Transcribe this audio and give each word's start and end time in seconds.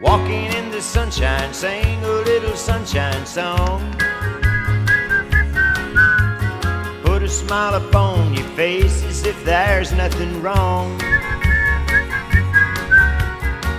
Walking 0.00 0.52
in 0.52 0.70
the 0.70 0.82
sunshine, 0.82 1.54
sing 1.54 2.04
a 2.04 2.08
little 2.08 2.54
sunshine 2.54 3.24
song. 3.24 3.80
Put 7.02 7.22
a 7.22 7.28
smile 7.28 7.74
upon 7.74 8.34
your 8.34 8.46
face 8.48 9.02
as 9.04 9.24
if 9.24 9.42
there's 9.44 9.92
nothing 9.92 10.42
wrong. 10.42 10.98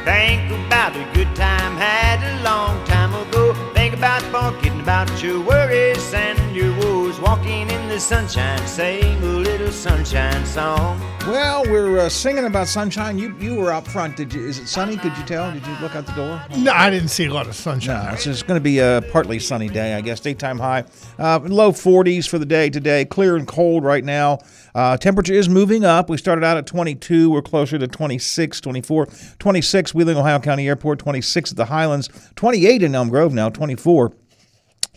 Think 0.06 0.50
about 0.66 0.96
a 0.96 1.08
good 1.14 1.36
time 1.36 1.76
had 1.78 2.20
a 2.24 2.44
long 2.44 2.84
time 2.86 3.14
ago. 3.14 3.54
Think 3.76 3.94
about 3.94 4.24
forgetting 4.24 4.82
about 4.82 5.22
your 5.22 5.40
worries 5.40 6.14
and 6.16 6.47
your 6.58 6.76
woes. 6.80 7.20
Walking 7.20 7.70
in 7.70 7.88
the 7.88 8.00
sunshine, 8.00 8.66
sing 8.68 9.22
a 9.22 9.26
little 9.26 9.72
sunshine 9.72 10.44
song. 10.46 11.00
Well, 11.28 11.64
we're 11.66 12.00
uh, 12.00 12.10
singing 12.10 12.46
about 12.46 12.68
sunshine. 12.68 13.20
You 13.20 13.38
you 13.38 13.56
were 13.56 13.72
up 13.72 13.88
front. 13.88 14.18
Did 14.18 14.34
you? 14.34 14.48
Is 14.48 14.58
it 14.58 14.68
sunny? 14.68 14.98
Could 14.98 15.16
you 15.18 15.24
tell? 15.24 15.52
Did 15.52 15.66
you 15.68 15.76
look 15.82 15.96
out 15.96 16.08
the 16.08 16.14
door? 16.14 16.42
No, 16.58 16.72
I 16.72 16.90
didn't 16.90 17.10
see 17.10 17.26
a 17.26 17.34
lot 17.34 17.48
of 17.48 17.56
sunshine. 17.56 18.06
No, 18.06 18.14
it's 18.14 18.42
going 18.42 18.58
to 18.58 18.64
be 18.64 18.80
a 18.80 19.04
partly 19.12 19.38
sunny 19.38 19.70
day, 19.70 19.94
I 19.94 20.02
guess. 20.02 20.20
Daytime 20.20 20.58
high, 20.58 20.86
uh, 21.20 21.40
low 21.44 21.72
40s 21.72 22.28
for 22.28 22.40
the 22.40 22.46
day 22.46 22.72
today. 22.72 23.06
Clear 23.06 23.36
and 23.36 23.48
cold 23.48 23.84
right 23.84 24.04
now. 24.04 24.40
Uh, 24.74 24.98
temperature 24.98 25.34
is 25.34 25.48
moving 25.48 25.86
up. 25.86 26.10
We 26.10 26.18
started 26.18 26.44
out 26.44 26.58
at 26.58 26.66
22. 26.66 27.30
We're 27.30 27.44
closer 27.44 27.78
to 27.78 27.88
26, 27.88 28.62
24, 28.62 29.08
26. 29.38 29.94
Wheeling, 29.94 30.18
Ohio 30.18 30.40
County 30.40 30.68
Airport. 30.68 31.00
26 31.00 31.52
at 31.52 31.58
the 31.58 31.66
Highlands. 31.66 32.10
28 32.36 32.82
in 32.82 32.96
Elm 32.96 33.10
Grove 33.10 33.34
now. 33.34 33.50
24 33.50 34.14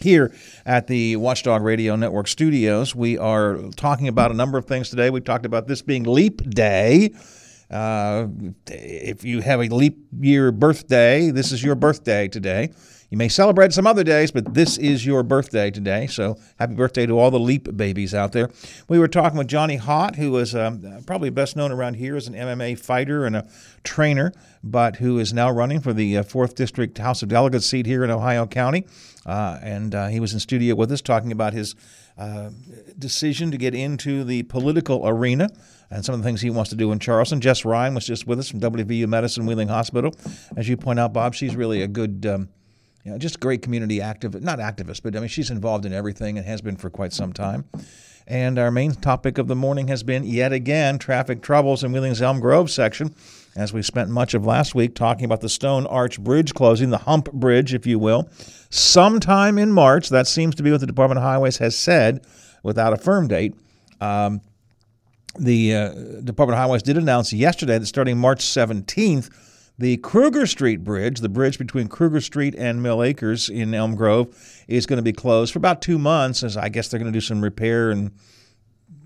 here 0.03 0.35
at 0.65 0.87
the 0.87 1.17
Watchdog 1.17 1.63
Radio 1.63 1.97
Network 1.97 2.29
studios. 2.29 2.95
We 2.95 3.19
are 3.19 3.59
talking 3.77 4.09
about 4.09 4.31
a 4.31 4.35
number 4.35 4.59
of 4.59 4.67
things 4.67 4.91
today. 4.91 5.11
We've 5.11 5.25
talked 5.25 5.47
about 5.47 5.67
this 5.67 5.83
being 5.83 6.05
Leap 6.05 6.49
Day. 6.51 7.15
Uh, 7.71 8.27
if 8.67 9.25
you 9.25 9.41
have 9.41 9.61
a 9.61 9.69
leap 9.69 9.99
year 10.19 10.51
birthday, 10.51 11.31
this 11.31 11.53
is 11.53 11.63
your 11.63 11.75
birthday 11.75 12.27
today. 12.29 12.71
You 13.11 13.17
may 13.17 13.29
celebrate 13.29 13.73
some 13.73 13.89
other 13.89 14.05
days, 14.05 14.31
but 14.31 14.55
this 14.55 14.79
is 14.79 15.05
your 15.05 15.25
birthday 15.25 15.73
today. 15.73 16.07
So 16.07 16.37
happy 16.61 16.75
birthday 16.75 17.07
to 17.07 17.19
all 17.19 17.33
the 17.33 17.41
leap 17.41 17.77
babies 17.77 18.15
out 18.15 18.31
there. 18.31 18.51
We 18.89 19.01
were 19.01 19.09
talking 19.09 19.37
with 19.37 19.49
Johnny 19.49 19.79
Hott, 19.79 20.15
who 20.15 20.37
is 20.37 20.55
um, 20.55 21.03
probably 21.07 21.31
best 21.31 21.57
known 21.57 21.73
around 21.73 21.95
here 21.95 22.15
as 22.17 22.29
an 22.29 22.35
MMA 22.35 22.79
fighter 22.79 23.27
and 23.27 23.35
a 23.35 23.49
trainer, 23.83 24.33
but 24.63 24.97
who 24.97 25.19
is 25.19 25.33
now 25.33 25.51
running 25.51 25.81
for 25.81 25.93
the 25.93 26.19
uh, 26.19 26.23
4th 26.23 26.55
District 26.55 26.97
House 26.99 27.21
of 27.25 27.29
Delegates 27.31 27.67
seat 27.67 27.85
here 27.85 28.05
in 28.05 28.13
Ohio 28.13 28.47
County. 28.47 28.87
Uh, 29.27 29.59
and 29.61 29.93
uh, 29.93 30.07
he 30.07 30.21
was 30.21 30.33
in 30.33 30.39
studio 30.39 30.77
with 30.77 30.93
us 30.93 31.01
talking 31.01 31.33
about 31.33 31.53
his 31.53 31.75
uh, 32.17 32.51
decision 32.97 33.51
to 33.51 33.57
get 33.57 33.75
into 33.75 34.23
the 34.23 34.45
political 34.45 35.09
arena 35.09 35.49
and 35.91 36.05
some 36.05 36.15
of 36.15 36.21
the 36.21 36.25
things 36.25 36.41
he 36.41 36.51
wants 36.51 36.71
to 36.71 36.77
do 36.77 36.93
in 36.93 37.01
Charleston. 37.01 37.41
Jess 37.41 37.65
Ryan 37.65 37.95
was 37.95 38.07
just 38.07 38.29
with 38.29 38.39
us 38.39 38.49
from 38.49 38.61
WVU 38.61 39.09
Medicine 39.09 39.47
Wheeling 39.47 39.67
Hospital. 39.69 40.15
As 40.57 40.69
you 40.69 40.77
point 40.77 41.01
out, 41.01 41.13
Bob, 41.13 41.35
she's 41.35 41.57
really 41.57 41.83
a 41.83 41.89
good. 41.89 42.25
Um, 42.25 42.49
you 43.05 43.11
know, 43.11 43.19
just 43.19 43.37
a 43.37 43.39
great 43.39 43.63
community 43.63 44.01
active, 44.01 44.41
not 44.43 44.59
activist, 44.59 45.03
but 45.03 45.17
I 45.17 45.21
mean, 45.21 45.29
she's 45.29 45.51
involved 45.51 45.87
in 45.87 45.93
everything 45.93 46.37
and 46.37 46.47
has 46.47 46.61
been 46.61 46.77
for 46.77 46.91
quite 46.91 47.13
some 47.13 47.33
time. 47.33 47.65
And 48.27 48.59
our 48.59 48.71
main 48.71 48.93
topic 48.93 49.39
of 49.39 49.49
the 49.49 49.57
morning 49.57 49.89
has 49.89 50.03
been 50.03 50.25
yet 50.25 50.53
again 50.53 50.99
traffic 50.99 51.43
troubles 51.43 51.83
in 51.83 51.93
Wheeling's 51.93 52.23
Elm 52.23 52.39
Grove 52.39 52.71
section, 52.71 53.15
as 53.57 53.73
we 53.73 53.83
spent 53.83 54.09
much 54.09 54.35
of 54.35 54.47
last 54.47 54.75
week 54.75 54.95
talking 54.95 55.25
about 55.25 55.41
the 55.41 55.49
Stone 55.49 55.87
Arch 55.87 56.21
Bridge 56.21 56.55
closing, 56.55 56.91
the 56.91 56.99
Hump 56.99 57.33
Bridge, 57.33 57.75
if 57.75 57.87
you 57.87 57.99
will, 57.99 58.29
sometime 58.69 59.59
in 59.59 59.73
March. 59.73 60.11
That 60.11 60.29
seems 60.29 60.55
to 60.57 60.63
be 60.63 60.71
what 60.71 60.81
the 60.81 60.87
Department 60.87 61.19
of 61.19 61.25
Highways 61.25 61.59
has 61.59 61.77
said 61.77 62.25
without 62.63 62.93
a 62.93 62.97
firm 62.97 63.27
date. 63.27 63.55
Um, 64.01 64.43
the 65.39 65.75
uh, 65.75 65.89
Department 66.23 66.57
of 66.57 66.59
Highways 66.59 66.83
did 66.83 66.99
announce 66.99 67.33
yesterday 67.33 67.79
that 67.79 67.87
starting 67.87 68.19
March 68.19 68.45
17th, 68.45 69.31
the 69.81 69.97
Kruger 69.97 70.47
Street 70.47 70.85
Bridge, 70.85 71.21
the 71.21 71.29
bridge 71.31 71.57
between 71.57 71.89
Kruger 71.89 72.21
Street 72.21 72.55
and 72.59 72.83
Mill 72.83 73.03
Acres 73.03 73.49
in 73.49 73.73
Elm 73.73 73.95
Grove, 73.95 74.29
is 74.69 74.85
going 74.85 74.99
to 74.99 75.03
be 75.03 75.15
closed 75.15 75.55
for 75.55 75.59
about 75.59 75.81
two 75.81 75.99
months, 75.99 76.43
as 76.43 76.55
I 76.55 76.69
guess 76.69 76.89
they're 76.89 77.01
going 77.01 77.11
to 77.11 77.17
do 77.17 77.23
some 77.23 77.41
repair 77.41 77.91
and 77.91 78.11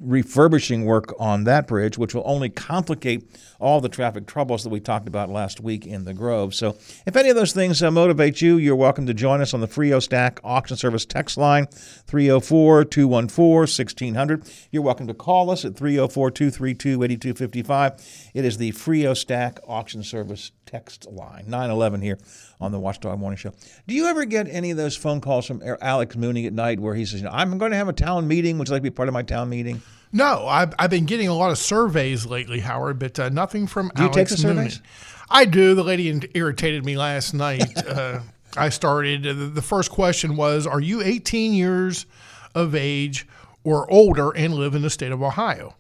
refurbishing 0.00 0.84
work 0.84 1.15
on 1.19 1.44
that 1.44 1.66
bridge, 1.66 1.97
which 1.97 2.15
will 2.15 2.22
only 2.26 2.48
complicate 2.50 3.25
all 3.60 3.81
the 3.81 3.88
traffic 3.88 4.26
troubles 4.26 4.62
that 4.65 4.71
we 4.71 4.81
talked 4.81 5.09
about 5.09 5.31
last 5.31 5.60
week 5.60 5.87
in 5.87 6.04
the 6.04 6.12
Grove. 6.12 6.54
So, 6.54 6.77
if 7.06 7.16
any 7.16 7.31
of 7.31 7.37
those 7.37 7.53
things 7.53 7.82
uh, 7.82 7.91
motivate 7.91 8.41
you, 8.41 8.56
you're 8.56 8.77
welcome 8.77 9.06
to 9.06 9.15
join 9.15 9.41
us 9.41 9.54
on 9.54 9.60
the 9.60 9.66
Frio 9.66 10.00
Stack 10.00 10.41
Auction 10.44 10.77
Service 10.77 11.06
text 11.06 11.37
line 11.37 11.66
304 11.66 12.84
214 12.84 13.59
1600. 13.60 14.50
You're 14.71 14.82
welcome 14.82 15.06
to 15.06 15.15
call 15.15 15.50
us 15.50 15.65
at 15.65 15.77
304 15.77 16.31
232 16.31 17.03
8255. 17.03 18.31
It 18.34 18.44
is 18.44 18.59
the 18.59 18.72
Frio 18.72 19.15
Stack 19.15 19.59
Auction 19.66 20.03
Service 20.03 20.50
text 20.74 21.06
line 21.06 21.44
911 21.46 22.02
here 22.02 22.18
on 22.60 22.72
the 22.72 22.80
Watchdog 22.80 23.16
Morning 23.20 23.36
Show. 23.36 23.52
Do 23.86 23.94
you 23.94 24.06
ever 24.06 24.24
get 24.24 24.48
any 24.48 24.72
of 24.72 24.76
those 24.76 24.96
phone 24.96 25.20
calls 25.20 25.46
from 25.46 25.62
Alex 25.80 26.16
Mooney 26.16 26.46
at 26.46 26.52
night 26.52 26.80
where 26.80 26.96
he 26.96 27.04
says, 27.04 27.20
you 27.20 27.26
know, 27.26 27.32
I'm 27.32 27.58
going 27.58 27.70
to 27.70 27.76
have 27.76 27.88
a 27.88 27.92
town 27.92 28.26
meeting? 28.26 28.58
Would 28.58 28.66
you 28.66 28.72
like 28.72 28.80
to 28.80 28.90
be 28.90 28.90
part 28.90 29.06
of 29.06 29.12
my 29.12 29.22
town 29.22 29.48
meeting? 29.50 29.80
No, 30.12 30.48
I've, 30.48 30.74
I've 30.76 30.90
been 30.90 31.04
getting 31.04 31.28
a 31.28 31.34
lot 31.34 31.52
of 31.52 31.58
surveys 31.58 32.26
lately, 32.26 32.58
Howard, 32.58 32.98
but 32.98 33.20
uh, 33.20 33.28
nothing 33.28 33.68
from 33.68 33.92
Alex. 33.94 33.96
Do 33.96 34.02
you 34.02 34.08
Alex 34.08 34.30
take 34.32 34.40
the 34.42 34.48
Mooney. 34.48 34.70
surveys? 34.70 34.82
I 35.30 35.44
do. 35.44 35.76
The 35.76 35.84
lady 35.84 36.30
irritated 36.34 36.84
me 36.84 36.96
last 36.96 37.34
night. 37.34 37.86
uh, 37.86 38.20
I 38.56 38.68
started. 38.68 39.28
Uh, 39.28 39.50
the 39.54 39.62
first 39.62 39.92
question 39.92 40.34
was, 40.34 40.66
"Are 40.66 40.80
you 40.80 41.02
18 41.02 41.54
years 41.54 42.06
of 42.54 42.74
age 42.74 43.28
or 43.62 43.88
older 43.92 44.32
and 44.32 44.54
live 44.54 44.74
in 44.74 44.82
the 44.82 44.91
state 44.91 45.12
of 45.12 45.22
Ohio?" 45.22 45.76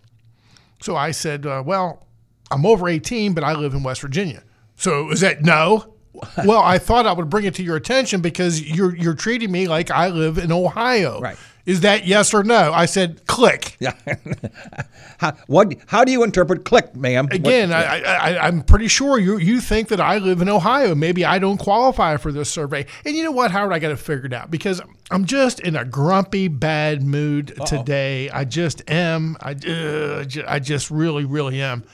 So 0.80 0.94
I 0.94 1.10
said, 1.10 1.46
uh, 1.46 1.62
"Well, 1.64 2.06
I'm 2.50 2.64
over 2.64 2.88
18, 2.88 3.34
but 3.34 3.42
I 3.42 3.54
live 3.54 3.74
in 3.74 3.82
West 3.82 4.00
Virginia." 4.00 4.42
So 4.76 5.10
is 5.10 5.20
that 5.20 5.42
no? 5.42 5.94
well, 6.44 6.62
I 6.62 6.78
thought 6.78 7.06
I 7.06 7.12
would 7.12 7.28
bring 7.28 7.44
it 7.44 7.54
to 7.56 7.62
your 7.62 7.76
attention 7.76 8.20
because 8.20 8.62
you're 8.62 8.94
you're 8.96 9.14
treating 9.14 9.50
me 9.50 9.66
like 9.68 9.90
I 9.90 10.08
live 10.08 10.38
in 10.38 10.52
Ohio. 10.52 11.20
Right. 11.20 11.36
Is 11.66 11.80
that 11.80 12.06
yes 12.06 12.34
or 12.34 12.44
no? 12.44 12.72
I 12.74 12.84
said, 12.84 13.26
click. 13.26 13.78
Yeah. 13.80 13.94
how, 15.18 15.32
what, 15.46 15.74
how 15.86 16.04
do 16.04 16.12
you 16.12 16.22
interpret 16.22 16.66
click, 16.66 16.94
ma'am? 16.94 17.24
What- 17.24 17.34
Again, 17.34 17.72
I, 17.72 18.02
I, 18.02 18.46
I'm 18.46 18.62
pretty 18.62 18.86
sure 18.86 19.18
you 19.18 19.38
you 19.38 19.60
think 19.62 19.88
that 19.88 20.00
I 20.00 20.18
live 20.18 20.42
in 20.42 20.48
Ohio. 20.50 20.94
Maybe 20.94 21.24
I 21.24 21.38
don't 21.38 21.56
qualify 21.56 22.18
for 22.18 22.32
this 22.32 22.50
survey. 22.50 22.84
And 23.06 23.16
you 23.16 23.24
know 23.24 23.32
what, 23.32 23.50
Howard? 23.50 23.72
I 23.72 23.78
got 23.78 23.92
it 23.92 23.96
figured 23.98 24.34
out 24.34 24.50
because 24.50 24.82
I'm 25.10 25.24
just 25.24 25.58
in 25.60 25.74
a 25.74 25.86
grumpy, 25.86 26.48
bad 26.48 27.02
mood 27.02 27.54
today. 27.66 28.28
I 28.28 28.44
just 28.44 28.88
am. 28.90 29.36
I, 29.40 29.52
uh, 29.52 30.24
I 30.46 30.58
just 30.58 30.90
really, 30.90 31.24
really 31.24 31.62
am. 31.62 31.84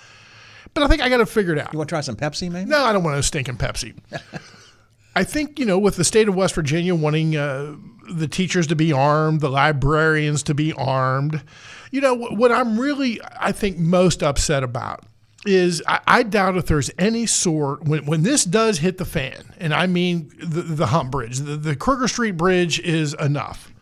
But 0.75 0.85
I 0.85 0.89
think 0.89 1.03
I 1.03 1.09
got 1.09 1.19
to 1.19 1.27
figure 1.27 1.53
it 1.53 1.59
out. 1.59 1.73
you 1.73 1.79
want 1.79 1.89
to 1.89 1.93
try 1.93 2.01
some 2.01 2.17
Pepsi, 2.17 2.51
maybe? 2.51 2.71
No, 2.71 2.85
I 2.85 2.93
don't 2.93 3.03
want 3.03 3.17
no 3.17 3.21
stinking 3.21 3.57
Pepsi. 3.57 3.95
I 5.17 5.25
think, 5.25 5.59
you 5.59 5.67
know, 5.67 5.79
with 5.79 5.97
the 5.97 6.05
state 6.05 6.29
of 6.29 6.37
West 6.37 6.55
Virginia 6.55 6.95
wanting 6.95 7.37
uh, 7.37 7.75
the 8.11 8.29
teachers 8.29 8.67
to 8.69 8.77
be 8.77 8.93
armed, 8.93 9.41
the 9.41 9.51
librarians 9.51 10.43
to 10.45 10.55
be 10.55 10.73
armed, 10.75 11.43
you 11.91 12.01
know, 12.01 12.15
what, 12.15 12.37
what 12.37 12.53
I'm 12.53 12.79
really, 12.79 13.21
I 13.39 13.53
think, 13.53 13.79
most 13.79 14.23
upset 14.23 14.63
about 14.63 15.05
is 15.47 15.83
I, 15.89 16.01
I 16.07 16.23
doubt 16.23 16.57
if 16.57 16.67
there's 16.67 16.91
any 16.99 17.27
sort, 17.27 17.85
when, 17.85 18.07
when 18.07 18.23
this 18.23 18.45
does 18.45 18.79
hit 18.79 18.99
the 18.99 19.05
fan, 19.05 19.55
and 19.59 19.75
I 19.75 19.87
mean 19.87 20.31
the, 20.39 20.63
the 20.63 20.87
hump 20.87 21.11
bridge, 21.11 21.39
the, 21.39 21.57
the 21.57 21.75
Kruger 21.75 22.09
Street 22.09 22.37
Bridge 22.37 22.79
is 22.81 23.15
enough. 23.15 23.73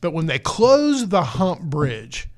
But 0.00 0.12
when 0.12 0.26
they 0.26 0.38
close 0.38 1.08
the 1.08 1.22
hump 1.22 1.62
bridge, 1.62 2.28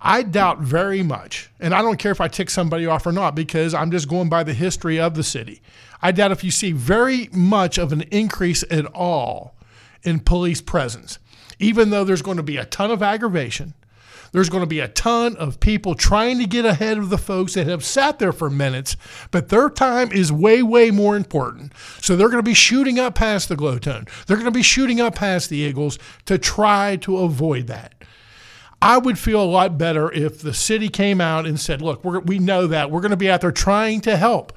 I 0.00 0.22
doubt 0.22 0.60
very 0.60 1.02
much, 1.02 1.50
and 1.58 1.74
I 1.74 1.82
don't 1.82 1.98
care 1.98 2.12
if 2.12 2.20
I 2.20 2.28
tick 2.28 2.50
somebody 2.50 2.86
off 2.86 3.06
or 3.06 3.12
not 3.12 3.34
because 3.34 3.74
I'm 3.74 3.90
just 3.90 4.08
going 4.08 4.28
by 4.28 4.44
the 4.44 4.54
history 4.54 5.00
of 5.00 5.14
the 5.14 5.24
city. 5.24 5.60
I 6.00 6.12
doubt 6.12 6.30
if 6.30 6.44
you 6.44 6.52
see 6.52 6.70
very 6.70 7.28
much 7.32 7.78
of 7.78 7.92
an 7.92 8.02
increase 8.02 8.62
at 8.70 8.86
all 8.86 9.56
in 10.04 10.20
police 10.20 10.60
presence, 10.60 11.18
even 11.58 11.90
though 11.90 12.04
there's 12.04 12.22
going 12.22 12.36
to 12.36 12.42
be 12.44 12.56
a 12.56 12.64
ton 12.64 12.90
of 12.90 13.02
aggravation. 13.02 13.74
There's 14.30 14.50
going 14.50 14.62
to 14.62 14.68
be 14.68 14.80
a 14.80 14.88
ton 14.88 15.36
of 15.36 15.58
people 15.58 15.94
trying 15.94 16.38
to 16.38 16.46
get 16.46 16.66
ahead 16.66 16.98
of 16.98 17.08
the 17.08 17.18
folks 17.18 17.54
that 17.54 17.66
have 17.66 17.84
sat 17.84 18.18
there 18.18 18.32
for 18.32 18.50
minutes, 18.50 18.94
but 19.30 19.48
their 19.48 19.70
time 19.70 20.12
is 20.12 20.30
way, 20.30 20.62
way 20.62 20.90
more 20.90 21.16
important. 21.16 21.72
So 22.00 22.14
they're 22.14 22.28
going 22.28 22.42
to 22.44 22.48
be 22.48 22.54
shooting 22.54 22.98
up 22.98 23.14
past 23.14 23.48
the 23.48 23.56
Glowtone. 23.56 24.08
They're 24.26 24.36
going 24.36 24.44
to 24.44 24.50
be 24.50 24.62
shooting 24.62 25.00
up 25.00 25.14
past 25.14 25.48
the 25.48 25.56
Eagles 25.56 25.98
to 26.26 26.36
try 26.36 26.96
to 26.96 27.16
avoid 27.18 27.68
that. 27.68 27.94
I 28.80 28.98
would 28.98 29.18
feel 29.18 29.42
a 29.42 29.44
lot 29.44 29.76
better 29.76 30.10
if 30.12 30.40
the 30.40 30.54
city 30.54 30.88
came 30.88 31.20
out 31.20 31.46
and 31.46 31.58
said, 31.58 31.82
look, 31.82 32.04
we 32.04 32.38
know 32.38 32.66
that. 32.68 32.90
We're 32.90 33.00
going 33.00 33.10
to 33.10 33.16
be 33.16 33.30
out 33.30 33.40
there 33.40 33.50
trying 33.50 34.00
to 34.02 34.16
help. 34.16 34.52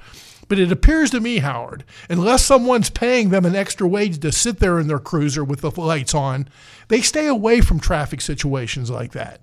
But 0.48 0.58
it 0.58 0.70
appears 0.70 1.10
to 1.10 1.20
me, 1.20 1.38
Howard, 1.38 1.84
unless 2.10 2.44
someone's 2.44 2.90
paying 2.90 3.30
them 3.30 3.44
an 3.44 3.56
extra 3.56 3.88
wage 3.88 4.18
to 4.20 4.30
sit 4.30 4.58
there 4.58 4.78
in 4.78 4.86
their 4.86 4.98
cruiser 4.98 5.42
with 5.42 5.62
the 5.62 5.70
lights 5.70 6.14
on, 6.14 6.48
they 6.88 7.00
stay 7.00 7.26
away 7.26 7.60
from 7.60 7.80
traffic 7.80 8.20
situations 8.20 8.90
like 8.90 9.12
that. 9.12 9.40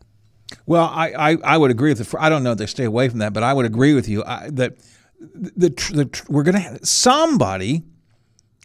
Well, 0.65 0.85
I, 0.85 1.31
I, 1.31 1.37
I 1.43 1.57
would 1.57 1.71
agree 1.71 1.91
with 1.91 2.09
the. 2.09 2.21
I 2.21 2.29
don't 2.29 2.43
know 2.43 2.51
if 2.51 2.57
they 2.57 2.65
stay 2.65 2.83
away 2.83 3.09
from 3.09 3.19
that, 3.19 3.33
but 3.33 3.43
I 3.43 3.53
would 3.53 3.65
agree 3.65 3.93
with 3.93 4.07
you 4.07 4.23
I, 4.23 4.49
that 4.51 4.77
the, 5.19 5.51
the, 5.55 5.69
the 5.69 6.23
we're 6.29 6.43
going 6.43 6.55
to 6.55 6.61
have 6.61 6.79
somebody, 6.83 7.83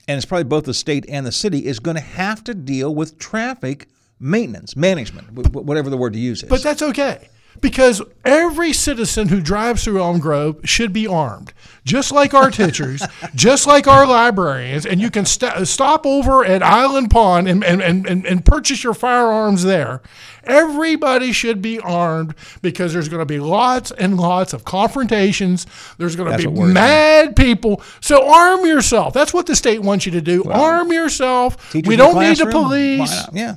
and 0.08 0.16
it's 0.16 0.24
probably 0.24 0.44
both 0.44 0.64
the 0.64 0.74
state 0.74 1.04
and 1.08 1.26
the 1.26 1.32
city 1.32 1.66
is 1.66 1.80
going 1.80 1.96
to 1.96 2.02
have 2.02 2.44
to 2.44 2.54
deal 2.54 2.94
with 2.94 3.18
traffic 3.18 3.88
maintenance, 4.20 4.76
management, 4.76 5.28
wh- 5.36 5.50
wh- 5.50 5.64
whatever 5.64 5.90
the 5.90 5.96
word 5.96 6.12
to 6.14 6.18
use 6.18 6.42
is. 6.42 6.48
But 6.48 6.62
that's 6.62 6.82
okay 6.82 7.28
because 7.60 8.02
every 8.24 8.72
citizen 8.72 9.28
who 9.28 9.40
drives 9.40 9.84
through 9.84 10.00
Elm 10.00 10.18
Grove 10.18 10.60
should 10.64 10.92
be 10.92 11.06
armed, 11.06 11.52
just 11.84 12.12
like 12.12 12.34
our 12.34 12.50
teachers, 12.50 13.02
just 13.34 13.66
like 13.66 13.86
our 13.86 14.06
librarians, 14.06 14.86
and 14.86 15.00
you 15.00 15.10
can 15.10 15.24
st- 15.24 15.66
stop 15.66 16.06
over 16.06 16.44
at 16.44 16.62
Island 16.62 17.10
Pond 17.10 17.48
and, 17.48 17.64
and, 17.64 17.80
and, 17.82 18.26
and, 18.26 18.44
purchase 18.44 18.84
your 18.84 18.94
firearms 18.94 19.62
there. 19.62 20.02
Everybody 20.44 21.32
should 21.32 21.62
be 21.62 21.78
armed 21.80 22.34
because 22.60 22.92
there's 22.92 23.08
going 23.08 23.20
to 23.20 23.26
be 23.26 23.40
lots 23.40 23.90
and 23.92 24.18
lots 24.18 24.52
of 24.52 24.64
confrontations. 24.64 25.66
There's 25.96 26.16
going 26.16 26.30
to 26.32 26.36
be 26.36 26.46
what 26.46 26.56
worries 26.56 26.68
me. 26.68 26.74
mad 26.74 27.36
people. 27.36 27.82
So 28.00 28.28
arm 28.30 28.66
yourself. 28.66 29.14
That's 29.14 29.32
what 29.32 29.46
the 29.46 29.56
state 29.56 29.80
wants 29.80 30.04
you 30.04 30.12
to 30.12 30.20
do. 30.20 30.44
arm 30.44 30.92
yourself. 30.92 31.74
We 31.74 31.96
don't 31.96 32.18
need 32.20 32.36
the 32.36 32.46
police. 32.46 33.10
Yeah, 33.32 33.54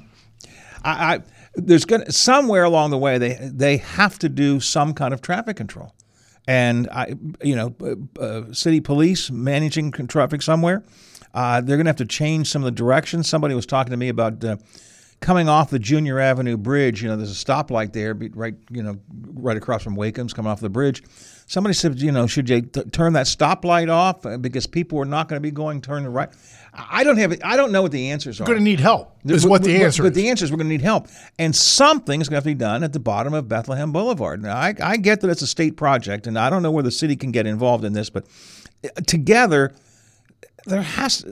I, 0.88 1.16
I 1.16 1.20
there's 1.56 1.86
gonna 1.86 2.12
somewhere 2.12 2.64
along 2.64 2.92
the 2.92 2.98
way 2.98 3.18
they 3.18 3.38
they 3.42 3.78
have 3.78 4.18
to 4.20 4.30
do 4.30 4.60
some 4.60 4.94
kind 4.94 5.14
of 5.14 5.22
traffic 5.22 5.58
control, 5.58 5.94
and 6.48 6.88
I 6.90 7.14
you 7.44 7.56
know 7.56 7.76
uh, 8.20 8.54
city 8.54 8.80
police 8.80 9.30
managing 9.30 9.92
traffic 9.92 10.42
somewhere. 10.42 10.84
Uh, 11.34 11.62
they're 11.62 11.78
gonna 11.78 11.90
have 11.90 11.98
to 11.98 12.06
change 12.06 12.50
some 12.50 12.64
of 12.64 12.66
the 12.66 12.72
directions. 12.72 13.28
Somebody 13.28 13.54
was 13.54 13.66
talking 13.66 13.92
to 13.92 13.98
me 13.98 14.10
about. 14.10 14.44
Uh, 14.44 14.58
Coming 15.20 15.50
off 15.50 15.72
the 15.72 15.80
Junior 15.80 16.20
Avenue 16.20 16.58
Bridge, 16.58 17.02
you 17.02 17.10
know, 17.10 17.18
there's 17.18 17.32
a 17.32 17.44
stoplight 17.44 17.92
there, 17.92 18.14
right, 18.14 18.54
you 18.70 18.84
know, 18.84 19.00
right 19.34 19.58
across 19.58 19.82
from 19.82 19.96
Wakeham's, 19.96 20.32
coming 20.32 20.52
off 20.52 20.60
the 20.60 20.70
bridge. 20.70 21.02
Somebody 21.50 21.74
said, 21.76 22.00
you 22.02 22.12
know, 22.12 22.28
should 22.28 22.50
you 22.50 22.62
t- 22.62 22.84
turn 22.92 23.14
that 23.14 23.26
stoplight 23.26 23.90
off 23.90 24.26
Uh, 24.26 24.38
because 24.38 24.68
people 24.68 25.00
are 25.00 25.06
not 25.06 25.30
going 25.30 25.38
to 25.38 25.42
be 25.42 25.50
going 25.50 25.80
turn 25.82 26.04
the 26.04 26.10
right? 26.10 26.28
I 26.74 27.04
don't 27.06 27.18
have, 27.18 27.34
I 27.44 27.56
don't 27.56 27.72
know 27.72 27.82
what 27.82 27.94
the 27.94 28.10
answers 28.12 28.40
are. 28.40 28.44
We're 28.44 28.48
going 28.56 28.60
to 28.60 28.64
need 28.66 28.82
help. 28.82 29.16
Is 29.26 29.44
But- 29.44 29.50
what 29.50 29.64
the 29.64 29.78
but- 29.78 29.86
answer 29.86 30.04
But 30.04 30.12
is. 30.12 30.16
the 30.18 30.30
answer 30.30 30.44
is 30.46 30.52
we're 30.52 30.58
going 30.58 30.68
to 30.68 30.74
need 30.74 30.82
help, 30.82 31.08
and 31.40 31.56
something 31.56 32.20
is 32.22 32.28
going 32.28 32.34
to 32.36 32.38
have 32.38 32.44
to 32.44 32.50
be 32.50 32.54
done 32.54 32.84
at 32.84 32.92
the 32.92 33.00
bottom 33.00 33.34
of 33.34 33.48
Bethlehem 33.48 33.92
Boulevard. 33.94 34.44
Now, 34.44 34.58
I, 34.58 34.76
I 34.84 34.98
get 34.98 35.22
that 35.22 35.30
it's 35.30 35.42
a 35.42 35.48
state 35.48 35.78
project, 35.78 36.28
and 36.28 36.38
I 36.38 36.50
don't 36.50 36.62
know 36.62 36.70
where 36.72 36.84
the 36.84 36.92
city 36.92 37.16
can 37.16 37.32
get 37.32 37.48
involved 37.48 37.86
in 37.86 37.94
this, 37.94 38.10
but 38.10 38.26
uh, 38.84 38.90
together, 39.08 39.74
there 40.66 40.82
has 40.82 41.26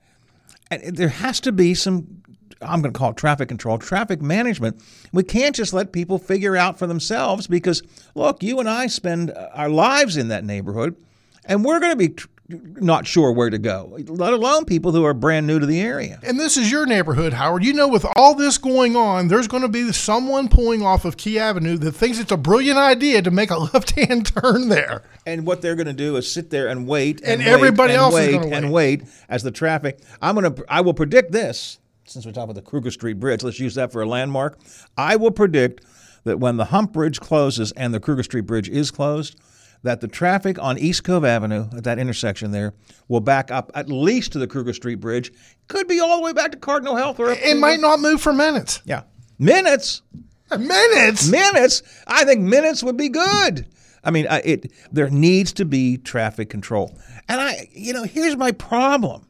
there 0.92 1.08
has 1.08 1.40
to 1.40 1.52
be 1.52 1.74
some. 1.74 2.17
I'm 2.60 2.80
going 2.82 2.92
to 2.92 2.98
call 2.98 3.10
it 3.10 3.16
traffic 3.16 3.48
control, 3.48 3.78
traffic 3.78 4.20
management. 4.20 4.82
We 5.12 5.22
can't 5.22 5.54
just 5.54 5.72
let 5.72 5.92
people 5.92 6.18
figure 6.18 6.56
out 6.56 6.78
for 6.78 6.86
themselves 6.86 7.46
because, 7.46 7.82
look, 8.14 8.42
you 8.42 8.58
and 8.58 8.68
I 8.68 8.88
spend 8.88 9.30
uh, 9.30 9.48
our 9.54 9.68
lives 9.68 10.16
in 10.16 10.28
that 10.28 10.44
neighborhood, 10.44 10.96
and 11.44 11.64
we're 11.64 11.80
going 11.80 11.92
to 11.92 11.96
be 11.96 12.08
tr- 12.10 12.26
not 12.48 13.06
sure 13.06 13.30
where 13.30 13.50
to 13.50 13.58
go, 13.58 13.98
let 14.06 14.32
alone 14.32 14.64
people 14.64 14.92
who 14.92 15.04
are 15.04 15.12
brand 15.12 15.46
new 15.46 15.58
to 15.58 15.66
the 15.66 15.80
area. 15.82 16.18
And 16.22 16.40
this 16.40 16.56
is 16.56 16.70
your 16.70 16.86
neighborhood, 16.86 17.34
Howard. 17.34 17.62
You 17.62 17.74
know, 17.74 17.88
with 17.88 18.06
all 18.16 18.34
this 18.34 18.56
going 18.56 18.96
on, 18.96 19.28
there's 19.28 19.46
going 19.46 19.62
to 19.62 19.68
be 19.68 19.92
someone 19.92 20.48
pulling 20.48 20.82
off 20.82 21.04
of 21.04 21.18
Key 21.18 21.38
Avenue 21.38 21.76
that 21.76 21.92
thinks 21.92 22.18
it's 22.18 22.32
a 22.32 22.38
brilliant 22.38 22.78
idea 22.78 23.20
to 23.20 23.30
make 23.30 23.50
a 23.50 23.58
left 23.74 23.90
hand 23.90 24.32
turn 24.34 24.70
there. 24.70 25.02
And 25.26 25.46
what 25.46 25.60
they're 25.60 25.76
going 25.76 25.88
to 25.88 25.92
do 25.92 26.16
is 26.16 26.30
sit 26.32 26.48
there 26.48 26.68
and 26.68 26.86
wait, 26.88 27.20
And 27.22 27.40
wait, 27.40 27.48
everybody 27.48 27.92
and 27.92 28.00
else 28.00 28.14
is 28.14 28.28
wait 28.28 28.42
gonna 28.42 28.56
and 28.56 28.72
wait 28.72 29.02
as 29.28 29.42
the 29.42 29.50
traffic. 29.50 30.00
I'm 30.22 30.34
going 30.34 30.54
to. 30.54 30.64
I 30.68 30.80
will 30.80 30.94
predict 30.94 31.32
this. 31.32 31.78
Since 32.08 32.24
we're 32.24 32.32
talking 32.32 32.50
about 32.50 32.54
the 32.64 32.68
Kruger 32.68 32.90
Street 32.90 33.20
Bridge, 33.20 33.42
let's 33.42 33.60
use 33.60 33.74
that 33.74 33.92
for 33.92 34.00
a 34.00 34.06
landmark. 34.06 34.58
I 34.96 35.16
will 35.16 35.30
predict 35.30 35.84
that 36.24 36.40
when 36.40 36.56
the 36.56 36.66
Hump 36.66 36.92
Bridge 36.92 37.20
closes 37.20 37.70
and 37.72 37.92
the 37.92 38.00
Kruger 38.00 38.22
Street 38.22 38.46
Bridge 38.46 38.68
is 38.68 38.90
closed, 38.90 39.38
that 39.82 40.00
the 40.00 40.08
traffic 40.08 40.58
on 40.58 40.78
East 40.78 41.04
Cove 41.04 41.24
Avenue 41.24 41.68
at 41.76 41.84
that 41.84 41.98
intersection 41.98 42.50
there 42.50 42.72
will 43.08 43.20
back 43.20 43.50
up 43.50 43.70
at 43.74 43.90
least 43.90 44.32
to 44.32 44.38
the 44.38 44.46
Kruger 44.46 44.72
Street 44.72 44.96
Bridge. 44.96 45.30
Could 45.68 45.86
be 45.86 46.00
all 46.00 46.16
the 46.16 46.22
way 46.22 46.32
back 46.32 46.52
to 46.52 46.56
Cardinal 46.58 46.96
Health 46.96 47.20
or 47.20 47.30
It 47.30 47.58
might 47.58 47.78
not 47.80 48.00
move 48.00 48.22
for 48.22 48.32
minutes. 48.32 48.80
Yeah, 48.86 49.02
minutes 49.38 50.02
uh, 50.50 50.56
Minutes? 50.56 51.28
minutes. 51.28 51.82
I 52.06 52.24
think 52.24 52.40
minutes 52.40 52.82
would 52.82 52.96
be 52.96 53.10
good. 53.10 53.66
I 54.02 54.10
mean, 54.10 54.26
I, 54.28 54.38
it 54.40 54.72
there 54.90 55.10
needs 55.10 55.52
to 55.54 55.66
be 55.66 55.98
traffic 55.98 56.48
control, 56.48 56.98
and 57.28 57.38
I, 57.38 57.68
you 57.72 57.92
know, 57.92 58.04
here's 58.04 58.36
my 58.36 58.52
problem. 58.52 59.26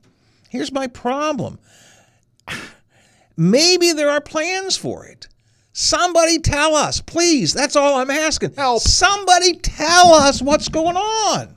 Here's 0.48 0.72
my 0.72 0.86
problem. 0.86 1.58
Maybe 3.36 3.92
there 3.92 4.10
are 4.10 4.20
plans 4.20 4.76
for 4.76 5.06
it. 5.06 5.28
Somebody 5.72 6.40
tell 6.40 6.74
us, 6.74 7.00
please. 7.00 7.54
That's 7.54 7.76
all 7.76 7.96
I'm 7.96 8.10
asking. 8.10 8.54
Help. 8.54 8.82
Somebody 8.82 9.54
tell 9.54 10.12
us 10.12 10.42
what's 10.42 10.68
going 10.68 10.96
on. 10.96 11.56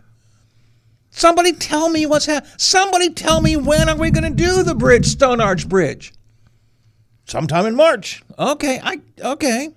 Somebody 1.09 1.53
tell 1.53 1.89
me 1.89 2.05
what's 2.05 2.27
happening. 2.27 2.53
Somebody 2.57 3.09
tell 3.09 3.41
me 3.41 3.57
when 3.57 3.89
are 3.89 3.97
we 3.97 4.11
going 4.11 4.23
to 4.23 4.29
do 4.29 4.63
the 4.63 4.75
bridge, 4.75 5.07
Stone 5.07 5.41
Arch 5.41 5.67
Bridge? 5.67 6.13
Sometime 7.25 7.65
in 7.65 7.75
March. 7.75 8.23
Okay, 8.37 8.79
I 8.83 9.01
okay. 9.21 9.69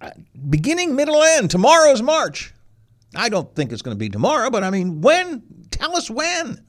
Uh, 0.00 0.10
beginning, 0.48 0.94
middle, 0.94 1.22
end. 1.22 1.50
Tomorrow's 1.50 2.02
March. 2.02 2.52
I 3.14 3.28
don't 3.28 3.54
think 3.54 3.72
it's 3.72 3.82
going 3.82 3.96
to 3.96 3.98
be 3.98 4.08
tomorrow, 4.08 4.50
but 4.50 4.62
I 4.64 4.70
mean, 4.70 5.00
when? 5.00 5.42
Tell 5.70 5.96
us 5.96 6.10
when. 6.10 6.64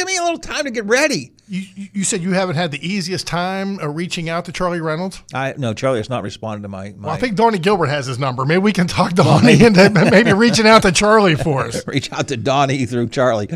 Give 0.00 0.06
me 0.06 0.16
a 0.16 0.22
little 0.22 0.38
time 0.38 0.64
to 0.64 0.70
get 0.70 0.86
ready. 0.86 1.30
You, 1.46 1.60
you 1.74 1.88
you 1.92 2.04
said 2.04 2.22
you 2.22 2.32
haven't 2.32 2.56
had 2.56 2.70
the 2.70 2.82
easiest 2.82 3.26
time 3.26 3.78
uh, 3.80 3.88
reaching 3.88 4.30
out 4.30 4.46
to 4.46 4.52
Charlie 4.52 4.80
Reynolds. 4.80 5.22
I 5.34 5.52
no, 5.58 5.74
Charlie 5.74 5.98
has 5.98 6.08
not 6.08 6.22
responded 6.22 6.62
to 6.62 6.68
my. 6.68 6.94
my 6.96 7.08
Well, 7.08 7.14
I 7.14 7.18
think 7.18 7.36
Donnie 7.36 7.58
Gilbert 7.58 7.88
has 7.88 8.06
his 8.06 8.18
number. 8.18 8.46
Maybe 8.46 8.60
we 8.60 8.72
can 8.72 8.86
talk 8.86 9.10
to 9.10 9.16
Donnie 9.16 9.62
into 9.62 9.90
maybe 10.10 10.32
reaching 10.32 10.66
out 10.66 10.80
to 10.82 10.92
Charlie 10.92 11.34
for 11.34 11.66
us. 11.66 11.86
reach 11.86 12.10
out 12.14 12.28
to 12.28 12.38
Donnie 12.38 12.86
through 12.86 13.10
Charlie. 13.10 13.50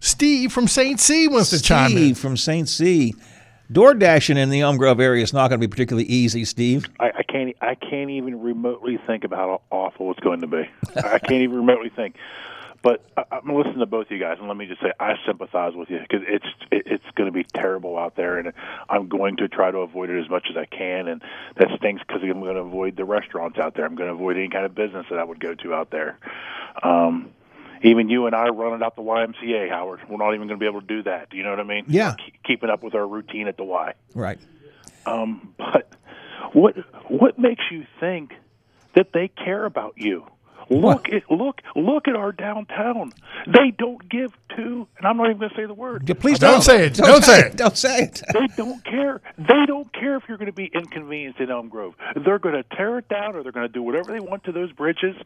Steve 0.00 0.52
from 0.52 0.68
St. 0.68 1.00
C 1.00 1.26
wants 1.26 1.48
to 1.48 1.62
chime 1.62 1.92
in. 1.92 1.96
Steve 1.96 2.18
from 2.18 2.36
St. 2.36 2.68
C. 2.68 3.14
Door 3.72 3.94
dashing 3.94 4.36
in 4.36 4.50
the 4.50 4.60
Elm 4.60 4.76
Grove 4.76 5.00
area 5.00 5.22
is 5.22 5.32
not 5.32 5.48
going 5.48 5.58
to 5.58 5.66
be 5.66 5.70
particularly 5.70 6.06
easy, 6.06 6.44
Steve. 6.44 6.86
I, 7.00 7.12
I 7.16 7.22
can't. 7.22 7.56
I 7.62 7.76
can't 7.76 8.10
even 8.10 8.42
remotely 8.42 8.98
think 9.06 9.24
about 9.24 9.38
how 9.38 9.62
awful 9.74 10.10
it's 10.10 10.20
going 10.20 10.42
to 10.42 10.46
be. 10.46 10.68
I 10.96 11.18
can't 11.18 11.40
even 11.40 11.56
remotely 11.56 11.88
think. 11.88 12.16
But 12.84 13.02
I, 13.16 13.24
I'm 13.32 13.48
listening 13.56 13.78
to 13.78 13.86
both 13.86 14.06
of 14.06 14.12
you 14.12 14.20
guys, 14.20 14.36
and 14.38 14.46
let 14.46 14.56
me 14.58 14.66
just 14.66 14.82
say, 14.82 14.92
I 15.00 15.14
sympathize 15.26 15.72
with 15.74 15.88
you 15.88 15.98
because 16.00 16.20
it's 16.28 16.46
it, 16.70 16.82
it's 16.86 17.04
going 17.16 17.26
to 17.26 17.32
be 17.32 17.42
terrible 17.42 17.98
out 17.98 18.14
there, 18.14 18.38
and 18.38 18.52
I'm 18.88 19.08
going 19.08 19.38
to 19.38 19.48
try 19.48 19.70
to 19.70 19.78
avoid 19.78 20.10
it 20.10 20.22
as 20.22 20.28
much 20.28 20.46
as 20.50 20.56
I 20.56 20.66
can. 20.66 21.08
And 21.08 21.22
that 21.56 21.68
stinks 21.78 22.02
because 22.06 22.22
I'm 22.22 22.40
going 22.40 22.56
to 22.56 22.60
avoid 22.60 22.96
the 22.96 23.06
restaurants 23.06 23.58
out 23.58 23.74
there. 23.74 23.86
I'm 23.86 23.96
going 23.96 24.08
to 24.10 24.14
avoid 24.14 24.36
any 24.36 24.50
kind 24.50 24.66
of 24.66 24.74
business 24.74 25.06
that 25.10 25.18
I 25.18 25.24
would 25.24 25.40
go 25.40 25.54
to 25.54 25.74
out 25.74 25.90
there. 25.90 26.18
Um, 26.82 27.30
even 27.82 28.10
you 28.10 28.26
and 28.26 28.34
I 28.34 28.48
running 28.48 28.82
out 28.82 28.96
the 28.96 29.02
YMCA, 29.02 29.70
Howard, 29.70 30.00
we're 30.08 30.18
not 30.18 30.34
even 30.34 30.46
going 30.46 30.58
to 30.58 30.62
be 30.62 30.66
able 30.66 30.80
to 30.82 30.86
do 30.86 31.02
that. 31.04 31.30
Do 31.30 31.38
you 31.38 31.42
know 31.42 31.50
what 31.50 31.60
I 31.60 31.64
mean? 31.64 31.86
Yeah. 31.88 32.16
Keep- 32.22 32.42
keeping 32.44 32.70
up 32.70 32.82
with 32.82 32.94
our 32.94 33.06
routine 33.06 33.48
at 33.48 33.56
the 33.56 33.64
Y. 33.64 33.94
Right. 34.14 34.38
Um, 35.06 35.54
but 35.58 35.90
what 36.52 36.76
what 37.08 37.38
makes 37.38 37.64
you 37.70 37.86
think 37.98 38.32
that 38.94 39.12
they 39.14 39.28
care 39.28 39.64
about 39.64 39.94
you? 39.96 40.26
Look 40.70 41.08
at 41.12 41.30
look 41.30 41.60
look 41.76 42.08
at 42.08 42.16
our 42.16 42.32
downtown. 42.32 43.12
They 43.46 43.70
don't 43.76 44.08
give 44.08 44.32
two, 44.56 44.86
and 44.96 45.06
I'm 45.06 45.16
not 45.16 45.26
even 45.26 45.38
going 45.38 45.50
to 45.50 45.56
say 45.56 45.66
the 45.66 45.74
word. 45.74 46.08
Yeah, 46.08 46.14
Please 46.14 46.38
Don't 46.38 46.52
don't, 46.52 46.62
say 46.62 46.86
it. 46.86 46.94
Don't 46.94 47.24
say 47.24 47.40
it. 47.40 47.56
Don't 47.56 47.76
say 47.76 47.98
it. 48.04 48.22
They 48.32 48.46
don't 48.56 48.84
care. 48.84 49.20
They 49.36 49.66
don't 49.66 49.92
care 49.92 50.16
if 50.16 50.24
you're 50.28 50.38
going 50.38 50.46
to 50.46 50.52
be 50.52 50.70
inconvenienced 50.72 51.40
in 51.40 51.50
Elm 51.50 51.68
Grove. 51.68 51.94
They're 52.24 52.38
going 52.38 52.54
to 52.54 52.64
tear 52.76 52.98
it 52.98 53.08
down, 53.08 53.36
or 53.36 53.42
they're 53.42 53.52
going 53.52 53.66
to 53.66 53.72
do 53.72 53.82
whatever 53.82 54.12
they 54.12 54.20
want 54.20 54.44
to 54.44 54.52
those 54.52 54.72
bridges, 54.72 55.16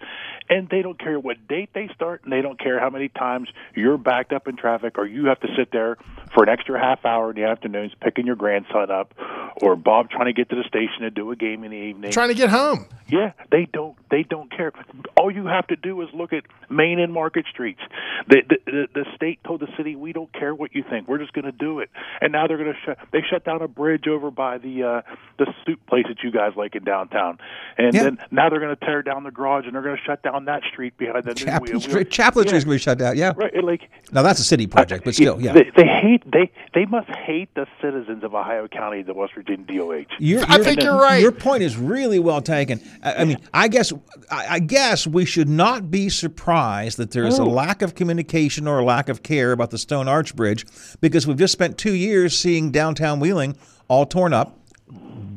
and 0.48 0.68
they 0.68 0.82
don't 0.82 0.98
care 0.98 1.18
what 1.18 1.46
date 1.48 1.70
they 1.74 1.88
start, 1.94 2.24
and 2.24 2.32
they 2.32 2.40
don't 2.40 2.58
care 2.58 2.80
how 2.80 2.90
many 2.90 3.08
times 3.08 3.48
you're 3.74 3.98
backed 3.98 4.32
up 4.32 4.48
in 4.48 4.56
traffic, 4.56 4.98
or 4.98 5.06
you 5.06 5.26
have 5.26 5.40
to 5.40 5.48
sit 5.56 5.70
there 5.72 5.96
for 6.34 6.42
an 6.42 6.48
extra 6.48 6.80
half 6.80 7.04
hour 7.04 7.30
in 7.30 7.36
the 7.36 7.44
afternoons 7.44 7.92
picking 8.00 8.26
your 8.26 8.36
grandson 8.36 8.90
up, 8.90 9.14
or 9.62 9.76
Bob 9.76 10.10
trying 10.10 10.26
to 10.26 10.32
get 10.32 10.48
to 10.50 10.56
the 10.56 10.64
station 10.64 11.00
to 11.02 11.10
do 11.10 11.30
a 11.30 11.36
game 11.36 11.64
in 11.64 11.70
the 11.70 11.76
evening. 11.76 12.10
Trying 12.10 12.28
to 12.28 12.34
get 12.34 12.50
home. 12.50 12.86
Yeah, 13.08 13.32
they 13.50 13.66
don't. 13.72 13.96
They 14.10 14.22
don't 14.22 14.50
care. 14.50 14.72
All 15.16 15.27
you 15.34 15.46
have 15.46 15.66
to 15.68 15.76
do 15.76 16.00
is 16.02 16.08
look 16.14 16.32
at 16.32 16.44
Main 16.70 16.98
and 16.98 17.12
Market 17.12 17.46
Streets. 17.50 17.80
The 18.28 18.42
the, 18.48 18.56
the, 18.66 18.88
the 18.94 19.04
state 19.14 19.38
told 19.44 19.60
the 19.60 19.68
city, 19.76 19.96
"We 19.96 20.12
don't 20.12 20.32
care 20.32 20.54
what 20.54 20.74
you 20.74 20.84
think. 20.88 21.08
We're 21.08 21.18
just 21.18 21.32
going 21.32 21.44
to 21.44 21.52
do 21.52 21.80
it." 21.80 21.90
And 22.20 22.32
now 22.32 22.46
they're 22.46 22.58
going 22.58 22.72
to 22.72 22.78
shut. 22.84 22.98
They 23.12 23.22
shut 23.28 23.44
down 23.44 23.62
a 23.62 23.68
bridge 23.68 24.06
over 24.08 24.30
by 24.30 24.58
the 24.58 24.82
uh, 24.82 25.02
the 25.38 25.46
soup 25.66 25.80
place 25.86 26.04
that 26.08 26.22
you 26.22 26.30
guys 26.30 26.52
like 26.56 26.74
in 26.74 26.84
downtown, 26.84 27.38
and 27.76 27.94
Yeah. 27.94 28.02
then 28.04 28.18
now 28.30 28.48
they're 28.50 28.60
going 28.60 28.74
to 28.76 28.84
tear 28.84 29.02
down 29.02 29.24
the 29.24 29.30
garage 29.30 29.66
and 29.66 29.74
they're 29.74 29.82
going 29.82 29.96
to 29.96 30.02
shut 30.02 30.22
down 30.22 30.44
that 30.46 30.62
street 30.64 30.96
behind 30.98 31.24
the 31.24 31.34
new 31.34 31.44
Chapline 31.46 31.60
wheel. 31.70 31.80
Street, 31.80 32.10
Chapline 32.10 32.46
Street's 32.48 32.52
going 32.52 32.60
to 32.64 32.68
be 32.70 32.78
shut 32.78 32.98
down. 32.98 33.16
Yeah. 33.16 33.32
Right, 33.36 33.52
like 33.64 33.88
Now 34.12 34.22
that's 34.22 34.40
a 34.40 34.44
city 34.44 34.66
project, 34.66 35.04
but 35.04 35.14
still, 35.14 35.40
yeah. 35.40 35.52
They, 35.52 35.70
they 35.76 35.86
hate. 35.86 36.22
They 36.30 36.50
they 36.74 36.84
must 36.86 37.08
hate 37.10 37.54
the 37.54 37.66
citizens 37.80 38.24
of 38.24 38.34
Ohio 38.34 38.68
County, 38.68 39.02
the 39.02 39.14
West 39.14 39.34
Virginia 39.34 39.64
DOH. 39.66 40.04
You're, 40.18 40.42
I 40.48 40.58
think 40.62 40.82
you're 40.82 40.98
right. 40.98 41.20
Your 41.20 41.32
point 41.32 41.62
is 41.62 41.76
really 41.76 42.18
well 42.18 42.40
taken. 42.42 42.80
I, 43.02 43.14
I 43.14 43.24
mean, 43.24 43.38
I 43.54 43.68
guess 43.68 43.92
I, 44.30 44.46
I 44.50 44.58
guess 44.58 45.06
we 45.06 45.17
should 45.24 45.48
not 45.48 45.90
be 45.90 46.08
surprised 46.08 46.98
that 46.98 47.10
there 47.10 47.24
is 47.24 47.38
a 47.38 47.42
oh. 47.42 47.46
lack 47.46 47.82
of 47.82 47.94
communication 47.94 48.66
or 48.66 48.78
a 48.78 48.84
lack 48.84 49.08
of 49.08 49.22
care 49.22 49.52
about 49.52 49.70
the 49.70 49.78
Stone 49.78 50.08
Arch 50.08 50.34
Bridge 50.34 50.66
because 51.00 51.26
we've 51.26 51.36
just 51.36 51.52
spent 51.52 51.78
two 51.78 51.94
years 51.94 52.38
seeing 52.38 52.70
downtown 52.70 53.20
Wheeling 53.20 53.56
all 53.88 54.06
torn 54.06 54.32
up. 54.32 54.58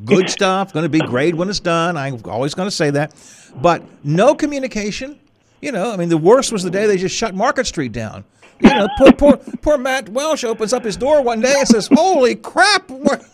Good 0.04 0.30
stuff, 0.30 0.72
going 0.72 0.84
to 0.84 0.88
be 0.88 1.00
great 1.00 1.34
when 1.34 1.48
it's 1.48 1.60
done. 1.60 1.96
I'm 1.96 2.20
always 2.24 2.54
going 2.54 2.66
to 2.66 2.74
say 2.74 2.90
that, 2.90 3.14
but 3.56 3.82
no 4.04 4.34
communication. 4.34 5.18
You 5.60 5.72
know, 5.72 5.92
I 5.92 5.96
mean, 5.96 6.08
the 6.08 6.18
worst 6.18 6.50
was 6.52 6.62
the 6.62 6.70
day 6.70 6.86
they 6.86 6.96
just 6.96 7.14
shut 7.14 7.34
Market 7.34 7.66
Street 7.66 7.92
down. 7.92 8.24
You 8.60 8.70
know, 8.70 8.88
poor, 8.98 9.12
poor, 9.12 9.36
poor 9.36 9.78
Matt 9.78 10.08
Welch 10.08 10.44
opens 10.44 10.72
up 10.72 10.84
his 10.84 10.96
door 10.96 11.22
one 11.22 11.40
day 11.40 11.54
and 11.56 11.66
says, 11.66 11.88
"Holy 11.92 12.36
crap! 12.36 12.88
What, 12.90 13.24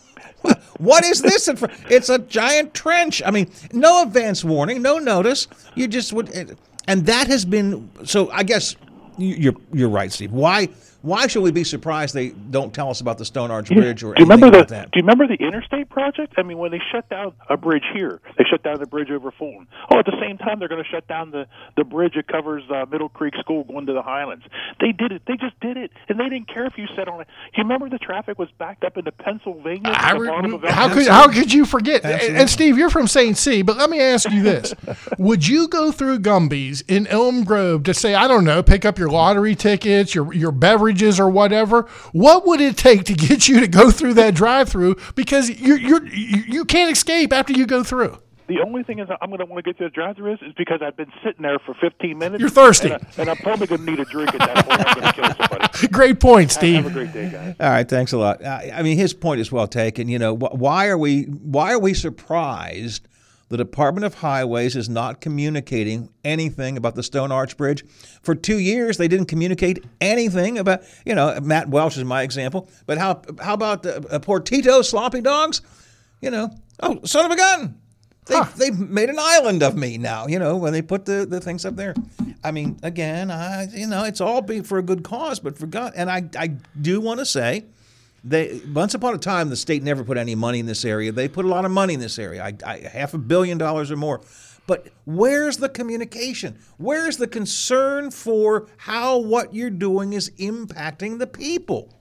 what 0.78 1.04
is 1.04 1.22
this? 1.22 1.48
It's 1.88 2.08
a 2.08 2.18
giant 2.18 2.74
trench. 2.74 3.22
I 3.24 3.30
mean, 3.30 3.50
no 3.72 4.02
advance 4.02 4.44
warning, 4.44 4.82
no 4.82 4.98
notice. 4.98 5.48
You 5.74 5.88
just 5.88 6.12
would, 6.12 6.56
and 6.86 7.06
that 7.06 7.26
has 7.26 7.44
been. 7.44 7.90
So 8.04 8.30
I 8.30 8.42
guess 8.42 8.76
you're 9.16 9.54
you're 9.72 9.88
right, 9.88 10.12
Steve. 10.12 10.32
Why 10.32 10.68
why 11.02 11.26
should 11.28 11.42
we 11.42 11.52
be 11.52 11.64
surprised 11.64 12.14
they 12.14 12.30
don't 12.30 12.74
tell 12.74 12.90
us 12.90 13.00
about 13.00 13.18
the 13.18 13.24
Stone 13.24 13.50
Arch 13.50 13.68
Bridge 13.68 14.02
or 14.02 14.14
do 14.14 14.22
you 14.22 14.26
anything 14.26 14.28
remember 14.28 14.50
the 14.50 14.56
about 14.58 14.68
that? 14.68 14.90
Do 14.90 14.98
you 14.98 15.02
remember 15.02 15.26
the 15.28 15.42
interstate 15.42 15.88
project? 15.88 16.34
I 16.36 16.42
mean, 16.42 16.58
when 16.58 16.72
they 16.72 16.80
shut 16.90 17.08
down 17.08 17.34
a 17.48 17.56
bridge 17.56 17.84
here, 17.94 18.20
they 18.36 18.44
shut 18.44 18.62
down 18.64 18.78
the 18.80 18.86
bridge 18.86 19.10
over 19.10 19.30
Fulton. 19.30 19.68
Oh, 19.90 19.98
at 19.98 20.06
the 20.06 20.16
same 20.20 20.38
time, 20.38 20.58
they're 20.58 20.68
going 20.68 20.82
to 20.82 20.88
shut 20.88 21.06
down 21.06 21.30
the 21.30 21.46
the 21.76 21.84
bridge 21.84 22.14
that 22.16 22.26
covers 22.26 22.64
uh, 22.70 22.86
Middle 22.90 23.08
Creek 23.08 23.34
School 23.40 23.64
going 23.64 23.86
to 23.86 23.92
the 23.92 24.02
Highlands. 24.02 24.44
They 24.80 24.92
did 24.92 25.12
it. 25.12 25.22
They 25.26 25.36
just 25.36 25.58
did 25.60 25.76
it, 25.76 25.92
and 26.08 26.18
they 26.18 26.28
didn't 26.28 26.48
care 26.52 26.66
if 26.66 26.76
you 26.76 26.86
sat 26.96 27.06
on 27.08 27.20
it. 27.20 27.28
You 27.56 27.62
remember 27.62 27.88
the 27.88 27.98
traffic 27.98 28.38
was 28.38 28.48
backed 28.58 28.82
up 28.82 28.96
into 28.96 29.12
Pennsylvania. 29.12 29.92
I 29.94 30.10
at 30.10 30.18
the 30.18 30.26
bottom 30.26 30.50
re- 30.50 30.56
of 30.56 30.74
how 30.74 30.92
could 30.92 31.06
how 31.06 31.28
could 31.28 31.52
you 31.52 31.64
forget? 31.64 32.04
And, 32.04 32.14
Absolutely. 32.14 32.40
and 32.40 32.50
Steve, 32.50 32.78
you're 32.78 32.90
from 32.90 33.06
St. 33.06 33.36
C, 33.36 33.62
but 33.62 33.76
let 33.76 33.88
me 33.88 34.00
ask 34.00 34.30
you 34.30 34.42
this: 34.42 34.74
Would 35.18 35.46
you 35.46 35.68
go 35.68 35.92
through 35.92 36.20
Gumby's 36.20 36.82
in 36.82 37.06
Elm 37.06 37.44
Grove 37.44 37.84
to 37.84 37.94
say, 37.94 38.14
I 38.14 38.26
don't 38.26 38.44
know, 38.44 38.62
pick 38.62 38.84
up 38.84 38.98
your 38.98 39.10
lottery 39.10 39.54
tickets, 39.54 40.14
your 40.14 40.32
your 40.34 40.52
beverages, 40.88 41.20
or 41.20 41.28
whatever? 41.28 41.82
What 42.12 42.46
would 42.46 42.60
it 42.60 42.76
take 42.76 43.04
to 43.04 43.14
get 43.14 43.48
you 43.48 43.60
to 43.60 43.68
go 43.68 43.90
through 43.90 44.14
that 44.14 44.34
drive-through? 44.34 44.96
Because 45.14 45.50
you're 45.50 45.78
you're 45.78 46.06
you 46.06 46.42
you 46.46 46.64
can't 46.64 46.90
escape 46.90 47.32
after 47.32 47.52
you 47.52 47.66
go 47.66 47.82
through. 47.82 48.18
The 48.48 48.60
only 48.64 48.82
thing 48.82 48.98
is 48.98 49.08
I'm 49.20 49.28
going 49.28 49.40
to 49.40 49.44
want 49.44 49.62
to 49.62 49.70
get 49.70 49.76
to 49.76 49.84
the 49.84 49.90
drive-through 49.90 50.32
is, 50.32 50.38
is 50.40 50.54
because 50.56 50.80
I've 50.82 50.96
been 50.96 51.12
sitting 51.22 51.42
there 51.42 51.58
for 51.58 51.74
15 51.74 52.16
minutes. 52.16 52.40
You're 52.40 52.48
thirsty. 52.48 52.90
and, 52.90 53.02
I, 53.02 53.20
and 53.20 53.30
I'm 53.30 53.36
probably 53.36 53.66
going 53.66 53.84
to 53.84 53.90
need 53.90 54.00
a 54.00 54.06
drink 54.06 54.34
at 54.34 54.38
that 54.38 54.64
point. 54.64 54.88
I'm 54.88 54.94
going 54.94 55.06
to 55.06 55.12
kill 55.12 55.46
somebody. 55.46 55.88
Great 55.92 56.18
point, 56.18 56.50
Steve. 56.50 56.84
Have 56.84 56.86
a 56.86 56.90
great 56.90 57.12
day, 57.12 57.30
guys. 57.30 57.56
All 57.60 57.68
right, 57.68 57.86
thanks 57.86 58.14
a 58.14 58.18
lot. 58.18 58.42
I, 58.42 58.72
I 58.74 58.82
mean, 58.82 58.96
his 58.96 59.12
point 59.12 59.40
is 59.42 59.52
well 59.52 59.66
taken. 59.66 60.08
You 60.08 60.18
know, 60.18 60.34
why 60.34 60.88
are 60.88 60.96
we 60.96 61.24
why 61.24 61.74
are 61.74 61.78
we 61.78 61.92
surprised 61.92 63.06
the 63.48 63.56
Department 63.56 64.04
of 64.04 64.14
Highways 64.14 64.76
is 64.76 64.88
not 64.88 65.20
communicating 65.20 66.10
anything 66.24 66.76
about 66.76 66.94
the 66.94 67.02
Stone 67.02 67.32
Arch 67.32 67.56
Bridge? 67.56 67.84
For 68.22 68.34
two 68.34 68.58
years, 68.58 68.96
they 68.98 69.08
didn't 69.08 69.26
communicate 69.26 69.84
anything 70.00 70.58
about. 70.58 70.82
You 71.04 71.14
know, 71.14 71.38
Matt 71.40 71.68
Welch 71.68 71.96
is 71.96 72.04
my 72.04 72.22
example. 72.22 72.68
But 72.86 72.98
how 72.98 73.22
how 73.40 73.54
about 73.54 73.82
the, 73.82 74.06
uh, 74.08 74.18
poor 74.18 74.40
Tito 74.40 74.82
Sloppy 74.82 75.20
Dogs? 75.20 75.62
You 76.20 76.30
know, 76.30 76.50
oh 76.80 77.00
son 77.04 77.24
of 77.24 77.30
a 77.30 77.36
gun. 77.36 77.78
They, 78.26 78.40
They've 78.56 78.78
made 78.78 79.08
an 79.08 79.18
island 79.18 79.62
of 79.62 79.74
me 79.74 79.96
now, 79.96 80.26
you 80.26 80.38
know, 80.38 80.56
when 80.56 80.74
they 80.74 80.82
put 80.82 81.06
the, 81.06 81.24
the 81.24 81.40
things 81.40 81.64
up 81.64 81.76
there. 81.76 81.94
I 82.44 82.50
mean, 82.50 82.78
again, 82.82 83.30
I, 83.30 83.68
you 83.72 83.86
know, 83.86 84.04
it's 84.04 84.20
all 84.20 84.42
be 84.42 84.60
for 84.60 84.76
a 84.78 84.82
good 84.82 85.02
cause, 85.02 85.40
but 85.40 85.58
for 85.58 85.66
God, 85.66 85.94
and 85.96 86.10
I, 86.10 86.28
I 86.38 86.48
do 86.80 87.00
want 87.00 87.20
to 87.20 87.26
say, 87.26 87.64
they 88.24 88.60
once 88.72 88.94
upon 88.94 89.14
a 89.14 89.18
time 89.18 89.48
the 89.48 89.56
state 89.56 89.82
never 89.82 90.04
put 90.04 90.16
any 90.16 90.34
money 90.34 90.58
in 90.58 90.66
this 90.66 90.84
area. 90.84 91.12
They 91.12 91.28
put 91.28 91.44
a 91.44 91.48
lot 91.48 91.64
of 91.64 91.70
money 91.70 91.94
in 91.94 92.00
this 92.00 92.18
area, 92.18 92.42
I, 92.44 92.54
I, 92.64 92.78
half 92.78 93.14
a 93.14 93.18
billion 93.18 93.58
dollars 93.58 93.90
or 93.90 93.96
more. 93.96 94.20
But 94.66 94.88
where's 95.06 95.56
the 95.56 95.70
communication? 95.70 96.58
Where's 96.76 97.16
the 97.16 97.26
concern 97.26 98.10
for 98.10 98.68
how 98.76 99.16
what 99.18 99.54
you're 99.54 99.70
doing 99.70 100.12
is 100.12 100.30
impacting 100.38 101.18
the 101.18 101.26
people? 101.26 101.94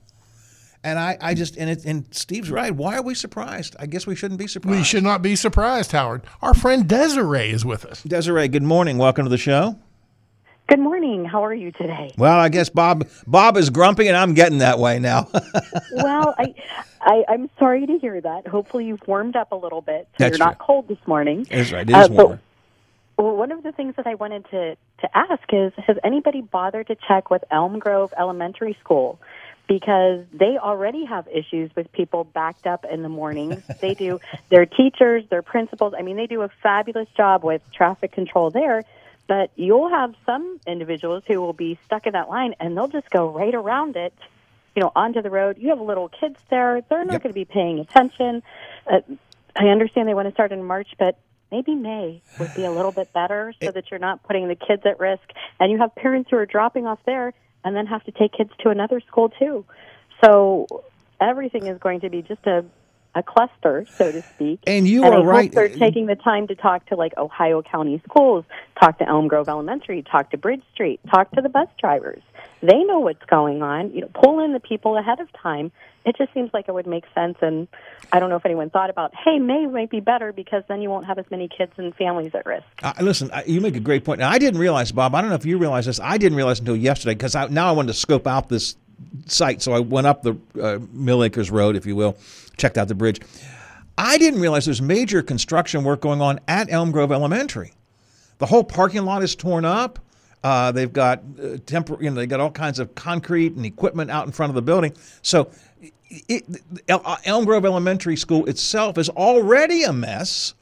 And 0.83 1.00
I, 1.00 1.17
I 1.21 1.33
just 1.33 1.57
and 1.57 1.69
it, 1.69 1.86
and 1.86 2.05
Steve's 2.12 2.51
right. 2.51 2.74
Why 2.74 2.97
are 2.97 3.01
we 3.01 3.13
surprised? 3.13 3.75
I 3.79 3.86
guess 3.86 4.05
we 4.05 4.15
shouldn't 4.15 4.39
be 4.39 4.47
surprised. 4.47 4.77
We 4.77 4.83
should 4.83 5.03
not 5.03 5.21
be 5.21 5.36
surprised, 5.36 5.91
Howard. 5.91 6.24
Our 6.41 6.53
friend 6.53 6.88
Desiree 6.88 7.51
is 7.51 7.65
with 7.65 7.86
us. 7.86 8.03
Desiree, 8.03 8.47
good 8.47 8.63
morning. 8.63 8.97
Welcome 8.97 9.25
to 9.25 9.29
the 9.29 9.38
show. 9.38 9.79
Good 10.67 10.79
morning. 10.79 11.24
How 11.24 11.45
are 11.45 11.53
you 11.53 11.71
today? 11.71 12.13
Well, 12.17 12.38
I 12.38 12.50
guess 12.50 12.67
Bob 12.67 13.07
Bob 13.25 13.55
is 13.55 13.69
grumpy, 13.69 14.09
and 14.09 14.17
I'm 14.17 14.33
getting 14.33 14.57
that 14.57 14.79
way 14.79 15.00
now. 15.00 15.29
well, 15.93 16.36
I, 16.38 16.53
I, 17.00 17.24
I'm 17.29 17.50
sorry 17.57 17.86
to 17.86 17.97
hear 18.00 18.19
that. 18.19 18.47
Hopefully, 18.47 18.86
you've 18.86 19.05
warmed 19.07 19.38
up 19.38 19.53
a 19.53 19.55
little 19.55 19.79
bit, 19.79 20.09
so 20.12 20.15
That's 20.17 20.38
you're 20.38 20.45
not 20.45 20.59
cold 20.59 20.89
this 20.89 20.97
morning. 21.07 21.47
That's 21.50 21.71
right. 21.71 21.89
It 21.89 21.95
Uh, 21.95 22.01
is 22.01 22.09
warmer. 22.09 22.41
Well, 23.17 23.36
one 23.38 23.53
of 23.53 23.63
the 23.63 23.71
things 23.71 23.95
that 23.95 24.07
I 24.07 24.15
wanted 24.15 24.43
to 24.51 24.75
to 24.75 25.17
ask 25.17 25.41
is, 25.53 25.71
has 25.77 25.95
anybody 26.03 26.41
bothered 26.41 26.88
to 26.88 26.97
check 27.07 27.29
with 27.29 27.45
Elm 27.50 27.79
Grove 27.79 28.13
Elementary 28.19 28.75
School? 28.81 29.19
Because 29.69 30.25
they 30.33 30.57
already 30.57 31.05
have 31.05 31.27
issues 31.29 31.71
with 31.77 31.91
people 31.93 32.25
backed 32.25 32.67
up 32.67 32.86
in 32.91 33.03
the 33.03 33.09
mornings. 33.09 33.62
they 33.81 33.93
do 33.93 34.19
their 34.50 34.65
teachers, 34.65 35.24
their 35.29 35.41
principals. 35.41 35.93
I 35.97 36.01
mean, 36.01 36.17
they 36.17 36.27
do 36.27 36.41
a 36.41 36.50
fabulous 36.62 37.07
job 37.15 37.45
with 37.45 37.62
traffic 37.74 38.12
control 38.12 38.50
there. 38.50 38.83
But 39.27 39.51
you'll 39.55 39.89
have 39.89 40.13
some 40.25 40.60
individuals 40.65 41.24
who 41.27 41.41
will 41.41 41.53
be 41.53 41.77
stuck 41.86 42.07
in 42.07 42.13
that 42.13 42.29
line, 42.29 42.53
and 42.60 42.75
they'll 42.77 42.88
just 42.88 43.10
go 43.10 43.29
right 43.29 43.53
around 43.53 43.96
it 43.96 44.13
you 44.75 44.84
know, 44.84 44.91
onto 44.96 45.24
the 45.24 45.31
road. 45.31 45.57
You 45.60 45.69
have 45.69 45.81
little 45.81 46.07
kids 46.07 46.36
there; 46.51 46.81
they're 46.89 47.03
not 47.03 47.13
Yep. 47.13 47.24
going 47.24 47.34
to 47.34 47.39
be 47.39 47.46
paying 47.46 47.79
attention. 47.79 48.43
Uh, 48.86 49.00
I 49.55 49.69
understand 49.69 50.07
they 50.07 50.13
want 50.13 50.27
to 50.27 50.34
start 50.34 50.51
in 50.51 50.63
March, 50.63 50.89
but 51.00 51.17
maybe 51.51 51.74
May 51.74 52.22
would 52.38 52.53
be 52.53 52.63
a 52.63 52.72
little 52.72 52.91
bit 52.91 53.12
better, 53.12 53.53
so 53.63 53.72
that 53.72 53.86
you're 53.89 54.00
not 54.00 54.22
putting 54.24 54.48
the 54.48 54.55
kids 54.55 54.84
at 54.86 55.00
risk. 55.00 55.24
And 55.60 55.72
you 55.72 55.79
have 55.79 55.96
parents 55.96 56.29
who 56.29 56.38
are 56.38 56.46
dropping 56.46 56.86
off 56.86 57.00
there 57.07 57.34
and 57.63 57.75
then 57.75 57.88
have 57.88 58.03
to 58.03 58.12
take 58.12 58.34
kids 58.34 58.51
to 58.60 58.69
another 58.69 59.01
school 59.07 59.29
too. 59.29 59.65
So 60.24 60.84
everything 61.19 61.65
is 61.67 61.79
going 61.79 62.01
to 62.01 62.10
be 62.10 62.22
just 62.22 62.46
a 62.46 62.63
a 63.17 63.24
cluster, 63.24 63.86
so 63.97 64.12
to 64.12 64.21
speak. 64.21 64.59
And 64.67 64.88
you 64.88 65.03
I 65.03 65.07
are 65.07 65.12
hope 65.13 65.25
right. 65.25 65.51
They're 65.51 65.69
taking 65.69 66.05
the 66.05 66.15
time 66.15 66.47
to 66.47 66.55
talk 66.55 66.86
to 66.88 66.95
like 66.95 67.17
Ohio 67.17 67.62
County 67.62 68.01
Schools, 68.07 68.45
talk 68.79 69.00
to 69.00 69.07
Elm 69.07 69.27
Grove 69.27 69.50
Elementary, 69.50 70.03
talk 70.03 70.31
to 70.31 70.38
Bridge 70.38 70.63
Street, 70.74 71.00
talk 71.09 71.31
to 71.31 71.41
the 71.41 71.50
bus 71.50 71.67
drivers. 71.79 72.21
They 72.62 72.83
know 72.83 73.00
what's 73.00 73.24
going 73.25 73.62
on. 73.62 73.91
You 73.93 74.01
know, 74.01 74.09
pull 74.13 74.43
in 74.43 74.53
the 74.53 74.59
people 74.59 74.97
ahead 74.97 75.19
of 75.19 75.27
time. 75.33 75.71
It 76.05 76.15
just 76.17 76.33
seems 76.33 76.51
like 76.53 76.69
it 76.69 76.74
would 76.74 76.88
make 76.88 77.03
sense. 77.13 77.38
And 77.41 77.67
I 78.13 78.19
don't 78.19 78.29
know 78.29 78.38
if 78.38 78.45
anyone 78.45 78.69
thought 78.69 78.89
about, 78.89 79.13
hey, 79.13 79.39
May 79.39 79.65
might 79.65 79.89
be 79.89 80.00
better 80.00 80.31
because 80.31 80.63
then 80.69 80.81
you 80.81 80.89
won't 80.89 81.05
have 81.05 81.19
as 81.19 81.25
many 81.29 81.50
kids 81.50 81.74
and 81.77 81.93
families 81.95 82.33
at 82.33 82.45
risk. 82.45 82.65
Uh, 82.81 82.93
listen, 83.01 83.29
you 83.45 83.59
make 83.59 83.75
a 83.75 83.81
great 83.81 84.05
point. 84.05 84.19
Now, 84.19 84.29
I 84.29 84.38
didn't 84.38 84.59
realize, 84.59 84.91
Bob. 84.91 85.13
I 85.15 85.21
don't 85.21 85.29
know 85.29 85.36
if 85.36 85.45
you 85.45 85.57
realize 85.57 85.86
this. 85.86 86.00
I 86.00 86.17
didn't 86.17 86.38
realize 86.38 86.59
until 86.59 86.77
yesterday 86.77 87.13
because 87.13 87.36
I, 87.36 87.47
now 87.47 87.67
I 87.67 87.71
wanted 87.74 87.88
to 87.88 87.93
scope 88.00 88.25
out 88.25 88.47
this 88.47 88.77
site. 89.25 89.62
So 89.62 89.74
I 89.74 89.80
went 89.80 90.08
up 90.08 90.24
the 90.24 90.38
uh, 90.62 90.80
Mill 90.92 91.24
Acres 91.24 91.51
Road, 91.51 91.75
if 91.75 91.86
you 91.86 91.96
will, 91.96 92.18
checked 92.58 92.77
out 92.77 92.88
the 92.88 92.96
bridge. 92.96 93.22
I 93.98 94.18
didn't 94.18 94.42
realize 94.42 94.66
there's 94.66 94.82
major 94.82 95.24
construction 95.24 95.84
work 95.84 96.01
going 96.01 96.22
on 96.22 96.39
at 96.48 96.72
Elm 96.72 96.92
Grove 96.92 97.12
Elementary. 97.12 97.74
The 98.38 98.46
whole 98.46 98.63
parking 98.63 99.06
lot 99.06 99.24
is 99.24 99.36
torn 99.36 99.66
up. 99.66 100.00
Uh, 100.44 100.72
they've 100.72 100.94
got 100.94 101.24
uh, 101.42 101.58
you 102.00 102.10
know, 102.10 102.13
they 102.13 102.27
got 102.27 102.39
all 102.39 102.51
kinds 102.51 102.77
of 102.80 102.94
concrete 102.94 103.54
and 103.54 103.66
equipment 103.66 104.12
out 104.12 104.27
in 104.27 104.32
front 104.32 104.51
of 104.51 104.56
the 104.56 104.62
building. 104.62 104.94
So, 105.24 105.50
it, 106.10 106.46
El- 106.88 107.01
uh, 107.04 107.18
Elm 107.25 107.46
Grove 107.46 107.66
Elementary 107.66 108.16
School 108.16 108.46
itself 108.46 108.98
is 108.98 109.10
already 109.10 109.84
a 109.84 109.92
mess. 109.92 110.54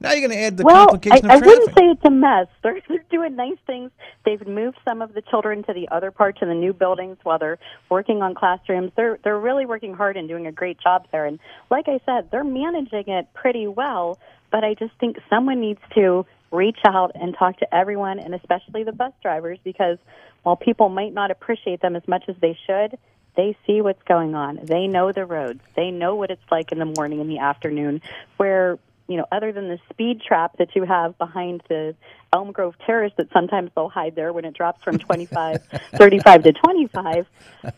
Now 0.00 0.12
you're 0.12 0.20
going 0.28 0.38
to 0.38 0.44
add 0.44 0.56
the 0.56 0.62
well, 0.62 0.76
I, 0.76 0.86
complication 0.86 1.30
I 1.30 1.34
of 1.34 1.42
traffic. 1.42 1.46
wouldn't 1.46 1.78
say 1.78 1.84
it's 1.86 2.04
a 2.04 2.10
mess. 2.10 2.46
They're, 2.62 2.80
they're 2.88 3.04
doing 3.10 3.34
nice 3.36 3.58
things. 3.66 3.90
They've 4.24 4.46
moved 4.46 4.78
some 4.88 5.02
of 5.02 5.12
the 5.12 5.22
children 5.22 5.64
to 5.64 5.72
the 5.72 5.88
other 5.88 6.10
parts 6.10 6.38
of 6.42 6.48
the 6.48 6.54
new 6.54 6.72
buildings 6.72 7.16
while 7.22 7.38
they're 7.38 7.58
working 7.90 8.22
on 8.22 8.34
classrooms. 8.34 8.92
They're 8.96 9.18
they're 9.24 9.38
really 9.38 9.66
working 9.66 9.94
hard 9.94 10.16
and 10.16 10.28
doing 10.28 10.46
a 10.46 10.52
great 10.52 10.78
job 10.78 11.06
there. 11.10 11.24
And 11.24 11.38
like 11.70 11.88
I 11.88 12.00
said, 12.06 12.30
they're 12.30 12.44
managing 12.44 13.08
it 13.08 13.26
pretty 13.34 13.66
well. 13.66 14.18
But 14.50 14.64
I 14.64 14.74
just 14.74 14.92
think 15.00 15.18
someone 15.28 15.60
needs 15.60 15.80
to 15.94 16.24
reach 16.50 16.78
out 16.86 17.12
and 17.14 17.34
talk 17.38 17.58
to 17.58 17.74
everyone, 17.74 18.18
and 18.18 18.34
especially 18.34 18.84
the 18.84 18.92
bus 18.92 19.12
drivers, 19.22 19.58
because 19.64 19.98
while 20.42 20.56
people 20.56 20.88
might 20.88 21.12
not 21.12 21.30
appreciate 21.30 21.82
them 21.82 21.96
as 21.96 22.06
much 22.06 22.24
as 22.28 22.36
they 22.40 22.56
should, 22.66 22.98
they 23.36 23.56
see 23.66 23.82
what's 23.82 24.02
going 24.04 24.34
on. 24.34 24.60
They 24.62 24.86
know 24.86 25.12
the 25.12 25.26
roads. 25.26 25.60
They 25.76 25.90
know 25.90 26.14
what 26.16 26.30
it's 26.30 26.50
like 26.50 26.72
in 26.72 26.78
the 26.78 26.86
morning 26.86 27.20
and 27.20 27.28
the 27.28 27.38
afternoon, 27.38 28.00
where 28.36 28.78
you 29.08 29.16
know, 29.16 29.26
other 29.32 29.52
than 29.52 29.68
the 29.68 29.78
speed 29.90 30.20
trap 30.20 30.58
that 30.58 30.76
you 30.76 30.84
have 30.84 31.16
behind 31.16 31.62
the 31.68 31.94
Elm 32.32 32.52
Grove 32.52 32.74
Terrace 32.84 33.12
that 33.16 33.32
sometimes 33.32 33.70
they'll 33.74 33.88
hide 33.88 34.14
there 34.14 34.32
when 34.34 34.44
it 34.44 34.54
drops 34.54 34.84
from 34.84 34.98
25, 34.98 35.62
35 35.96 36.42
to 36.44 36.52
25, 36.52 37.26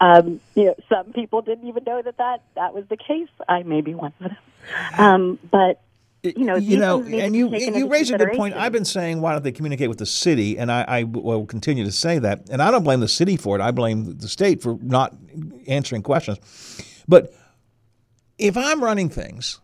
um, 0.00 0.40
you 0.56 0.66
know, 0.66 0.74
some 0.88 1.12
people 1.12 1.40
didn't 1.40 1.68
even 1.68 1.84
know 1.84 2.02
that 2.02 2.18
that, 2.18 2.42
that 2.56 2.74
was 2.74 2.84
the 2.88 2.96
case. 2.96 3.28
I 3.48 3.62
may 3.62 3.80
be 3.80 3.94
one 3.94 4.12
of 4.20 4.30
them. 4.30 4.36
Um, 4.98 5.38
but, 5.50 5.80
you 6.22 6.44
know, 6.44 6.56
you 6.56 6.78
know, 6.78 6.98
things 6.98 7.10
need 7.10 7.18
to 7.18 7.24
and 7.24 7.36
you 7.36 7.50
taken 7.50 7.74
you 7.74 7.88
raise 7.88 8.10
a 8.10 8.18
good 8.18 8.32
point. 8.32 8.54
I've 8.54 8.72
been 8.72 8.84
saying, 8.84 9.20
why 9.20 9.32
don't 9.32 9.44
they 9.44 9.52
communicate 9.52 9.88
with 9.88 9.98
the 9.98 10.06
city? 10.06 10.58
And 10.58 10.70
I, 10.70 10.84
I 10.86 11.02
will 11.04 11.46
continue 11.46 11.84
to 11.84 11.92
say 11.92 12.18
that. 12.18 12.50
And 12.50 12.60
I 12.60 12.72
don't 12.72 12.82
blame 12.82 13.00
the 13.00 13.08
city 13.08 13.36
for 13.36 13.56
it. 13.56 13.62
I 13.62 13.70
blame 13.70 14.18
the 14.18 14.28
state 14.28 14.62
for 14.62 14.76
not 14.82 15.16
answering 15.68 16.02
questions. 16.02 16.38
But 17.06 17.32
if 18.36 18.56
I'm 18.56 18.82
running 18.82 19.08
things, 19.08 19.60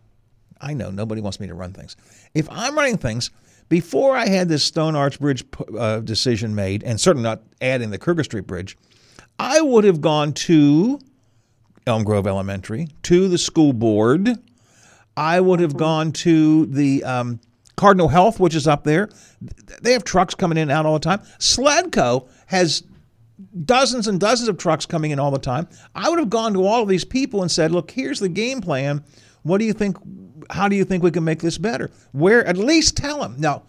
I 0.60 0.74
know 0.74 0.90
nobody 0.90 1.20
wants 1.20 1.40
me 1.40 1.46
to 1.46 1.54
run 1.54 1.72
things. 1.72 1.96
If 2.34 2.48
I'm 2.50 2.74
running 2.76 2.96
things, 2.98 3.30
before 3.68 4.16
I 4.16 4.28
had 4.28 4.48
this 4.48 4.64
Stone 4.64 4.96
Arch 4.96 5.18
Bridge 5.18 5.44
uh, 5.78 6.00
decision 6.00 6.54
made, 6.54 6.84
and 6.84 7.00
certainly 7.00 7.28
not 7.28 7.42
adding 7.60 7.90
the 7.90 7.98
Kruger 7.98 8.24
Street 8.24 8.46
Bridge, 8.46 8.76
I 9.38 9.60
would 9.60 9.84
have 9.84 10.00
gone 10.00 10.32
to 10.32 10.98
Elm 11.86 12.02
Grove 12.02 12.26
Elementary, 12.26 12.88
to 13.02 13.28
the 13.28 13.38
school 13.38 13.72
board. 13.72 14.28
I 15.16 15.40
would 15.40 15.60
have 15.60 15.76
gone 15.76 16.12
to 16.12 16.66
the 16.66 17.04
um, 17.04 17.40
Cardinal 17.76 18.08
Health, 18.08 18.40
which 18.40 18.54
is 18.54 18.66
up 18.66 18.84
there. 18.84 19.08
They 19.82 19.92
have 19.92 20.04
trucks 20.04 20.34
coming 20.34 20.58
in 20.58 20.62
and 20.62 20.72
out 20.72 20.84
all 20.84 20.94
the 20.94 21.04
time. 21.04 21.20
Sledco 21.38 22.28
has 22.46 22.82
dozens 23.64 24.08
and 24.08 24.18
dozens 24.18 24.48
of 24.48 24.58
trucks 24.58 24.84
coming 24.84 25.10
in 25.12 25.18
all 25.18 25.30
the 25.30 25.38
time. 25.38 25.68
I 25.94 26.10
would 26.10 26.18
have 26.18 26.30
gone 26.30 26.52
to 26.54 26.66
all 26.66 26.82
of 26.82 26.88
these 26.88 27.04
people 27.04 27.42
and 27.42 27.50
said, 27.50 27.70
look, 27.70 27.90
here's 27.90 28.18
the 28.18 28.28
game 28.28 28.60
plan. 28.60 29.04
What 29.42 29.58
do 29.58 29.64
you 29.64 29.72
think? 29.72 29.96
How 30.50 30.68
do 30.68 30.76
you 30.76 30.84
think 30.84 31.02
we 31.02 31.10
can 31.10 31.24
make 31.24 31.40
this 31.40 31.58
better? 31.58 31.90
Where 32.12 32.44
at 32.46 32.56
least 32.56 32.96
tell 32.96 33.20
them 33.20 33.36
now. 33.38 33.62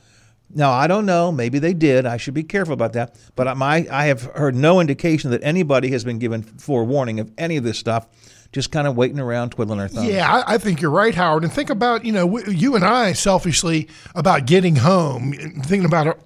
Now 0.49 0.71
I 0.71 0.87
don't 0.87 1.05
know. 1.05 1.31
Maybe 1.31 1.59
they 1.59 1.73
did. 1.73 2.05
I 2.05 2.17
should 2.17 2.33
be 2.33 2.43
careful 2.43 2.73
about 2.73 2.93
that. 2.93 3.15
But 3.35 3.57
my 3.57 3.85
I 3.91 4.05
have 4.05 4.21
heard 4.23 4.55
no 4.55 4.79
indication 4.79 5.31
that 5.31 5.43
anybody 5.43 5.91
has 5.91 6.03
been 6.05 6.19
given 6.19 6.41
forewarning 6.41 7.19
of 7.19 7.31
any 7.37 7.57
of 7.57 7.63
this 7.63 7.77
stuff. 7.77 8.07
Just 8.53 8.71
kind 8.71 8.87
of 8.87 8.95
waiting 8.95 9.19
around, 9.19 9.49
twiddling 9.49 9.81
our 9.81 9.89
thumbs. 9.89 10.07
Yeah, 10.07 10.31
I, 10.31 10.53
I 10.53 10.57
think 10.57 10.79
you're 10.81 10.89
right, 10.89 11.13
Howard. 11.13 11.43
And 11.43 11.51
think 11.51 11.69
about 11.69 12.05
you 12.05 12.13
know 12.13 12.25
w- 12.25 12.49
you 12.49 12.75
and 12.75 12.85
I 12.85 13.11
selfishly 13.11 13.89
about 14.15 14.45
getting 14.45 14.77
home, 14.77 15.33
thinking 15.33 15.83
about 15.83 16.07
our, 16.07 16.17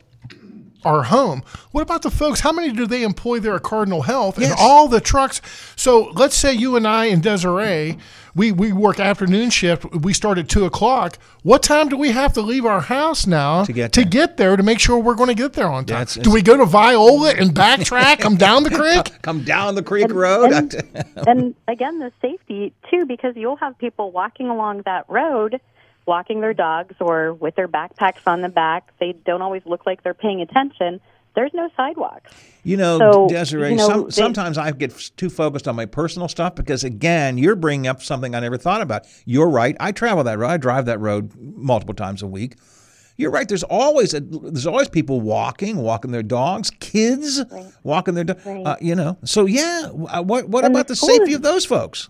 our 0.86 1.04
home. 1.04 1.42
What 1.72 1.82
about 1.82 2.04
the 2.04 2.12
folks? 2.12 2.42
How 2.42 2.52
many 2.52 2.74
do 2.74 2.86
they 2.86 3.02
employ 3.02 3.40
there 3.40 3.56
at 3.56 3.64
Cardinal 3.64 4.04
Health 4.04 4.38
and 4.38 4.54
all 4.60 4.88
the 4.88 5.02
trucks? 5.02 5.42
So 5.76 6.12
let's 6.14 6.36
say 6.36 6.54
you 6.54 6.76
and 6.76 6.88
I 6.88 7.06
and 7.06 7.24
Desiree, 7.24 7.98
we, 8.36 8.52
we 8.52 8.72
work 8.72 9.00
afternoon 9.00 9.50
shift. 9.50 9.86
We 9.94 10.14
start 10.14 10.38
at 10.38 10.48
two 10.50 10.66
o'clock. 10.66 11.18
What 11.44 11.64
time 11.64 11.90
do 11.90 11.98
we 11.98 12.12
have 12.12 12.34
to 12.34 12.42
leave 12.42 12.66
our 12.66 12.82
house 12.82 13.28
now 13.28 13.64
To 13.66 13.74
get 13.74 13.92
to 13.94 14.02
there. 14.02 14.10
get 14.10 14.38
there 14.38 14.56
to 14.56 14.64
make 14.64 14.80
sure 14.80 14.98
we're 15.00 15.16
going 15.16 15.30
to 15.30 15.36
get 15.36 15.54
there 15.54 15.68
on 15.68 15.86
time? 15.86 16.00
That's- 16.00 16.16
do 16.16 16.32
we 16.32 16.42
go 16.42 16.58
to 16.58 16.66
Viola 16.66 17.32
and 17.32 17.52
backtrack, 17.52 18.20
come 18.20 18.36
down 18.38 18.64
the 18.64 18.70
creek? 18.70 19.12
Come 19.22 19.44
down 19.44 19.76
the 19.76 19.84
creek 19.84 20.12
road. 20.12 20.52
And, 20.52 21.04
and 21.28 21.56
again, 21.68 22.00
the 22.00 22.12
safety 22.22 22.74
too, 22.90 23.06
because 23.06 23.36
you'll 23.36 23.56
have 23.58 23.78
people 23.78 24.12
walking 24.12 24.48
along 24.50 24.82
that 24.86 25.06
road, 25.10 25.60
walking 26.08 26.42
their 26.42 26.54
dogs 26.54 26.96
or 27.00 27.34
with 27.34 27.56
their 27.56 27.68
backpacks 27.68 28.26
on 28.26 28.42
the 28.42 28.50
back. 28.50 28.92
They 29.00 29.14
don't 29.14 29.42
always 29.42 29.62
look 29.66 29.86
like 29.86 30.02
they're 30.04 30.14
paying 30.14 30.42
attention. 30.42 31.00
There's 31.36 31.52
no 31.54 31.70
sidewalks. 31.78 32.32
You 32.64 32.78
know, 32.78 32.98
So, 33.00 33.28
Desiree, 33.30 33.72
you 33.72 33.76
know, 33.78 33.88
some, 33.88 34.04
they- 34.06 34.10
sometimes 34.12 34.58
I 34.58 34.72
get 34.72 35.12
too 35.18 35.30
focused 35.30 35.68
on 35.68 35.76
my 35.76 35.86
personal 35.86 36.28
stuff 36.28 36.56
because, 36.56 36.84
again, 36.84 37.38
you're 37.38 37.56
bringing 37.56 37.88
up 37.88 38.02
something 38.04 38.36
I 38.36 38.40
never 38.42 38.58
thought 38.58 38.82
about. 38.82 39.06
You're 39.26 39.50
right. 39.50 39.76
I 39.80 39.92
travel 39.94 40.24
that 40.26 40.38
road. 40.38 40.50
I 40.50 40.58
drive 40.58 40.86
that 40.86 41.00
road 41.00 41.32
multiple 41.40 41.96
times 41.96 42.22
a 42.22 42.28
week. 42.28 42.56
You're 43.18 43.32
right. 43.32 43.48
There's 43.48 43.64
always 43.64 44.14
a, 44.14 44.20
there's 44.20 44.66
always 44.68 44.90
people 44.90 45.22
walking, 45.22 45.78
walking 45.78 46.12
their 46.12 46.24
dogs, 46.24 46.70
kids 46.80 47.44
walking 47.84 48.14
their 48.16 48.24
dogs. 48.24 48.46
Uh, 48.46 48.76
you 48.82 48.96
know, 48.96 49.18
so 49.24 49.46
yeah. 49.46 49.90
uh, 50.10 50.22
What 50.24 50.50
what 50.50 50.64
And 50.66 50.74
about 50.74 50.88
the 50.88 50.96
school 50.96 51.10
safety 51.10 51.32
is- 51.32 51.36
of 51.36 51.42
those 51.44 51.66
folks? 51.66 52.10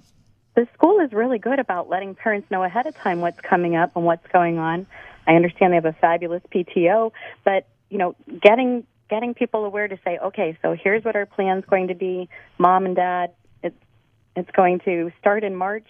The 0.56 0.68
school 0.74 1.00
is 1.00 1.14
really 1.14 1.40
good 1.40 1.60
about 1.60 1.88
letting 1.90 2.14
parents 2.14 2.50
know 2.52 2.62
ahead 2.64 2.86
of 2.86 2.94
time 2.98 3.22
what's 3.22 3.40
coming 3.40 3.76
up 3.78 3.96
and 3.96 4.06
what's 4.06 4.26
going 4.34 4.58
on. 4.58 4.86
I 5.26 5.36
understand 5.36 5.72
they 5.72 5.76
have 5.78 5.86
a 5.86 5.94
fabulous 5.94 6.44
PTO, 6.54 7.12
but 7.46 7.68
you 7.90 7.98
know, 7.98 8.16
getting 8.42 8.86
getting 9.12 9.36
people 9.36 9.66
aware 9.66 9.88
to 9.88 10.00
say, 10.04 10.18
okay, 10.18 10.58
so 10.64 10.76
here's 10.82 11.04
what 11.04 11.16
our 11.16 11.28
plan's 11.28 11.66
going 11.70 11.90
to 11.90 11.96
be. 11.96 12.30
Mom 12.58 12.86
and 12.86 12.96
Dad, 12.96 13.34
it's 13.62 13.76
it's 14.36 14.50
going 14.52 14.80
to 14.86 15.12
start 15.20 15.44
in 15.44 15.56
March. 15.56 15.88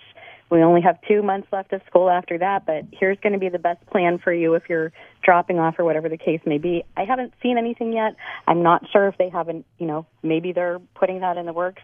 We 0.49 0.61
only 0.63 0.81
have 0.81 0.97
two 1.07 1.23
months 1.23 1.47
left 1.53 1.71
of 1.71 1.81
school 1.87 2.09
after 2.09 2.37
that, 2.39 2.65
but 2.65 2.83
here's 2.91 3.17
going 3.19 3.31
to 3.31 3.39
be 3.39 3.47
the 3.47 3.59
best 3.59 3.85
plan 3.85 4.19
for 4.21 4.33
you 4.33 4.55
if 4.55 4.63
you're 4.67 4.91
dropping 5.23 5.59
off 5.59 5.75
or 5.79 5.85
whatever 5.85 6.09
the 6.09 6.17
case 6.17 6.41
may 6.45 6.57
be. 6.57 6.83
I 6.97 7.05
haven't 7.05 7.33
seen 7.41 7.57
anything 7.57 7.93
yet. 7.93 8.15
I'm 8.47 8.61
not 8.61 8.83
sure 8.91 9.07
if 9.07 9.17
they 9.17 9.29
haven't, 9.29 9.65
you 9.77 9.85
know, 9.85 10.05
maybe 10.23 10.51
they're 10.51 10.79
putting 10.95 11.21
that 11.21 11.37
in 11.37 11.45
the 11.45 11.53
works. 11.53 11.83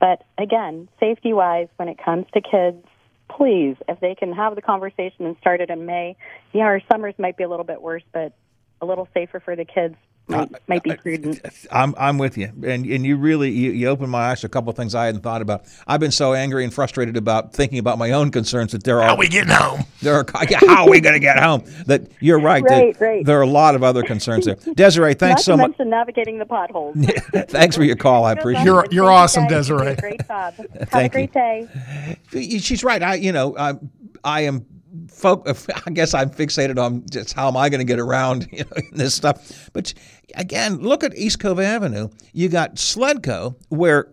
But 0.00 0.24
again, 0.36 0.88
safety 0.98 1.32
wise, 1.32 1.68
when 1.76 1.88
it 1.88 1.98
comes 2.04 2.26
to 2.34 2.40
kids, 2.40 2.84
please, 3.30 3.76
if 3.86 4.00
they 4.00 4.16
can 4.16 4.32
have 4.32 4.56
the 4.56 4.62
conversation 4.62 5.26
and 5.26 5.36
start 5.40 5.60
it 5.60 5.70
in 5.70 5.86
May, 5.86 6.16
yeah, 6.52 6.62
our 6.62 6.80
summers 6.90 7.14
might 7.18 7.36
be 7.36 7.44
a 7.44 7.48
little 7.48 7.66
bit 7.66 7.80
worse, 7.80 8.02
but 8.12 8.32
a 8.80 8.86
little 8.86 9.06
safer 9.14 9.38
for 9.38 9.54
the 9.54 9.64
kids 9.64 9.94
might, 10.28 10.40
uh, 10.54 10.58
might 10.66 10.82
be 10.82 10.90
uh, 10.92 10.96
prudent. 10.96 11.40
I'm 11.70 11.94
I'm 11.98 12.18
with 12.18 12.36
you, 12.36 12.46
and 12.64 12.84
and 12.86 13.04
you 13.06 13.16
really 13.16 13.50
you, 13.50 13.70
you 13.72 13.88
opened 13.88 14.10
my 14.10 14.30
eyes 14.30 14.40
to 14.40 14.46
a 14.46 14.50
couple 14.50 14.70
of 14.70 14.76
things 14.76 14.94
I 14.94 15.06
hadn't 15.06 15.22
thought 15.22 15.42
about. 15.42 15.64
I've 15.86 16.00
been 16.00 16.10
so 16.10 16.34
angry 16.34 16.64
and 16.64 16.72
frustrated 16.72 17.16
about 17.16 17.52
thinking 17.52 17.78
about 17.78 17.98
my 17.98 18.12
own 18.12 18.30
concerns 18.30 18.72
that 18.72 18.84
there 18.84 18.98
are 19.00 19.08
How 19.08 19.16
we 19.16 19.28
getting 19.28 19.52
home? 19.52 19.84
There 20.02 20.14
are 20.14 20.26
how 20.32 20.84
are 20.84 20.90
we 20.90 21.00
going 21.00 21.14
to 21.14 21.20
get 21.20 21.38
home? 21.38 21.64
That 21.86 22.02
you're 22.20 22.40
right. 22.40 22.62
that 22.66 22.70
Right, 22.78 23.00
right. 23.00 23.26
There 23.26 23.38
are 23.38 23.42
a 23.42 23.46
lot 23.46 23.74
of 23.74 23.82
other 23.82 24.02
concerns 24.02 24.46
there. 24.46 24.54
Desiree, 24.74 25.14
thanks 25.14 25.42
to 25.42 25.44
so 25.46 25.56
much. 25.56 25.70
mention 25.70 25.90
navigating 25.90 26.38
the 26.38 26.46
potholes. 26.46 26.96
thanks 27.48 27.76
for 27.76 27.84
your 27.84 27.96
call. 27.96 28.24
I 28.24 28.32
appreciate 28.32 28.64
You're- 28.64 28.80
Thank 28.82 28.92
you're 28.92 29.04
you, 29.04 29.10
awesome, 29.10 29.44
guys. 29.44 29.66
Desiree. 29.68 29.94
Great 29.96 30.26
job. 30.26 30.54
Have 30.56 30.66
a 30.82 30.86
Thank 30.86 31.12
great 31.12 31.32
day. 31.32 31.68
She's 32.30 32.84
right. 32.84 33.02
I 33.02 33.14
you 33.14 33.32
know 33.32 33.56
I 33.56 33.74
I 34.24 34.42
am. 34.42 34.66
I 35.24 35.90
guess 35.90 36.14
I'm 36.14 36.30
fixated 36.30 36.78
on 36.78 37.04
just 37.10 37.32
how 37.32 37.48
am 37.48 37.56
I 37.56 37.68
going 37.68 37.80
to 37.80 37.84
get 37.84 37.98
around 37.98 38.48
you 38.52 38.64
know, 38.64 38.70
in 38.76 38.96
this 38.96 39.14
stuff. 39.14 39.70
But 39.72 39.94
again, 40.34 40.78
look 40.78 41.04
at 41.04 41.16
East 41.16 41.40
Cove 41.40 41.60
Avenue. 41.60 42.08
You 42.32 42.48
got 42.48 42.76
Sledco, 42.76 43.56
where 43.68 44.08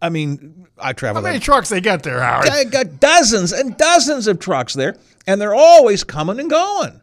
I 0.00 0.08
mean, 0.08 0.66
I 0.78 0.92
travel 0.92 1.22
How 1.22 1.26
many 1.28 1.40
trucks 1.40 1.68
they 1.68 1.80
got 1.80 2.02
there, 2.02 2.20
Howard? 2.20 2.48
I 2.48 2.64
got 2.64 3.00
dozens 3.00 3.52
and 3.52 3.76
dozens 3.76 4.26
of 4.26 4.38
trucks 4.38 4.74
there, 4.74 4.96
and 5.26 5.40
they're 5.40 5.54
always 5.54 6.04
coming 6.04 6.38
and 6.38 6.50
going. 6.50 7.00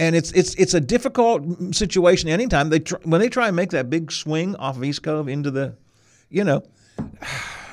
And 0.00 0.16
it's 0.16 0.32
it's 0.32 0.54
it's 0.56 0.74
a 0.74 0.80
difficult 0.80 1.74
situation 1.74 2.28
anytime 2.28 2.68
they 2.68 2.80
tr- 2.80 2.96
when 3.04 3.20
they 3.20 3.28
try 3.28 3.46
and 3.46 3.54
make 3.54 3.70
that 3.70 3.88
big 3.88 4.10
swing 4.10 4.56
off 4.56 4.76
of 4.76 4.82
East 4.82 5.04
Cove 5.04 5.28
into 5.28 5.52
the, 5.52 5.76
you 6.28 6.42
know, 6.42 6.64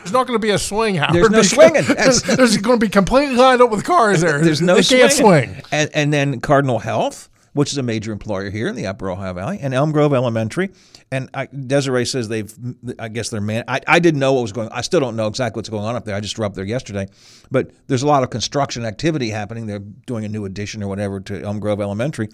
There's 0.04 0.14
not 0.14 0.28
going 0.28 0.40
to 0.40 0.42
be 0.42 0.50
a 0.50 0.58
swing, 0.58 0.96
Howard. 0.96 1.16
There's 1.16 1.30
no 1.30 1.42
swinging. 1.42 1.84
There's, 1.96 2.24
there's 2.24 2.58
going 2.58 2.80
to 2.80 2.86
be 2.86 2.90
completely 2.90 3.36
lined 3.36 3.62
up 3.62 3.70
with 3.70 3.84
cars 3.84 4.22
there. 4.22 4.42
there's 4.42 4.62
no 4.62 4.76
they 4.76 4.82
swinging. 4.82 5.08
can't 5.08 5.14
swing. 5.14 5.62
And, 5.72 5.90
and 5.94 6.14
then 6.14 6.42
Cardinal 6.42 6.80
Health, 6.80 7.30
which 7.54 7.72
is 7.72 7.78
a 7.78 7.84
major 7.84 8.12
employer 8.12 8.50
here 8.50 8.68
in 8.68 8.76
the 8.76 8.88
Upper 8.88 9.10
Ohio 9.12 9.34
Valley, 9.34 9.60
and 9.62 9.74
Elm 9.74 9.92
Grove 9.92 10.14
Elementary. 10.14 10.72
And 11.12 11.30
I, 11.34 11.48
Desiree 11.48 12.06
says 12.06 12.30
they've, 12.30 12.52
I 12.98 13.10
guess 13.10 13.30
they're 13.30 13.42
man. 13.42 13.66
I, 13.68 13.82
I 13.88 14.00
didn't 14.00 14.20
know 14.20 14.34
what 14.34 14.42
was 14.42 14.54
going. 14.54 14.70
On. 14.70 14.74
I 14.74 14.82
still 14.82 15.00
don't 15.02 15.16
know 15.16 15.28
exactly 15.28 15.60
what's 15.60 15.70
going 15.70 15.84
on 15.84 15.96
up 15.96 16.06
there. 16.06 16.16
I 16.16 16.20
just 16.20 16.36
drove 16.36 16.52
up 16.52 16.56
there 16.56 16.66
yesterday, 16.66 17.08
but 17.52 17.72
there's 17.88 18.04
a 18.04 18.08
lot 18.08 18.24
of 18.24 18.30
construction 18.30 18.86
activity 18.86 19.30
happening. 19.30 19.68
They're 19.68 19.80
doing 19.80 20.26
a 20.26 20.30
new 20.30 20.46
addition 20.46 20.82
or 20.82 20.88
whatever 20.88 21.20
to 21.20 21.44
Elm 21.44 21.60
Grove 21.60 21.82
Elementary. 21.82 22.30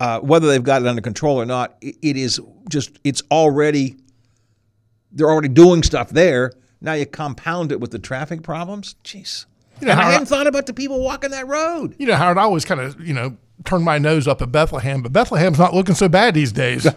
Uh, 0.00 0.20
whether 0.20 0.48
they've 0.48 0.62
got 0.62 0.82
it 0.82 0.88
under 0.88 1.02
control 1.02 1.40
or 1.40 1.46
not, 1.46 1.76
it, 1.80 1.96
it 2.00 2.16
is 2.16 2.40
just 2.68 2.98
it's 3.04 3.22
already 3.30 3.96
they're 5.12 5.30
already 5.30 5.48
doing 5.48 5.82
stuff 5.82 6.10
there. 6.10 6.52
Now 6.82 6.94
you 6.94 7.06
compound 7.06 7.72
it 7.72 7.80
with 7.80 7.92
the 7.92 7.98
traffic 7.98 8.42
problems. 8.42 8.96
Jeez. 9.04 9.46
You 9.80 9.86
know, 9.86 9.92
and 9.92 10.00
I 10.00 10.10
hadn't 10.12 10.26
thought 10.26 10.46
about 10.46 10.66
the 10.66 10.74
people 10.74 11.00
walking 11.00 11.30
that 11.30 11.46
road. 11.46 11.94
You 11.98 12.06
know, 12.06 12.16
Howard, 12.16 12.38
I 12.38 12.42
always 12.42 12.64
kind 12.64 12.80
of, 12.80 13.00
you 13.00 13.14
know, 13.14 13.36
turn 13.64 13.82
my 13.82 13.98
nose 13.98 14.28
up 14.28 14.40
at 14.42 14.52
Bethlehem, 14.52 15.02
but 15.02 15.12
Bethlehem's 15.12 15.58
not 15.58 15.74
looking 15.74 15.94
so 15.94 16.08
bad 16.08 16.34
these 16.34 16.52
days. 16.52 16.86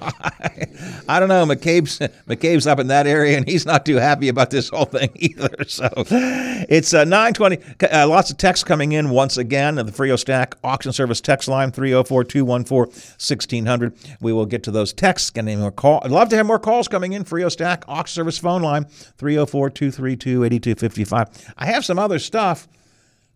I 1.08 1.20
don't 1.20 1.30
know. 1.30 1.46
McCabe's 1.46 2.00
McCabe's 2.28 2.66
up 2.68 2.80
in 2.80 2.88
that 2.88 3.08
area, 3.08 3.38
and 3.38 3.48
he's 3.48 3.66
not 3.66 3.86
too 3.86 3.98
happy 3.98 4.30
about 4.30 4.50
this 4.50 4.70
whole 4.70 4.86
thing 4.86 5.10
either. 5.16 5.64
So 5.68 5.90
it's 5.98 6.94
uh, 6.94 7.04
nine 7.06 7.34
twenty. 7.34 7.58
Uh, 7.82 8.08
lots 8.08 8.32
of 8.32 8.38
texts 8.38 8.64
coming 8.64 8.94
in 8.94 9.10
once 9.10 9.38
again. 9.38 9.78
At 9.78 9.86
the 9.86 9.92
Frio 9.92 10.16
Stack 10.16 10.56
auction 10.64 10.92
service 10.92 11.22
text 11.22 11.48
line 11.48 11.72
304-214-1600. 11.72 14.18
We 14.22 14.34
will 14.34 14.46
get 14.46 14.64
to 14.64 14.72
those 14.72 14.94
texts. 14.94 15.30
Get 15.30 15.42
any 15.42 15.56
more 15.56 15.72
call. 15.72 16.02
I'd 16.04 16.12
love 16.12 16.30
to 16.30 16.36
have 16.36 16.46
more 16.46 16.60
calls 16.60 16.88
coming 16.88 17.14
in. 17.14 17.24
Frio 17.24 17.50
Stack 17.50 17.86
auction 17.88 18.16
service 18.16 18.38
phone 18.38 18.62
line 18.62 18.86
304-232-8255. 19.20 21.54
I 21.58 21.66
have 21.66 21.86
some 21.86 22.00
other 22.00 22.20
stuff. 22.20 22.68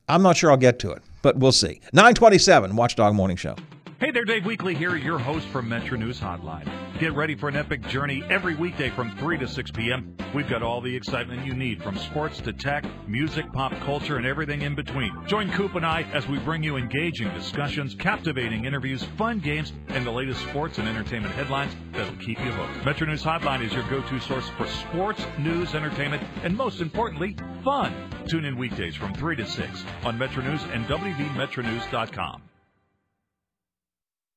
I'm 0.08 0.22
not 0.24 0.38
sure 0.38 0.50
I'll 0.52 0.58
get 0.58 0.80
to 0.80 0.92
it, 0.92 1.04
but 1.22 1.38
we'll 1.38 1.52
see. 1.52 1.82
927 1.94 2.76
Watchdog 2.76 3.14
Morning 3.14 3.38
Show. 3.38 3.56
Hey 4.00 4.12
there, 4.12 4.24
Dave 4.24 4.44
Weekley 4.44 4.78
here, 4.78 4.96
your 4.96 5.20
host 5.20 5.46
from 5.50 5.68
Metro 5.68 5.98
News 5.98 6.22
Hotline. 6.22 6.66
Get 7.00 7.12
ready 7.16 7.36
for 7.36 7.50
an 7.50 7.58
epic 7.58 7.86
journey 7.88 8.24
every 8.30 8.56
weekday 8.56 8.90
from 8.92 9.14
3 9.18 9.38
to 9.40 9.46
6 9.46 9.72
p.m. 9.72 10.16
We've 10.34 10.48
got 10.48 10.64
all 10.64 10.80
the 10.80 10.96
excitement 10.96 11.46
you 11.46 11.54
need 11.54 11.84
from 11.84 11.98
sports 11.98 12.40
to 12.42 12.54
tech, 12.54 12.86
music, 13.10 13.52
pop 13.52 13.74
culture, 13.82 14.16
and 14.16 14.26
everything 14.26 14.62
in 14.62 14.74
between. 14.74 15.12
Join 15.28 15.52
Coop 15.52 15.76
and 15.76 15.86
I 15.86 16.04
as 16.14 16.26
we 16.30 16.40
bring 16.40 16.64
you 16.64 16.78
engaging 16.78 17.30
discussions, 17.34 17.94
captivating 17.94 18.64
interviews, 18.64 19.04
fun 19.18 19.40
games, 19.40 19.74
and 19.90 20.06
the 20.06 20.12
latest 20.12 20.40
sports 20.44 20.78
and 20.78 20.88
entertainment 20.88 21.34
headlines 21.36 21.76
that'll 21.92 22.16
keep 22.26 22.40
you 22.40 22.52
hooked. 22.52 22.86
Metro 22.86 23.06
News 23.06 23.22
Hotline 23.22 23.66
is 23.66 23.74
your 23.74 23.84
go-to 23.90 24.22
source 24.22 24.48
for 24.58 24.66
sports, 24.66 25.22
news, 25.38 25.76
entertainment, 25.76 26.24
and 26.46 26.56
most 26.56 26.80
importantly, 26.80 27.36
fun. 27.66 27.94
Tune 28.30 28.46
in 28.46 28.56
weekdays 28.56 28.96
from 28.96 29.14
3 29.14 29.36
to 29.36 29.46
6 29.46 29.84
on 30.06 30.18
Metro 30.18 30.42
News 30.42 30.64
and 30.72 30.86
WVMetroNews.com. 30.86 32.49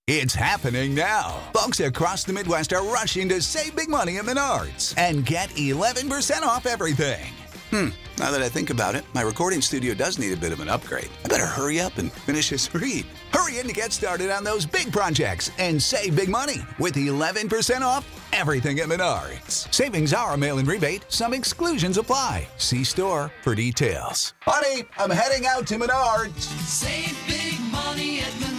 It's 0.09 0.35
happening 0.35 0.97
now. 0.97 1.38
Folks 1.55 1.79
across 1.79 2.25
the 2.25 2.33
Midwest 2.33 2.73
are 2.73 2.83
rushing 2.83 3.29
to 3.29 3.41
save 3.41 3.77
big 3.77 3.88
money 3.88 4.19
at 4.19 4.25
Menards 4.25 4.95
and 4.99 5.25
get 5.25 5.49
11% 5.51 6.43
off 6.43 6.67
everything. 6.67 7.33
Hmm, 7.71 7.91
now 8.19 8.33
that 8.33 8.43
I 8.43 8.49
think 8.49 8.71
about 8.71 8.97
it, 8.97 9.05
my 9.15 9.23
recording 9.23 9.61
studio 9.61 9.95
does 9.95 10.19
need 10.19 10.33
a 10.33 10.37
bit 10.37 10.51
of 10.51 10.59
an 10.59 10.69
upgrade. 10.69 11.09
I 11.25 11.29
better 11.29 11.47
hurry 11.47 11.81
up 11.81 11.99
and 11.99 12.11
finish 12.11 12.51
this 12.51 12.75
read. 12.75 13.07
Hurry 13.33 13.61
in 13.61 13.69
to 13.69 13.73
get 13.73 13.93
started 13.93 14.33
on 14.33 14.43
those 14.43 14.67
big 14.67 14.93
projects 14.93 15.53
and 15.59 15.81
save 15.81 16.17
big 16.17 16.29
money 16.29 16.67
with 16.81 16.97
11% 16.97 17.83
off 17.83 18.05
everything 18.33 18.81
at 18.81 18.88
Menards. 18.88 19.73
Savings 19.73 20.12
are 20.12 20.35
a 20.35 20.37
mail 20.37 20.59
in 20.59 20.67
rebate, 20.67 21.05
some 21.11 21.33
exclusions 21.33 21.97
apply. 21.97 22.49
See 22.59 22.83
store 22.83 23.31
for 23.43 23.55
details. 23.55 24.35
Honey, 24.41 24.83
I'm 24.99 25.11
heading 25.11 25.47
out 25.47 25.65
to 25.69 25.77
Menards. 25.77 26.41
Save 26.67 27.17
big 27.29 27.61
money 27.71 28.19
at 28.19 28.27
Menards. 28.33 28.52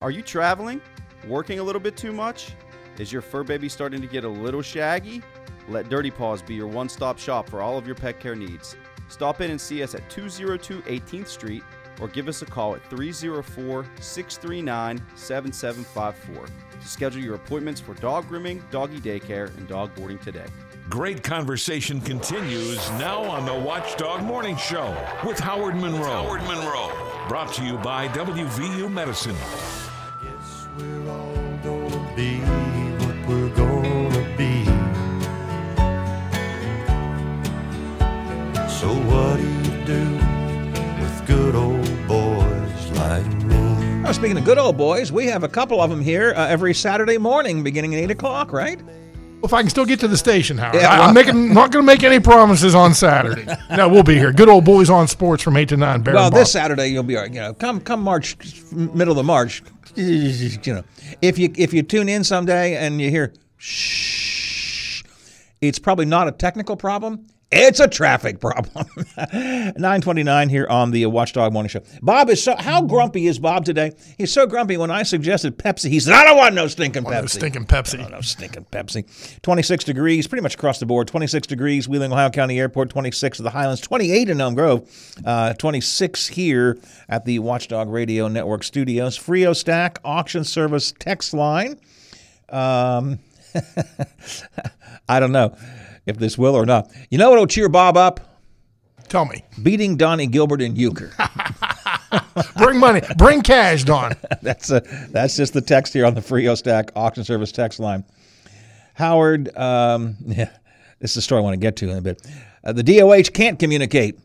Are 0.00 0.12
you 0.12 0.22
traveling? 0.22 0.80
Working 1.26 1.58
a 1.58 1.62
little 1.64 1.80
bit 1.80 1.96
too 1.96 2.12
much? 2.12 2.52
Is 3.00 3.12
your 3.12 3.20
fur 3.20 3.42
baby 3.42 3.68
starting 3.68 4.00
to 4.00 4.06
get 4.06 4.22
a 4.22 4.28
little 4.28 4.62
shaggy? 4.62 5.22
Let 5.68 5.88
Dirty 5.88 6.12
Paws 6.12 6.40
be 6.40 6.54
your 6.54 6.68
one 6.68 6.88
stop 6.88 7.18
shop 7.18 7.48
for 7.48 7.62
all 7.62 7.76
of 7.76 7.84
your 7.84 7.96
pet 7.96 8.20
care 8.20 8.36
needs. 8.36 8.76
Stop 9.08 9.40
in 9.40 9.50
and 9.50 9.60
see 9.60 9.82
us 9.82 9.96
at 9.96 10.08
202 10.08 10.82
18th 10.82 11.26
Street 11.26 11.64
or 12.00 12.06
give 12.06 12.28
us 12.28 12.42
a 12.42 12.46
call 12.46 12.76
at 12.76 12.88
304 12.88 13.84
639 14.00 15.02
7754 15.16 16.46
to 16.80 16.86
schedule 16.86 17.20
your 17.20 17.34
appointments 17.34 17.80
for 17.80 17.94
dog 17.94 18.28
grooming, 18.28 18.62
doggy 18.70 19.00
daycare, 19.00 19.48
and 19.56 19.66
dog 19.66 19.92
boarding 19.96 20.18
today. 20.20 20.46
Great 20.88 21.24
conversation 21.24 22.00
continues 22.00 22.88
now 22.92 23.24
on 23.24 23.44
the 23.44 23.66
Watchdog 23.66 24.22
Morning 24.22 24.56
Show 24.56 24.96
with 25.26 25.40
Howard 25.40 25.74
Monroe. 25.74 26.22
Howard 26.22 26.42
Monroe. 26.42 27.26
Brought 27.28 27.52
to 27.54 27.64
you 27.64 27.76
by 27.78 28.06
WVU 28.08 28.88
Medicine. 28.90 29.36
We're 30.78 31.10
all 31.10 31.58
gonna 31.64 32.12
be 32.14 32.38
what 33.00 33.28
we're 33.28 33.48
gonna 33.48 34.36
be. 34.36 34.64
So 38.68 38.86
what 39.10 39.38
do 39.38 39.42
you 39.42 39.84
do 39.84 40.04
with 41.00 41.26
good 41.26 41.56
old 41.56 42.06
boys 42.06 42.90
like 42.92 43.26
me? 43.42 44.12
Speaking 44.12 44.38
of 44.38 44.44
good 44.44 44.58
old 44.58 44.76
boys, 44.76 45.10
we 45.10 45.26
have 45.26 45.42
a 45.42 45.48
couple 45.48 45.80
of 45.80 45.90
them 45.90 46.00
here 46.00 46.32
uh, 46.36 46.46
every 46.46 46.74
Saturday 46.74 47.18
morning 47.18 47.64
beginning 47.64 47.96
at 47.96 48.02
8 48.02 48.10
o'clock, 48.12 48.52
right? 48.52 48.80
If 49.42 49.52
I 49.52 49.60
can 49.62 49.70
still 49.70 49.84
get 49.84 50.00
to 50.00 50.08
the 50.08 50.16
station, 50.16 50.58
Howard. 50.58 50.76
Yeah, 50.76 50.98
well- 50.98 51.08
am 51.08 51.14
making 51.14 51.54
not 51.54 51.70
going 51.70 51.84
to 51.84 51.86
make 51.86 52.02
any 52.02 52.18
promises 52.18 52.74
on 52.74 52.92
Saturday. 52.94 53.46
no, 53.76 53.88
we'll 53.88 54.02
be 54.02 54.14
here. 54.14 54.32
Good 54.32 54.48
old 54.48 54.64
boys 54.64 54.90
on 54.90 55.06
sports 55.06 55.42
from 55.42 55.56
eight 55.56 55.68
to 55.68 55.76
nine. 55.76 56.02
Bear 56.02 56.14
well, 56.14 56.30
this 56.30 56.52
Saturday 56.52 56.88
you'll 56.88 57.02
be 57.04 57.16
all 57.16 57.22
right. 57.22 57.32
You 57.32 57.40
know, 57.40 57.54
come 57.54 57.80
come 57.80 58.02
March, 58.02 58.36
middle 58.72 59.18
of 59.18 59.26
March. 59.26 59.62
You 59.94 60.74
know, 60.74 60.84
if 61.22 61.38
you 61.38 61.52
if 61.56 61.72
you 61.72 61.82
tune 61.82 62.08
in 62.08 62.24
someday 62.24 62.76
and 62.76 63.00
you 63.00 63.10
hear 63.10 63.32
shh, 63.56 65.02
it's 65.60 65.78
probably 65.78 66.06
not 66.06 66.28
a 66.28 66.32
technical 66.32 66.76
problem. 66.76 67.26
It's 67.50 67.80
a 67.80 67.88
traffic 67.88 68.40
problem. 68.40 68.84
929 69.32 70.50
here 70.50 70.66
on 70.68 70.90
the 70.90 71.06
Watchdog 71.06 71.50
Morning 71.50 71.70
Show. 71.70 71.80
Bob 72.02 72.28
is 72.28 72.42
so, 72.42 72.54
how 72.54 72.82
grumpy 72.82 73.26
is 73.26 73.38
Bob 73.38 73.64
today? 73.64 73.92
He's 74.18 74.30
so 74.30 74.46
grumpy 74.46 74.76
when 74.76 74.90
I 74.90 75.02
suggested 75.02 75.56
Pepsi. 75.56 75.88
He 75.88 75.98
said, 75.98 76.12
I 76.12 76.24
don't 76.24 76.36
want 76.36 76.54
no 76.54 76.66
stinking 76.66 77.06
Oh, 77.06 77.10
Pepsi. 77.10 77.20
no 77.22 77.26
stinking 77.26 77.64
Pepsi. 77.64 77.98
No, 78.00 78.08
no 78.08 78.20
stinking 78.20 78.66
Pepsi. 78.66 79.40
26 79.40 79.84
degrees, 79.84 80.26
pretty 80.26 80.42
much 80.42 80.56
across 80.56 80.78
the 80.78 80.84
board. 80.84 81.08
26 81.08 81.46
degrees, 81.46 81.88
Wheeling, 81.88 82.12
Ohio 82.12 82.28
County 82.28 82.60
Airport. 82.60 82.90
26 82.90 83.40
at 83.40 83.44
the 83.44 83.50
Highlands. 83.50 83.80
28 83.80 84.28
in 84.28 84.40
Elm 84.42 84.54
Grove. 84.54 84.86
Uh, 85.24 85.54
26 85.54 86.26
here 86.28 86.76
at 87.08 87.24
the 87.24 87.38
Watchdog 87.38 87.88
Radio 87.88 88.28
Network 88.28 88.62
studios. 88.62 89.16
Frio 89.16 89.54
Stack 89.54 90.00
Auction 90.04 90.44
Service 90.44 90.92
text 90.98 91.32
line. 91.32 91.80
Um, 92.50 93.20
I 95.08 95.18
don't 95.18 95.32
know 95.32 95.56
if 96.08 96.18
this 96.18 96.36
will 96.36 96.54
or 96.54 96.66
not. 96.66 96.90
You 97.10 97.18
know 97.18 97.30
what 97.30 97.38
will 97.38 97.46
cheer 97.46 97.68
Bob 97.68 97.96
up? 97.96 98.20
Tell 99.08 99.24
me. 99.24 99.44
Beating 99.62 99.96
Donnie 99.96 100.26
Gilbert 100.26 100.60
in 100.60 100.76
euchre. 100.76 101.12
Bring 102.56 102.78
money. 102.78 103.02
Bring 103.16 103.42
cash, 103.42 103.84
Don. 103.84 104.14
that's 104.42 104.70
a, 104.70 104.80
that's 105.10 105.36
just 105.36 105.52
the 105.52 105.60
text 105.60 105.92
here 105.92 106.06
on 106.06 106.14
the 106.14 106.22
Frio 106.22 106.54
Stack 106.54 106.90
Auction 106.96 107.24
Service 107.24 107.52
text 107.52 107.80
line. 107.80 108.04
Howard, 108.94 109.56
um, 109.56 110.16
yeah, 110.26 110.50
this 111.00 111.12
is 111.12 111.18
a 111.18 111.22
story 111.22 111.40
I 111.40 111.44
want 111.44 111.54
to 111.54 111.60
get 111.60 111.76
to 111.76 111.90
in 111.90 111.98
a 111.98 112.00
bit. 112.00 112.26
Uh, 112.64 112.72
the 112.72 112.82
DOH 112.82 113.30
can't 113.32 113.58
communicate. 113.58 114.18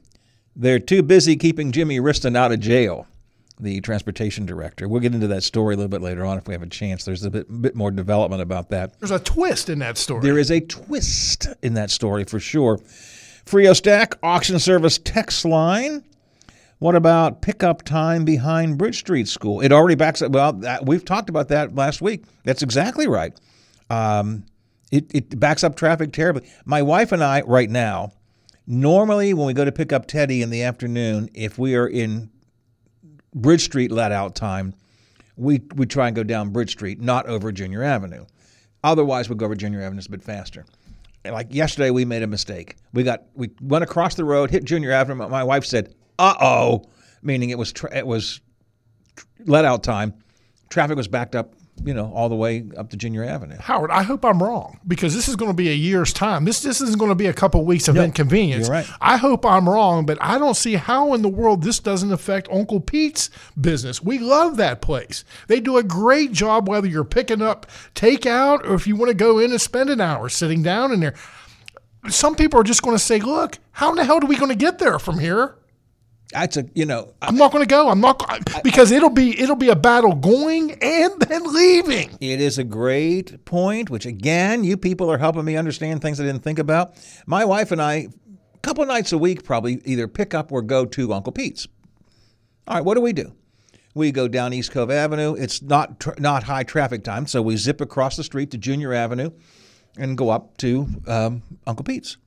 They're 0.56 0.80
too 0.80 1.04
busy 1.04 1.36
keeping 1.36 1.72
Jimmy 1.72 2.00
Wriston 2.00 2.36
out 2.36 2.52
of 2.52 2.60
jail, 2.60 3.08
the 3.64 3.82
transportation 3.82 4.46
director. 4.46 4.88
We'll 4.88 5.02
get 5.02 5.16
into 5.16 5.28
that 5.28 5.44
story 5.44 5.74
a 5.74 5.78
little 5.78 5.90
bit 5.90 6.02
later 6.02 6.26
on 6.26 6.38
if 6.38 6.48
we 6.48 6.54
have 6.54 6.62
a 6.62 6.68
chance. 6.68 7.06
There's 7.06 7.24
a 7.24 7.32
bit, 7.32 7.62
bit 7.62 7.76
more 7.76 7.92
development 7.92 8.42
about 8.42 8.70
that. 8.70 9.00
There's 9.00 9.12
a 9.12 9.20
twist 9.20 9.70
in 9.70 9.80
that 9.80 9.98
story. 9.98 10.22
There 10.22 10.38
is 10.38 10.52
a 10.52 10.60
twist 10.60 11.48
in 11.62 11.74
that 11.74 11.90
story 11.90 12.26
for 12.26 12.40
sure. 12.40 12.80
Frio 13.46 13.74
Stack 13.74 14.16
Auction 14.22 14.60
Service 14.60 14.98
text 14.98 15.46
line. 15.46 16.04
What 16.80 16.96
about 16.96 17.42
pickup 17.42 17.84
time 17.84 18.26
behind 18.26 18.78
Bridge 18.78 19.00
Street 19.00 19.28
School? 19.30 19.62
It 19.62 19.72
already 19.72 19.96
backs 19.96 20.22
up. 20.22 20.34
Well, 20.34 20.54
that, 20.54 20.86
we've 20.86 21.06
talked 21.06 21.30
about 21.30 21.48
that 21.48 21.76
last 21.76 22.02
week. 22.02 22.26
That's 22.44 22.62
exactly 22.62 23.08
right. 23.08 23.34
Um, 23.90 24.46
it, 24.92 25.06
it 25.14 25.40
backs 25.40 25.64
up 25.64 25.76
traffic 25.76 26.12
terribly. 26.12 26.50
My 26.66 26.82
wife 26.82 27.12
and 27.14 27.24
I, 27.24 27.42
right 27.42 27.70
now, 27.70 28.12
normally 28.68 29.34
when 29.34 29.48
we 29.48 29.54
go 29.54 29.66
to 29.66 29.72
pick 29.72 29.94
up 29.94 30.08
Teddy 30.08 30.42
in 30.42 30.50
the 30.50 30.64
afternoon, 30.64 31.30
if 31.34 31.58
we 31.58 31.76
are 31.76 31.88
in 31.88 32.30
Bridge 33.34 33.64
Street 33.64 33.92
let 33.92 34.12
out 34.12 34.36
time, 34.36 34.74
we 35.36 35.62
we 35.76 35.86
try 35.86 36.08
and 36.08 36.16
go 36.16 36.24
down 36.24 36.50
Bridge 36.50 36.72
Street, 36.72 37.00
not 37.02 37.26
over 37.28 37.52
Junior 37.52 37.84
Avenue. 37.84 38.26
Otherwise, 38.84 39.30
we 39.30 39.36
go 39.36 39.46
over 39.46 39.56
Junior 39.56 39.82
Avenue. 39.82 40.02
A 40.06 40.12
bit 40.12 40.24
faster. 40.24 40.66
Like 41.26 41.54
yesterday, 41.54 41.90
we 41.90 42.04
made 42.04 42.22
a 42.22 42.28
mistake. 42.28 42.76
We 42.94 43.04
got 43.04 43.24
we 43.34 43.50
went 43.62 43.84
across 43.84 44.16
the 44.16 44.26
road, 44.26 44.52
hit 44.52 44.66
Junior 44.66 44.92
Avenue. 44.92 45.28
My 45.28 45.44
wife 45.44 45.66
said, 45.66 45.96
"Uh 46.20 46.36
oh," 46.40 46.86
meaning 47.22 47.50
it 47.50 47.58
was 47.58 47.72
tra- 47.72 47.96
it 47.96 48.06
was 48.06 48.42
let 49.46 49.66
out 49.66 49.84
time. 49.84 50.14
Traffic 50.70 50.98
was 50.98 51.08
backed 51.08 51.36
up, 51.36 51.56
you 51.84 51.94
know, 51.94 52.12
all 52.14 52.30
the 52.30 52.36
way 52.36 52.66
up 52.78 52.90
to 52.92 52.98
Junior 52.98 53.24
Avenue. 53.24 53.58
Howard, 53.60 53.92
I 53.92 54.04
hope 54.04 54.24
I'm 54.24 54.42
wrong 54.42 54.80
because 54.88 55.16
this 55.16 55.28
is 55.28 55.36
going 55.36 55.52
to 55.52 55.56
be 55.56 55.70
a 55.70 55.74
year's 55.74 56.14
time. 56.14 56.46
This 56.46 56.62
this 56.62 56.82
isn't 56.82 57.00
going 57.00 57.10
to 57.10 57.16
be 57.16 57.26
a 57.26 57.34
couple 57.34 57.64
weeks 57.66 57.88
of 57.88 57.98
inconvenience. 57.98 58.68
you're 58.68 58.76
right. 58.76 58.88
I 59.02 59.18
hope 59.18 59.46
I'm 59.46 59.68
wrong, 59.68 60.06
but 60.06 60.18
I 60.22 60.38
don't 60.38 60.56
see 60.56 60.76
how 60.76 61.14
in 61.14 61.22
the 61.22 61.30
world 61.30 61.64
this 61.64 61.80
doesn't 61.80 62.12
affect 62.12 62.48
Uncle 62.52 62.80
Pete's 62.80 63.30
business. 63.60 64.02
We 64.02 64.20
love 64.20 64.58
that 64.58 64.82
place. 64.82 65.26
They 65.48 65.60
do 65.60 65.78
a 65.78 65.84
great 65.84 66.32
job 66.32 66.70
whether 66.70 66.88
you're 66.88 67.04
picking 67.04 67.42
up 67.42 67.66
takeout 67.96 68.64
or 68.66 68.76
if 68.76 68.88
you 68.88 68.96
want 68.96 69.10
to 69.10 69.16
go 69.16 69.40
in 69.40 69.52
and 69.52 69.62
spend 69.62 69.90
an 69.90 70.00
hour 70.02 70.30
sitting 70.30 70.64
down 70.64 70.92
in 70.92 71.00
there. 71.00 71.16
Some 72.10 72.36
people 72.36 72.60
are 72.60 72.64
just 72.64 72.82
going 72.82 72.96
to 72.96 73.04
say, 73.04 73.20
"Look, 73.20 73.60
how 73.72 73.90
in 73.90 73.96
the 73.96 74.04
hell 74.06 74.20
are 74.22 74.28
we 74.28 74.36
going 74.36 74.50
to 74.50 74.56
get 74.56 74.80
there 74.80 75.00
from 75.00 75.20
here?" 75.20 75.56
That's 76.34 76.58
a 76.58 76.66
you 76.74 76.86
know 76.86 77.14
I'm 77.22 77.36
not 77.38 77.52
going 77.52 77.64
to 77.64 77.68
go. 77.68 77.90
I'm 77.90 78.02
not 78.02 78.22
because 78.64 78.92
it'll 78.92 79.10
be 79.10 79.40
it'll 79.40 79.56
be 79.56 79.70
a 79.70 79.76
battle 79.76 80.14
going 80.16 80.72
and 80.82 81.20
then 81.22 81.54
leaving. 81.54 82.18
It 82.20 82.42
is 82.42 82.58
a 82.58 82.64
great 82.64 83.46
point, 83.46 83.90
which 83.90 84.06
again, 84.06 84.64
you 84.64 84.76
people 84.76 85.12
are 85.12 85.20
helping 85.20 85.46
me 85.46 85.56
understand 85.56 86.02
things 86.02 86.20
I 86.20 86.24
didn't 86.24 86.44
think 86.44 86.60
about. 86.60 86.96
My 87.26 87.46
wife 87.46 87.72
and 87.72 87.82
I, 87.82 87.94
a 87.94 88.60
couple 88.64 88.86
nights 88.86 89.12
a 89.12 89.18
week, 89.18 89.44
probably 89.44 89.82
either 89.86 90.08
pick 90.08 90.34
up 90.34 90.52
or 90.52 90.62
go 90.62 90.86
to 90.86 91.14
Uncle 91.14 91.32
Pete's. 91.32 91.68
All 92.68 92.76
right, 92.76 92.86
what 92.86 92.96
do 92.96 93.02
we 93.02 93.14
do? 93.14 93.34
We 93.94 94.12
go 94.12 94.28
down 94.28 94.54
East 94.54 94.72
Cove 94.72 94.90
Avenue. 94.90 95.36
It's 95.36 95.62
not 95.62 96.00
tr- 96.00 96.18
not 96.18 96.44
high 96.44 96.64
traffic 96.64 97.04
time, 97.04 97.28
so 97.28 97.42
we 97.42 97.58
zip 97.58 97.80
across 97.80 98.18
the 98.18 98.24
street 98.24 98.50
to 98.52 98.58
Junior 98.58 98.92
Avenue, 98.94 99.30
and 99.98 100.18
go 100.18 100.30
up 100.32 100.58
to 100.58 100.88
um, 101.08 101.44
Uncle 101.68 101.84
Pete's. 101.84 102.18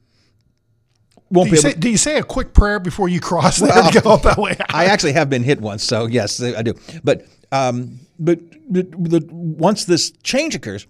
Won't 1.30 1.46
Do 1.48 1.50
be 1.52 1.56
you, 1.56 1.62
say, 1.62 1.74
do 1.74 1.90
you 1.90 1.96
say 1.96 2.18
a 2.18 2.22
quick 2.22 2.54
prayer 2.54 2.78
before 2.78 3.08
you 3.08 3.20
cross 3.20 3.58
there 3.58 3.70
Well, 3.70 3.90
to 3.90 4.00
go 4.00 4.16
that 4.18 4.38
way? 4.38 4.56
I 4.70 4.84
actually 4.86 5.12
have 5.14 5.28
been 5.28 5.42
hit 5.42 5.60
once, 5.60 5.82
so 5.82 6.06
yes, 6.06 6.40
I 6.40 6.62
do. 6.62 6.74
But 7.02 7.26
um, 7.52 7.98
but, 8.18 8.38
but 8.68 8.90
the, 8.92 9.26
once 9.30 9.84
this 9.84 10.10
change 10.22 10.54
occurs, 10.54 10.86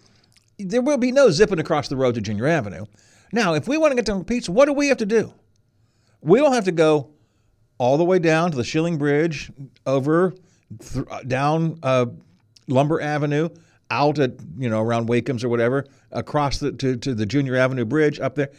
there 0.58 0.82
will 0.82 0.98
be 0.98 1.12
no 1.12 1.30
zipping 1.30 1.58
across 1.58 1.88
the 1.88 1.96
road 1.96 2.14
to 2.14 2.20
Junior 2.20 2.46
Avenue. 2.46 2.84
Now, 3.32 3.54
if 3.54 3.66
we 3.66 3.76
want 3.78 3.92
to 3.92 3.96
get 3.96 4.06
to 4.06 4.12
Uncle 4.12 4.24
Pete's, 4.24 4.48
what 4.48 4.66
do 4.66 4.72
we 4.72 4.88
have 4.88 4.98
to 4.98 5.06
do? 5.06 5.34
We 6.20 6.38
don't 6.38 6.52
have 6.52 6.64
to 6.64 6.72
go 6.72 7.10
all 7.78 7.98
the 7.98 8.04
way 8.04 8.18
down 8.18 8.50
to 8.50 8.56
the 8.56 8.64
Shilling 8.64 8.96
Bridge, 8.96 9.50
over 9.84 10.34
th- 10.80 11.06
down 11.26 11.78
uh, 11.82 12.06
Lumber 12.68 13.00
Avenue, 13.00 13.48
out 13.90 14.18
at 14.18 14.32
you 14.58 14.68
know 14.68 14.80
around 14.80 15.08
Wakeham's 15.08 15.44
or 15.44 15.48
whatever, 15.48 15.86
across 16.10 16.58
the 16.58 16.72
to, 16.72 16.96
to 16.96 17.14
the 17.14 17.26
Junior 17.26 17.56
Avenue 17.56 17.84
Bridge 17.84 18.18
up 18.20 18.34
there. 18.34 18.50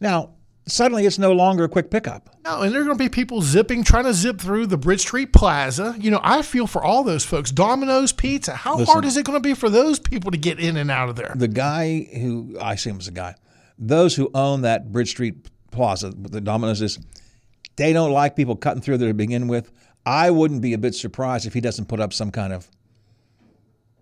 Now, 0.00 0.34
suddenly 0.68 1.06
it's 1.06 1.18
no 1.18 1.32
longer 1.32 1.64
a 1.64 1.68
quick 1.68 1.90
pickup. 1.90 2.30
No, 2.44 2.62
and 2.62 2.72
there 2.72 2.80
are 2.80 2.84
going 2.84 2.96
to 2.96 3.04
be 3.04 3.08
people 3.08 3.42
zipping, 3.42 3.84
trying 3.84 4.04
to 4.04 4.14
zip 4.14 4.40
through 4.40 4.66
the 4.66 4.78
Bridge 4.78 5.00
Street 5.00 5.32
Plaza. 5.32 5.96
You 5.98 6.10
know, 6.10 6.20
I 6.22 6.42
feel 6.42 6.66
for 6.66 6.82
all 6.82 7.04
those 7.04 7.24
folks. 7.24 7.50
Domino's 7.50 8.12
Pizza. 8.12 8.54
How 8.54 8.76
Listen. 8.76 8.92
hard 8.92 9.04
is 9.04 9.16
it 9.16 9.24
going 9.24 9.36
to 9.36 9.46
be 9.46 9.54
for 9.54 9.68
those 9.68 9.98
people 9.98 10.30
to 10.30 10.38
get 10.38 10.58
in 10.58 10.76
and 10.76 10.90
out 10.90 11.08
of 11.08 11.16
there? 11.16 11.32
the 11.34 11.48
guy 11.48 12.08
who 12.14 12.56
I 12.60 12.74
see 12.76 12.90
him 12.90 12.98
as 12.98 13.08
a 13.08 13.12
guy, 13.12 13.34
those 13.78 14.14
who 14.14 14.30
own 14.34 14.62
that 14.62 14.92
Bridge 14.92 15.10
Street 15.10 15.48
Plaza, 15.70 16.10
the 16.10 16.40
Domino's 16.40 16.82
is, 16.82 16.98
they 17.76 17.92
don't 17.92 18.12
like 18.12 18.36
people 18.36 18.56
cutting 18.56 18.82
through 18.82 18.98
there 18.98 19.08
to 19.08 19.14
begin 19.14 19.48
with. 19.48 19.70
I 20.04 20.30
wouldn't 20.30 20.62
be 20.62 20.72
a 20.72 20.78
bit 20.78 20.94
surprised 20.94 21.46
if 21.46 21.54
he 21.54 21.60
doesn't 21.60 21.86
put 21.86 22.00
up 22.00 22.12
some 22.12 22.30
kind 22.30 22.52
of 22.52 22.68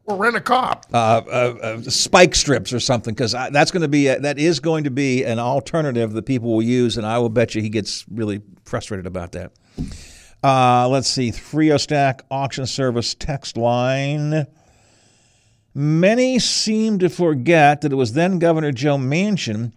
Or 0.07 0.17
rent 0.17 0.37
a 0.37 0.41
cop. 0.41 0.87
uh, 0.93 0.97
uh, 0.97 1.59
uh, 1.61 1.83
spike 1.83 2.35
strips 2.35 2.73
or 2.73 2.81
something, 2.81 3.13
because 3.13 3.33
that's 3.33 3.71
going 3.71 3.83
to 3.83 3.89
be 3.89 4.07
a, 4.07 4.21
that 4.21 4.39
is 4.39 4.61
going 4.61 4.85
to 4.85 4.91
be 4.91 5.25
an 5.25 5.39
alternative 5.39 6.13
that 6.13 6.27
people 6.27 6.53
will 6.53 6.63
use, 6.63 6.97
and 6.97 7.07
I 7.07 7.19
will 7.19 7.29
bet 7.29 7.55
you 7.55 7.63
he 7.63 7.69
gets 7.69 8.05
really 8.09 8.41
frustrated 8.65 9.07
about 9.07 9.33
that. 9.33 9.53
Uh, 10.45 10.89
let's 10.89 11.09
see, 11.09 11.33
Frio 11.33 11.77
Stack 11.77 12.23
auction 12.31 12.67
service 12.67 13.15
text 13.15 13.57
line. 13.57 14.47
Many 15.75 16.39
seem 16.39 16.99
to 17.01 17.09
forget 17.09 17.81
that 17.81 17.93
it 17.93 17.97
was 17.97 18.13
then 18.13 18.39
Governor 18.39 18.73
Joe 18.73 18.97
Manchin 18.97 19.73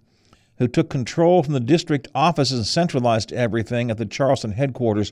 who 0.59 0.67
took 0.67 0.89
control 0.89 1.41
from 1.41 1.53
the 1.53 1.59
district 1.59 2.07
offices 2.13 2.57
and 2.59 2.67
centralized 2.67 3.33
everything 3.33 3.89
at 3.89 3.97
the 3.97 4.05
Charleston 4.05 4.51
headquarters. 4.51 5.11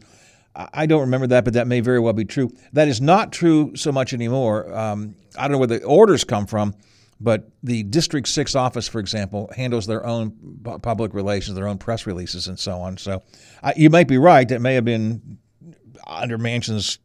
I 0.58 0.68
I 0.74 0.86
don't 0.88 1.02
remember 1.02 1.28
that, 1.28 1.46
but 1.46 1.54
that 1.54 1.68
may 1.68 1.80
very 1.80 2.00
well 2.00 2.14
be 2.14 2.26
true. 2.26 2.52
That 2.74 2.88
is 2.88 3.00
not 3.00 3.32
true 3.32 3.76
so 3.76 3.92
much 3.92 4.14
anymore. 4.14 4.74
Um, 4.76 5.16
I 5.38 5.44
don't 5.44 5.54
know 5.54 5.58
where 5.60 5.68
the 5.68 5.84
orders 5.84 6.24
come 6.24 6.48
from, 6.48 6.74
but 7.20 7.50
the 7.64 7.84
District 7.84 8.28
6 8.28 8.56
office, 8.56 8.88
for 8.88 9.00
example, 9.00 9.50
handles 9.56 9.86
their 9.86 10.06
own 10.06 10.60
public 10.82 11.14
relations, 11.14 11.56
their 11.56 11.68
own 11.68 11.78
press 11.78 12.06
releases, 12.06 12.48
and 12.48 12.60
so 12.60 12.80
on. 12.80 12.98
So 12.98 13.24
uh, 13.64 13.74
you 13.76 13.90
might 13.90 14.08
be 14.08 14.18
right. 14.18 14.48
That 14.48 14.62
may 14.62 14.76
have 14.76 14.86
been 14.86 15.38
under 16.06 16.38
Manchin's, 16.38 17.00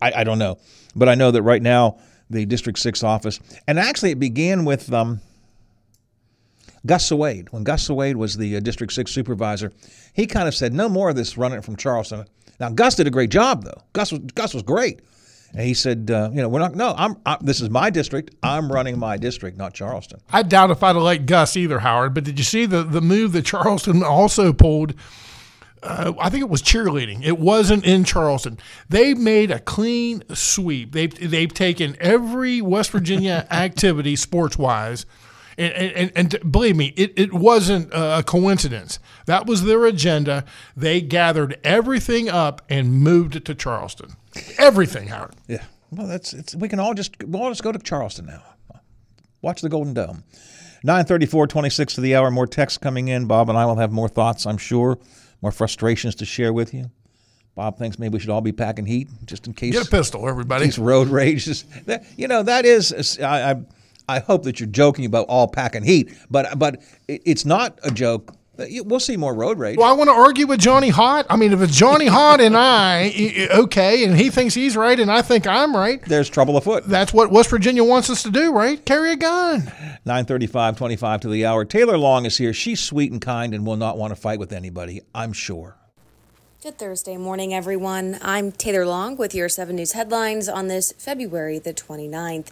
I, 0.00 0.12
I 0.16 0.24
don't 0.24 0.38
know, 0.38 0.58
but 0.94 1.08
I 1.08 1.14
know 1.14 1.30
that 1.30 1.42
right 1.42 1.62
now 1.62 1.98
the 2.30 2.46
District 2.46 2.78
Six 2.78 3.02
office, 3.02 3.40
and 3.66 3.78
actually 3.78 4.10
it 4.10 4.18
began 4.18 4.64
with 4.64 4.92
um, 4.92 5.20
Gus 6.86 7.10
Sawade. 7.10 7.50
When 7.50 7.62
Gus 7.64 7.88
Sawade 7.88 8.16
was 8.16 8.36
the 8.36 8.56
uh, 8.56 8.60
District 8.60 8.92
Six 8.92 9.10
supervisor, 9.12 9.72
he 10.14 10.26
kind 10.26 10.48
of 10.48 10.54
said, 10.54 10.72
"No 10.72 10.88
more 10.88 11.10
of 11.10 11.16
this 11.16 11.36
running 11.36 11.60
from 11.62 11.76
Charleston." 11.76 12.24
Now 12.62 12.70
Gus 12.70 12.94
did 12.94 13.08
a 13.08 13.10
great 13.10 13.30
job 13.30 13.64
though. 13.64 13.82
Gus 13.92 14.12
was 14.12 14.20
Gus 14.36 14.54
was 14.54 14.62
great. 14.62 15.00
And 15.52 15.66
he 15.66 15.74
said, 15.74 16.12
uh, 16.12 16.30
"You 16.32 16.42
know, 16.42 16.48
we're 16.48 16.60
not. 16.60 16.76
No, 16.76 16.94
I'm. 16.96 17.16
I, 17.26 17.36
this 17.40 17.60
is 17.60 17.68
my 17.70 17.90
district. 17.90 18.36
I'm 18.40 18.70
running 18.70 19.00
my 19.00 19.16
district, 19.16 19.58
not 19.58 19.74
Charleston." 19.74 20.20
I 20.32 20.44
doubt 20.44 20.70
if 20.70 20.80
I'd 20.80 20.94
liked 20.94 21.26
Gus 21.26 21.56
either, 21.56 21.80
Howard. 21.80 22.14
But 22.14 22.22
did 22.22 22.38
you 22.38 22.44
see 22.44 22.64
the 22.64 22.84
the 22.84 23.00
move 23.00 23.32
that 23.32 23.44
Charleston 23.44 24.04
also 24.04 24.52
pulled? 24.52 24.94
Uh, 25.82 26.12
I 26.20 26.30
think 26.30 26.42
it 26.42 26.48
was 26.48 26.62
cheerleading. 26.62 27.24
It 27.24 27.40
wasn't 27.40 27.84
in 27.84 28.04
Charleston. 28.04 28.56
They 28.88 29.12
made 29.12 29.50
a 29.50 29.58
clean 29.58 30.22
sweep. 30.32 30.92
They've 30.92 31.12
they've 31.30 31.52
taken 31.52 31.96
every 31.98 32.62
West 32.62 32.92
Virginia 32.92 33.44
activity 33.50 34.14
sports 34.14 34.56
wise. 34.56 35.04
And, 35.58 35.72
and, 35.74 36.12
and 36.34 36.52
believe 36.52 36.76
me, 36.76 36.92
it, 36.96 37.12
it 37.16 37.32
wasn't 37.32 37.90
a 37.92 38.22
coincidence. 38.26 38.98
That 39.26 39.46
was 39.46 39.64
their 39.64 39.84
agenda. 39.86 40.44
They 40.76 41.00
gathered 41.00 41.58
everything 41.64 42.28
up 42.28 42.62
and 42.68 42.92
moved 42.92 43.36
it 43.36 43.44
to 43.46 43.54
Charleston. 43.54 44.16
Everything, 44.58 45.08
Howard. 45.08 45.34
Yeah. 45.46 45.64
Well, 45.90 46.06
that's 46.06 46.32
it's. 46.32 46.54
We 46.54 46.68
can 46.68 46.80
all 46.80 46.94
just 46.94 47.22
we'll 47.22 47.42
all 47.42 47.50
just 47.50 47.62
go 47.62 47.70
to 47.70 47.78
Charleston 47.78 48.26
now. 48.26 48.42
Watch 49.42 49.60
the 49.60 49.68
Golden 49.68 49.92
Dome. 49.92 50.24
934, 50.84 51.46
26 51.46 51.94
to 51.94 52.00
the 52.00 52.14
hour. 52.16 52.30
More 52.30 52.46
texts 52.46 52.78
coming 52.78 53.08
in. 53.08 53.26
Bob 53.26 53.48
and 53.48 53.58
I 53.58 53.66
will 53.66 53.76
have 53.76 53.92
more 53.92 54.08
thoughts, 54.08 54.46
I'm 54.46 54.56
sure. 54.58 54.98
More 55.42 55.52
frustrations 55.52 56.14
to 56.16 56.24
share 56.24 56.52
with 56.52 56.72
you. 56.72 56.90
Bob 57.54 57.76
thinks 57.76 57.98
maybe 57.98 58.14
we 58.14 58.20
should 58.20 58.30
all 58.30 58.40
be 58.40 58.52
packing 58.52 58.86
heat 58.86 59.08
just 59.26 59.46
in 59.46 59.52
case. 59.52 59.74
Get 59.74 59.86
a 59.86 59.90
pistol, 59.90 60.28
everybody. 60.28 60.70
in 60.74 60.82
road 60.82 61.08
rage. 61.08 61.46
You 62.16 62.28
know 62.28 62.42
that 62.42 62.64
is. 62.64 63.18
I, 63.20 63.50
I 63.50 63.62
I 64.12 64.20
hope 64.20 64.42
that 64.44 64.60
you're 64.60 64.68
joking 64.68 65.04
about 65.06 65.26
all 65.28 65.48
pack 65.48 65.74
and 65.74 65.84
heat, 65.86 66.12
but 66.30 66.58
but 66.58 66.82
it's 67.08 67.44
not 67.44 67.78
a 67.82 67.90
joke. 67.90 68.34
We'll 68.84 69.00
see 69.00 69.16
more 69.16 69.34
road 69.34 69.58
rage. 69.58 69.78
Well, 69.78 69.88
I 69.88 69.92
want 69.96 70.08
to 70.08 70.14
argue 70.14 70.46
with 70.46 70.60
Johnny 70.60 70.90
Hot. 70.90 71.26
I 71.30 71.36
mean, 71.36 71.52
if 71.54 71.60
it's 71.62 71.74
Johnny 71.74 72.06
Hot 72.06 72.38
and 72.40 72.54
I, 72.56 73.04
i- 73.06 73.48
i- 73.50 73.58
okay, 73.62 74.04
and 74.04 74.14
he 74.16 74.28
thinks 74.28 74.54
he's 74.54 74.76
right 74.76 75.00
and 75.00 75.10
I 75.10 75.22
think 75.22 75.46
I'm 75.46 75.74
right, 75.74 76.04
There's 76.04 76.28
trouble 76.28 76.56
afoot. 76.58 76.84
that's 76.86 77.14
what 77.14 77.32
West 77.32 77.48
Virginia 77.48 77.82
wants 77.82 78.10
us 78.10 78.22
to 78.24 78.30
do, 78.30 78.52
right? 78.52 78.84
Carry 78.84 79.12
a 79.12 79.16
gun. 79.16 79.72
935, 80.04 80.76
25 80.76 81.20
to 81.22 81.28
the 81.28 81.46
hour. 81.46 81.64
Taylor 81.64 81.96
Long 81.96 82.26
is 82.26 82.36
here. 82.36 82.52
She's 82.52 82.78
sweet 82.78 83.10
and 83.10 83.22
kind 83.22 83.54
and 83.54 83.66
will 83.66 83.76
not 83.78 83.96
want 83.96 84.14
to 84.14 84.20
fight 84.20 84.38
with 84.38 84.52
anybody, 84.52 85.00
I'm 85.14 85.32
sure. 85.32 85.76
Good 86.62 86.78
Thursday 86.78 87.16
morning, 87.16 87.52
everyone. 87.54 88.18
I'm 88.22 88.52
Taylor 88.52 88.86
Long 88.86 89.16
with 89.16 89.34
your 89.34 89.48
7 89.48 89.74
News 89.74 89.92
headlines 89.92 90.48
on 90.48 90.68
this 90.68 90.92
February 90.98 91.58
the 91.58 91.72
29th. 91.74 92.48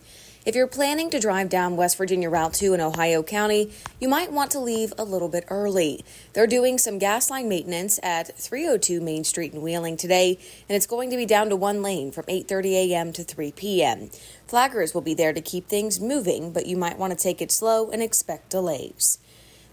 If 0.46 0.54
you're 0.54 0.66
planning 0.66 1.10
to 1.10 1.20
drive 1.20 1.50
down 1.50 1.76
West 1.76 1.98
Virginia 1.98 2.30
Route 2.30 2.54
2 2.54 2.72
in 2.72 2.80
Ohio 2.80 3.22
County, 3.22 3.72
you 4.00 4.08
might 4.08 4.32
want 4.32 4.50
to 4.52 4.58
leave 4.58 4.90
a 4.96 5.04
little 5.04 5.28
bit 5.28 5.44
early. 5.48 6.02
They're 6.32 6.46
doing 6.46 6.78
some 6.78 6.98
gas 6.98 7.28
line 7.28 7.46
maintenance 7.46 8.00
at 8.02 8.34
302 8.38 9.02
Main 9.02 9.24
Street 9.24 9.52
in 9.52 9.60
Wheeling 9.60 9.98
today, 9.98 10.38
and 10.66 10.76
it's 10.76 10.86
going 10.86 11.10
to 11.10 11.18
be 11.18 11.26
down 11.26 11.50
to 11.50 11.56
one 11.56 11.82
lane 11.82 12.10
from 12.10 12.24
8:30 12.24 12.72
a.m. 12.72 13.12
to 13.12 13.22
3 13.22 13.52
p.m. 13.52 14.08
Flaggers 14.48 14.94
will 14.94 15.02
be 15.02 15.12
there 15.12 15.34
to 15.34 15.42
keep 15.42 15.68
things 15.68 16.00
moving, 16.00 16.54
but 16.54 16.64
you 16.64 16.78
might 16.78 16.98
want 16.98 17.12
to 17.12 17.22
take 17.22 17.42
it 17.42 17.52
slow 17.52 17.90
and 17.90 18.02
expect 18.02 18.48
delays. 18.48 19.18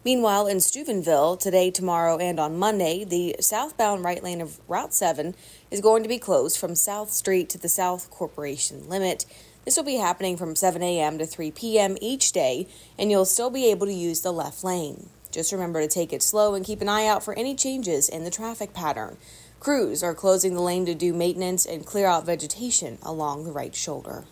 Meanwhile, 0.03 0.47
in 0.47 0.59
Steubenville, 0.59 1.37
today, 1.37 1.71
tomorrow, 1.71 2.17
and 2.17 2.41
on 2.41 2.59
Monday, 2.59 3.05
the 3.05 3.37
southbound 3.39 4.03
right 4.03 4.21
lane 4.21 4.41
of 4.41 4.59
Route 4.67 4.93
7 4.93 5.33
is 5.71 5.79
going 5.79 6.03
to 6.03 6.09
be 6.09 6.19
closed 6.19 6.57
from 6.57 6.75
South 6.75 7.11
Street 7.11 7.49
to 7.51 7.57
the 7.57 7.69
South 7.69 8.09
Corporation 8.09 8.89
limit. 8.89 9.25
This 9.67 9.75
will 9.75 9.83
be 9.83 9.95
happening 9.95 10.37
from 10.37 10.55
7 10.55 10.81
a.m. 10.81 11.17
to 11.17 11.25
3 11.25 11.51
p.m. 11.51 11.97
each 11.99 12.31
day, 12.31 12.69
and 12.97 13.11
you'll 13.11 13.25
still 13.25 13.49
be 13.49 13.69
able 13.69 13.85
to 13.85 13.93
use 13.93 14.21
the 14.21 14.31
left 14.31 14.63
lane. 14.63 15.09
Just 15.29 15.51
remember 15.51 15.81
to 15.81 15.89
take 15.89 16.13
it 16.13 16.23
slow 16.23 16.55
and 16.55 16.63
keep 16.63 16.79
an 16.79 16.87
eye 16.87 17.05
out 17.05 17.21
for 17.21 17.33
any 17.33 17.53
changes 17.53 18.07
in 18.07 18.23
the 18.23 18.31
traffic 18.31 18.73
pattern. 18.73 19.17
Crews 19.59 20.03
are 20.03 20.15
closing 20.15 20.53
the 20.53 20.61
lane 20.61 20.85
to 20.85 20.95
do 20.95 21.13
maintenance 21.13 21.65
and 21.65 21.85
clear 21.85 22.07
out 22.07 22.25
vegetation 22.25 22.97
along 23.03 23.43
the 23.43 23.51
right 23.51 23.75
shoulder. 23.75 24.23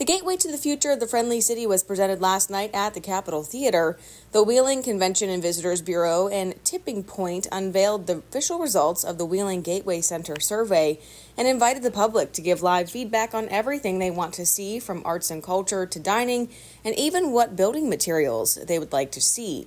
The 0.00 0.06
Gateway 0.06 0.38
to 0.38 0.50
the 0.50 0.56
Future 0.56 0.92
of 0.92 0.98
the 0.98 1.06
Friendly 1.06 1.42
City 1.42 1.66
was 1.66 1.84
presented 1.84 2.22
last 2.22 2.48
night 2.48 2.70
at 2.72 2.94
the 2.94 3.02
Capitol 3.02 3.42
Theater. 3.42 3.98
The 4.32 4.42
Wheeling 4.42 4.82
Convention 4.82 5.28
and 5.28 5.42
Visitors 5.42 5.82
Bureau 5.82 6.26
and 6.26 6.54
Tipping 6.64 7.04
Point 7.04 7.46
unveiled 7.52 8.06
the 8.06 8.16
official 8.16 8.58
results 8.58 9.04
of 9.04 9.18
the 9.18 9.26
Wheeling 9.26 9.60
Gateway 9.60 10.00
Center 10.00 10.40
survey 10.40 10.98
and 11.36 11.46
invited 11.46 11.82
the 11.82 11.90
public 11.90 12.32
to 12.32 12.40
give 12.40 12.62
live 12.62 12.88
feedback 12.88 13.34
on 13.34 13.50
everything 13.50 13.98
they 13.98 14.10
want 14.10 14.32
to 14.32 14.46
see 14.46 14.80
from 14.80 15.02
arts 15.04 15.30
and 15.30 15.42
culture 15.42 15.84
to 15.84 16.00
dining 16.00 16.48
and 16.82 16.94
even 16.94 17.30
what 17.30 17.54
building 17.54 17.90
materials 17.90 18.54
they 18.54 18.78
would 18.78 18.94
like 18.94 19.12
to 19.12 19.20
see. 19.20 19.66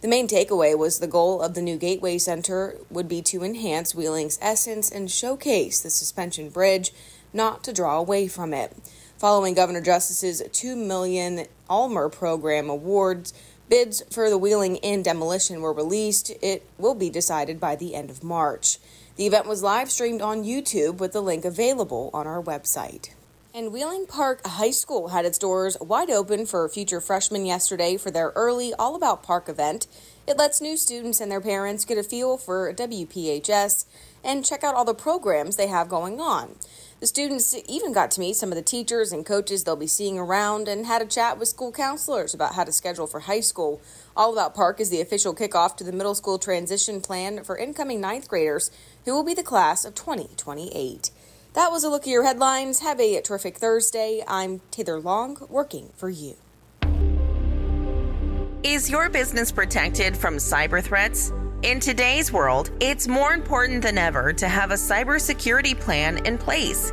The 0.00 0.08
main 0.08 0.26
takeaway 0.26 0.78
was 0.78 0.98
the 0.98 1.06
goal 1.06 1.42
of 1.42 1.52
the 1.52 1.60
new 1.60 1.76
Gateway 1.76 2.16
Center 2.16 2.78
would 2.88 3.06
be 3.06 3.20
to 3.20 3.44
enhance 3.44 3.94
Wheeling's 3.94 4.38
essence 4.40 4.90
and 4.90 5.10
showcase 5.10 5.82
the 5.82 5.90
suspension 5.90 6.48
bridge, 6.48 6.90
not 7.34 7.62
to 7.64 7.72
draw 7.74 7.98
away 7.98 8.28
from 8.28 8.54
it. 8.54 8.74
Following 9.24 9.54
Governor 9.54 9.80
Justice's 9.80 10.42
$2 10.42 10.76
million 10.76 11.46
AMLER 11.70 12.10
program 12.10 12.68
awards, 12.68 13.32
bids 13.70 14.02
for 14.10 14.28
the 14.28 14.36
Wheeling 14.36 14.76
Inn 14.76 15.02
demolition 15.02 15.62
were 15.62 15.72
released. 15.72 16.30
It 16.42 16.68
will 16.76 16.94
be 16.94 17.08
decided 17.08 17.58
by 17.58 17.74
the 17.74 17.94
end 17.94 18.10
of 18.10 18.22
March. 18.22 18.76
The 19.16 19.26
event 19.26 19.46
was 19.46 19.62
live 19.62 19.90
streamed 19.90 20.20
on 20.20 20.44
YouTube 20.44 20.98
with 20.98 21.14
the 21.14 21.22
link 21.22 21.46
available 21.46 22.10
on 22.12 22.26
our 22.26 22.42
website. 22.42 23.14
And 23.54 23.72
Wheeling 23.72 24.04
Park 24.04 24.46
High 24.46 24.72
School 24.72 25.08
had 25.08 25.24
its 25.24 25.38
doors 25.38 25.78
wide 25.80 26.10
open 26.10 26.44
for 26.44 26.68
future 26.68 27.00
freshmen 27.00 27.46
yesterday 27.46 27.96
for 27.96 28.10
their 28.10 28.30
early 28.34 28.74
All 28.74 28.94
About 28.94 29.22
Park 29.22 29.48
event. 29.48 29.86
It 30.26 30.36
lets 30.36 30.60
new 30.60 30.76
students 30.76 31.18
and 31.22 31.32
their 31.32 31.40
parents 31.40 31.86
get 31.86 31.96
a 31.96 32.02
feel 32.02 32.36
for 32.36 32.74
WPHS 32.74 33.86
and 34.22 34.44
check 34.44 34.62
out 34.62 34.74
all 34.74 34.84
the 34.84 34.92
programs 34.92 35.56
they 35.56 35.68
have 35.68 35.88
going 35.88 36.20
on. 36.20 36.56
The 37.04 37.08
students 37.08 37.54
even 37.68 37.92
got 37.92 38.10
to 38.12 38.20
meet 38.20 38.36
some 38.36 38.50
of 38.50 38.56
the 38.56 38.62
teachers 38.62 39.12
and 39.12 39.26
coaches 39.26 39.62
they'll 39.62 39.76
be 39.76 39.86
seeing 39.86 40.18
around 40.18 40.68
and 40.68 40.86
had 40.86 41.02
a 41.02 41.04
chat 41.04 41.38
with 41.38 41.48
school 41.48 41.70
counselors 41.70 42.32
about 42.32 42.54
how 42.54 42.64
to 42.64 42.72
schedule 42.72 43.06
for 43.06 43.20
high 43.20 43.40
school. 43.40 43.82
All 44.16 44.32
About 44.32 44.54
Park 44.54 44.80
is 44.80 44.88
the 44.88 45.02
official 45.02 45.34
kickoff 45.34 45.76
to 45.76 45.84
the 45.84 45.92
middle 45.92 46.14
school 46.14 46.38
transition 46.38 47.02
plan 47.02 47.44
for 47.44 47.58
incoming 47.58 48.00
ninth 48.00 48.26
graders 48.26 48.70
who 49.04 49.12
will 49.12 49.22
be 49.22 49.34
the 49.34 49.42
class 49.42 49.84
of 49.84 49.94
2028. 49.94 51.10
That 51.52 51.70
was 51.70 51.84
a 51.84 51.90
look 51.90 52.04
at 52.04 52.08
your 52.08 52.24
headlines. 52.24 52.80
Have 52.80 52.98
a 52.98 53.20
terrific 53.20 53.58
Thursday. 53.58 54.24
I'm 54.26 54.62
Taylor 54.70 54.98
Long, 54.98 55.36
working 55.50 55.90
for 55.94 56.08
you. 56.08 56.36
Is 58.62 58.88
your 58.88 59.10
business 59.10 59.52
protected 59.52 60.16
from 60.16 60.38
cyber 60.38 60.82
threats? 60.82 61.34
In 61.64 61.80
today's 61.80 62.30
world, 62.30 62.70
it's 62.78 63.08
more 63.08 63.32
important 63.32 63.80
than 63.80 63.96
ever 63.96 64.34
to 64.34 64.46
have 64.46 64.70
a 64.70 64.74
cybersecurity 64.74 65.80
plan 65.80 66.18
in 66.26 66.36
place. 66.36 66.92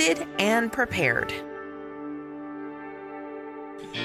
and 0.39 0.71
prepared. 0.71 1.31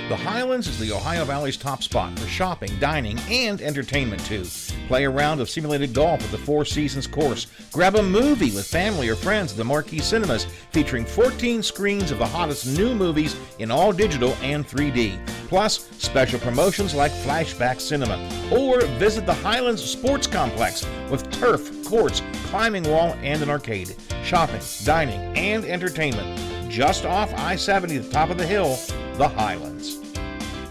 The 0.08 0.16
Highlands 0.16 0.66
is 0.66 0.78
the 0.78 0.92
Ohio 0.92 1.24
Valley's 1.24 1.56
top 1.56 1.82
spot 1.82 2.18
for 2.18 2.26
shopping, 2.26 2.70
dining, 2.80 3.18
and 3.30 3.62
entertainment 3.62 4.24
too. 4.26 4.44
Play 4.88 5.04
a 5.04 5.10
round 5.10 5.40
of 5.40 5.48
simulated 5.48 5.94
golf 5.94 6.22
at 6.22 6.30
the 6.30 6.38
Four 6.38 6.64
Seasons 6.64 7.06
course. 7.06 7.46
Grab 7.72 7.94
a 7.94 8.02
movie 8.02 8.50
with 8.50 8.66
family 8.66 9.08
or 9.08 9.14
friends 9.14 9.52
at 9.52 9.58
the 9.58 9.64
Marquee 9.64 10.00
Cinemas, 10.00 10.44
featuring 10.70 11.04
14 11.04 11.62
screens 11.62 12.10
of 12.10 12.18
the 12.18 12.26
hottest 12.26 12.76
new 12.76 12.94
movies 12.94 13.36
in 13.58 13.70
all 13.70 13.92
digital 13.92 14.36
and 14.42 14.66
3D. 14.66 15.18
Plus, 15.48 15.88
special 15.98 16.40
promotions 16.40 16.94
like 16.94 17.12
Flashback 17.12 17.80
Cinema. 17.80 18.16
Or 18.52 18.84
visit 18.98 19.24
the 19.24 19.34
Highlands 19.34 19.82
Sports 19.82 20.26
Complex 20.26 20.86
with 21.10 21.30
turf, 21.30 21.70
courts, 21.84 22.22
climbing 22.46 22.82
wall, 22.84 23.16
and 23.22 23.42
an 23.42 23.50
arcade. 23.50 23.94
Shopping, 24.26 24.60
dining, 24.82 25.20
and 25.36 25.64
entertainment 25.64 26.68
just 26.68 27.04
off 27.04 27.32
I 27.34 27.54
70, 27.54 27.98
the 27.98 28.10
top 28.10 28.28
of 28.28 28.38
the 28.38 28.44
hill, 28.44 28.76
the 29.18 29.28
Highlands. 29.28 30.05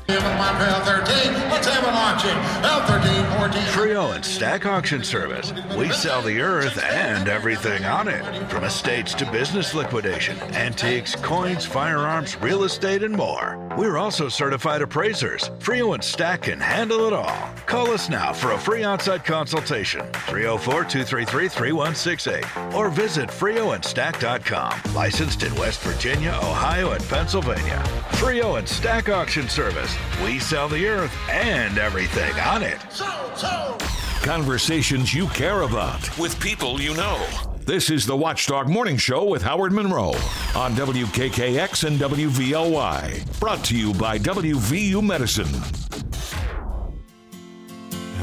L13, 0.07 1.33
let's 1.51 1.67
have 1.67 1.83
an 1.83 1.93
auction. 1.93 2.35
L13, 2.63 3.39
14. 3.39 3.61
Frio 3.73 4.11
and 4.11 4.23
Stack 4.23 4.65
Auction 4.65 5.03
Service. 5.03 5.51
We 5.77 5.91
sell 5.91 6.21
the 6.21 6.39
earth 6.41 6.81
and 6.83 7.27
everything 7.27 7.83
on 7.85 8.07
it, 8.07 8.23
from 8.49 8.63
estates 8.63 9.13
to 9.15 9.29
business 9.31 9.73
liquidation, 9.73 10.37
antiques, 10.53 11.15
coins, 11.15 11.65
firearms, 11.65 12.39
real 12.41 12.63
estate, 12.63 13.03
and 13.03 13.15
more. 13.15 13.57
We're 13.77 13.97
also 13.97 14.29
certified 14.29 14.81
appraisers. 14.81 15.51
Frio 15.59 15.93
and 15.93 16.03
Stack 16.03 16.43
can 16.43 16.59
handle 16.59 17.07
it 17.07 17.13
all. 17.13 17.49
Call 17.65 17.91
us 17.91 18.09
now 18.09 18.31
for 18.31 18.51
a 18.51 18.59
free 18.59 18.83
on-site 18.83 19.25
consultation. 19.25 20.01
304-233-3168 20.01 22.73
or 22.73 22.89
visit 22.89 23.29
frioandstack.com. 23.29 24.93
Licensed 24.93 25.43
in 25.43 25.53
West 25.55 25.81
Virginia, 25.81 26.39
Ohio, 26.41 26.91
and 26.91 27.03
Pennsylvania. 27.05 27.83
Frio 28.13 28.55
and 28.55 28.67
Stack 28.67 29.09
Auction 29.09 29.49
Service. 29.49 29.94
We 30.23 30.39
sell 30.39 30.67
the 30.67 30.87
earth 30.87 31.15
and 31.29 31.77
everything 31.77 32.33
on 32.39 32.63
it. 32.63 32.79
So, 32.89 33.05
so 33.35 33.77
conversations 34.25 35.13
you 35.13 35.27
care 35.27 35.61
about 35.61 36.17
with 36.17 36.39
people 36.39 36.81
you 36.81 36.95
know. 36.95 37.23
This 37.65 37.91
is 37.91 38.05
the 38.05 38.17
Watchdog 38.17 38.67
Morning 38.67 38.97
Show 38.97 39.23
with 39.25 39.43
Howard 39.43 39.71
Monroe 39.71 40.13
on 40.55 40.73
WKKX 40.73 41.83
and 41.87 41.99
WVLY. 41.99 43.39
Brought 43.39 43.63
to 43.65 43.77
you 43.77 43.93
by 43.93 44.17
WVU 44.17 45.03
Medicine. 45.03 45.53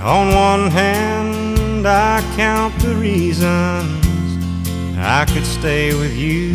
On 0.00 0.34
one 0.34 0.70
hand, 0.70 1.86
I 1.86 2.20
count 2.36 2.76
the 2.80 2.96
reasons 2.96 4.04
I 4.98 5.24
could 5.32 5.46
stay 5.46 5.94
with 5.94 6.16
you 6.16 6.52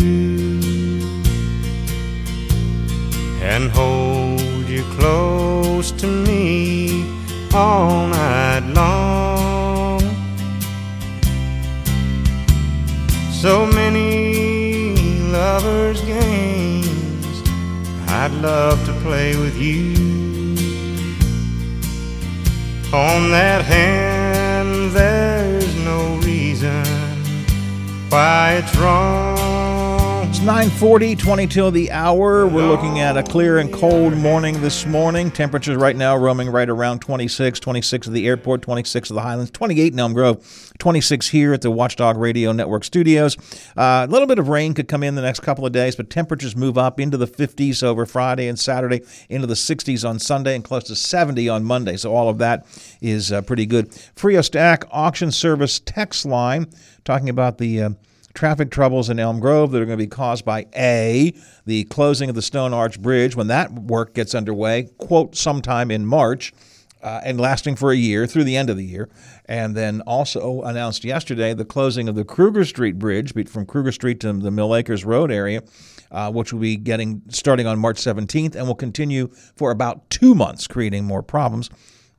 and 3.41 3.71
hold 3.71 4.26
you 4.77 4.83
close 4.99 5.91
to 5.91 6.05
me 6.05 7.03
all 7.51 8.05
night 8.05 8.63
long. 8.75 9.99
So 13.31 13.65
many 13.65 14.93
lovers' 15.31 16.01
games 16.01 17.41
I'd 18.07 18.33
love 18.33 18.85
to 18.85 18.93
play 19.01 19.35
with 19.35 19.57
you. 19.57 19.95
On 22.93 23.31
that 23.31 23.65
hand, 23.65 24.91
there's 24.91 25.75
no 25.77 26.17
reason 26.17 26.85
why 28.09 28.61
it's 28.61 28.75
wrong. 28.75 29.36
It's 30.37 30.45
940, 30.45 31.15
22 31.15 31.65
of 31.65 31.73
the 31.73 31.89
hour. 31.89 32.45
We're 32.45 32.67
looking 32.67 32.99
at 32.99 33.17
a 33.17 33.23
clear 33.23 33.57
and 33.57 33.73
cold 33.73 34.15
morning 34.15 34.61
this 34.61 34.85
morning. 34.85 35.31
Temperatures 35.31 35.77
right 35.77 35.95
now 35.95 36.15
roaming 36.15 36.51
right 36.51 36.69
around 36.69 36.99
26, 36.99 37.59
26 37.59 38.05
at 38.05 38.13
the 38.13 38.27
airport, 38.27 38.61
26 38.61 39.09
at 39.09 39.15
the 39.15 39.21
Highlands, 39.21 39.49
28 39.49 39.93
in 39.93 39.99
Elm 39.99 40.13
Grove, 40.13 40.71
26 40.77 41.29
here 41.29 41.53
at 41.53 41.63
the 41.63 41.71
Watchdog 41.71 42.17
Radio 42.17 42.51
Network 42.51 42.83
studios. 42.83 43.35
Uh, 43.75 44.05
a 44.07 44.11
little 44.11 44.27
bit 44.27 44.37
of 44.37 44.47
rain 44.47 44.75
could 44.75 44.87
come 44.87 45.01
in 45.01 45.15
the 45.15 45.23
next 45.23 45.39
couple 45.39 45.65
of 45.65 45.71
days, 45.71 45.95
but 45.95 46.11
temperatures 46.11 46.55
move 46.55 46.77
up 46.77 46.99
into 46.99 47.17
the 47.17 47.25
50s 47.25 47.81
over 47.81 48.05
Friday 48.05 48.47
and 48.47 48.59
Saturday, 48.59 49.01
into 49.29 49.47
the 49.47 49.55
60s 49.55 50.07
on 50.07 50.19
Sunday, 50.19 50.53
and 50.53 50.63
close 50.63 50.83
to 50.83 50.95
70 50.95 51.49
on 51.49 51.63
Monday. 51.63 51.97
So 51.97 52.13
all 52.13 52.29
of 52.29 52.37
that 52.37 52.67
is 53.01 53.31
uh, 53.31 53.41
pretty 53.41 53.65
good. 53.65 53.91
Frio 54.13 54.41
Stack 54.41 54.83
Auction 54.91 55.31
Service 55.31 55.79
text 55.79 56.27
line 56.27 56.67
talking 57.05 57.27
about 57.27 57.57
the. 57.57 57.81
Uh, 57.81 57.89
traffic 58.37 58.69
troubles 58.69 59.09
in 59.09 59.19
Elm 59.19 59.39
Grove 59.39 59.71
that 59.71 59.81
are 59.81 59.85
going 59.85 59.97
to 59.97 60.03
be 60.03 60.07
caused 60.07 60.45
by 60.45 60.67
A, 60.75 61.33
the 61.65 61.85
closing 61.85 62.29
of 62.29 62.35
the 62.35 62.41
Stone 62.43 62.71
Arch 62.71 63.01
Bridge 63.01 63.35
when 63.35 63.47
that 63.47 63.73
work 63.73 64.13
gets 64.13 64.35
underway, 64.35 64.89
quote, 64.99 65.35
sometime 65.35 65.89
in 65.91 66.05
March. 66.05 66.53
Uh, 66.99 67.21
and 67.23 67.39
lasting 67.39 67.75
for 67.75 67.91
a 67.91 67.95
year 67.95 68.25
through 68.25 68.43
the 68.43 68.57
end 68.57 68.71
of 68.71 68.75
the 68.75 68.83
year. 68.83 69.07
And 69.45 69.77
then 69.77 70.01
also 70.01 70.63
announced 70.63 71.03
yesterday 71.03 71.53
the 71.53 71.63
closing 71.63 72.09
of 72.09 72.15
the 72.15 72.25
Kruger 72.25 72.65
Street 72.65 72.97
Bridge 72.97 73.33
from 73.47 73.67
Kruger 73.67 73.91
Street 73.91 74.19
to 74.21 74.33
the 74.33 74.49
Mill 74.49 74.75
Acres 74.75 75.05
Road 75.05 75.31
area, 75.31 75.61
uh, 76.11 76.31
which 76.31 76.51
will 76.51 76.59
be 76.59 76.75
getting 76.75 77.21
starting 77.29 77.67
on 77.67 77.77
March 77.77 77.97
17th 77.97 78.55
and 78.55 78.65
will 78.65 78.75
continue 78.75 79.27
for 79.55 79.69
about 79.69 80.09
two 80.09 80.33
months, 80.33 80.65
creating 80.65 81.05
more 81.05 81.21
problems. 81.21 81.69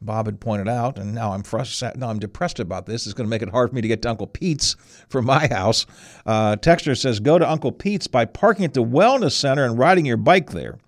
Bob 0.00 0.26
had 0.26 0.40
pointed 0.40 0.68
out, 0.68 0.98
and 0.98 1.14
now 1.14 1.32
I'm 1.32 1.42
frustrated. 1.42 1.98
Now 1.98 2.08
I'm 2.08 2.18
depressed 2.18 2.60
about 2.60 2.86
this. 2.86 3.06
It's 3.06 3.14
going 3.14 3.26
to 3.26 3.30
make 3.30 3.42
it 3.42 3.48
hard 3.48 3.70
for 3.70 3.74
me 3.74 3.82
to 3.82 3.88
get 3.88 4.02
to 4.02 4.10
Uncle 4.10 4.28
Pete's 4.28 4.76
from 5.08 5.24
my 5.24 5.48
house. 5.48 5.86
Uh, 6.24 6.56
Texter 6.56 6.96
says, 6.96 7.18
"Go 7.20 7.38
to 7.38 7.50
Uncle 7.50 7.72
Pete's 7.72 8.06
by 8.06 8.24
parking 8.24 8.64
at 8.64 8.74
the 8.74 8.84
Wellness 8.84 9.32
Center 9.32 9.64
and 9.64 9.78
riding 9.78 10.06
your 10.06 10.16
bike 10.16 10.50
there." 10.50 10.78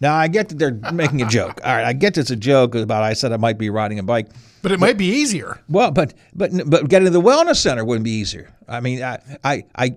Now 0.00 0.14
I 0.14 0.28
get 0.28 0.50
that 0.50 0.58
they're 0.58 0.92
making 0.92 1.22
a 1.22 1.26
joke. 1.26 1.60
All 1.64 1.74
right, 1.74 1.84
I 1.84 1.94
get 1.94 2.18
it's 2.18 2.30
a 2.30 2.36
joke 2.36 2.74
about 2.74 3.02
I 3.02 3.14
said 3.14 3.32
I 3.32 3.38
might 3.38 3.56
be 3.56 3.70
riding 3.70 3.98
a 3.98 4.02
bike, 4.02 4.28
but 4.60 4.72
it 4.72 4.78
might 4.78 4.98
be 4.98 5.06
easier. 5.06 5.58
Well, 5.68 5.90
but 5.90 6.12
but 6.34 6.50
but 6.68 6.88
getting 6.88 7.06
to 7.06 7.10
the 7.10 7.22
Wellness 7.22 7.56
Center 7.56 7.84
wouldn't 7.84 8.04
be 8.04 8.10
easier. 8.10 8.54
I 8.68 8.80
mean, 8.80 9.02
I 9.02 9.20
I. 9.42 9.64
I 9.74 9.96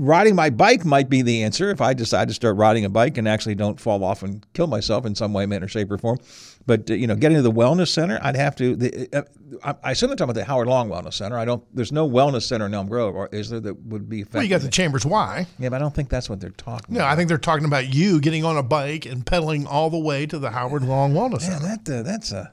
riding 0.00 0.34
my 0.34 0.50
bike 0.50 0.84
might 0.84 1.08
be 1.08 1.22
the 1.22 1.42
answer 1.42 1.70
if 1.70 1.80
I 1.80 1.92
decide 1.92 2.28
to 2.28 2.34
start 2.34 2.56
riding 2.56 2.84
a 2.84 2.88
bike 2.88 3.18
and 3.18 3.28
actually 3.28 3.54
don't 3.54 3.78
fall 3.78 4.02
off 4.02 4.22
and 4.22 4.46
kill 4.54 4.66
myself 4.66 5.04
in 5.04 5.14
some 5.14 5.32
way, 5.32 5.46
manner, 5.46 5.68
shape, 5.68 5.90
or 5.90 5.98
form. 5.98 6.18
But 6.66 6.90
uh, 6.90 6.94
you 6.94 7.06
know, 7.06 7.16
getting 7.16 7.36
to 7.36 7.42
the 7.42 7.52
wellness 7.52 7.88
center, 7.88 8.18
I'd 8.22 8.36
have 8.36 8.54
to. 8.56 8.76
The, 8.76 9.08
uh, 9.12 9.22
I, 9.64 9.74
I 9.82 9.90
assume 9.92 10.08
they're 10.08 10.16
talking 10.16 10.30
about 10.30 10.40
the 10.40 10.44
Howard 10.44 10.68
Long 10.68 10.88
Wellness 10.88 11.14
Center. 11.14 11.38
I 11.38 11.44
don't. 11.44 11.64
There's 11.74 11.92
no 11.92 12.08
wellness 12.08 12.42
center 12.42 12.66
in 12.66 12.74
Elm 12.74 12.86
Grove, 12.86 13.14
or 13.14 13.28
is 13.32 13.50
there 13.50 13.60
that 13.60 13.74
would 13.86 14.08
be? 14.08 14.24
Well, 14.24 14.42
you 14.42 14.48
got 14.48 14.60
the 14.60 14.68
Chambers 14.68 15.06
Y. 15.06 15.46
Yeah, 15.58 15.68
but 15.70 15.76
I 15.76 15.78
don't 15.78 15.94
think 15.94 16.08
that's 16.08 16.28
what 16.28 16.40
they're 16.40 16.50
talking. 16.50 16.94
No, 16.94 17.00
about. 17.00 17.12
I 17.12 17.16
think 17.16 17.28
they're 17.28 17.38
talking 17.38 17.64
about 17.64 17.92
you 17.92 18.20
getting 18.20 18.44
on 18.44 18.56
a 18.56 18.62
bike 18.62 19.06
and 19.06 19.24
pedaling 19.24 19.66
all 19.66 19.90
the 19.90 19.98
way 19.98 20.26
to 20.26 20.38
the 20.38 20.50
Howard 20.50 20.84
Long 20.84 21.14
Wellness 21.14 21.42
yeah, 21.42 21.58
Center. 21.58 21.76
that 21.84 21.98
uh, 21.98 22.02
that's 22.02 22.32
a. 22.32 22.52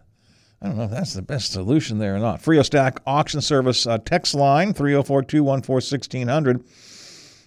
I 0.61 0.67
don't 0.67 0.77
know 0.77 0.85
if 0.85 0.91
that's 0.91 1.13
the 1.13 1.21
best 1.21 1.51
solution 1.51 1.99
there 1.99 2.15
or 2.15 2.19
not. 2.19 2.41
Frio 2.41 2.63
Stack 2.63 2.99
Auction 3.05 3.41
Service 3.41 3.85
uh, 3.85 3.99
text 3.99 4.33
line 4.33 4.73
304 4.73 5.23
214 5.23 5.73
1600. 5.73 6.63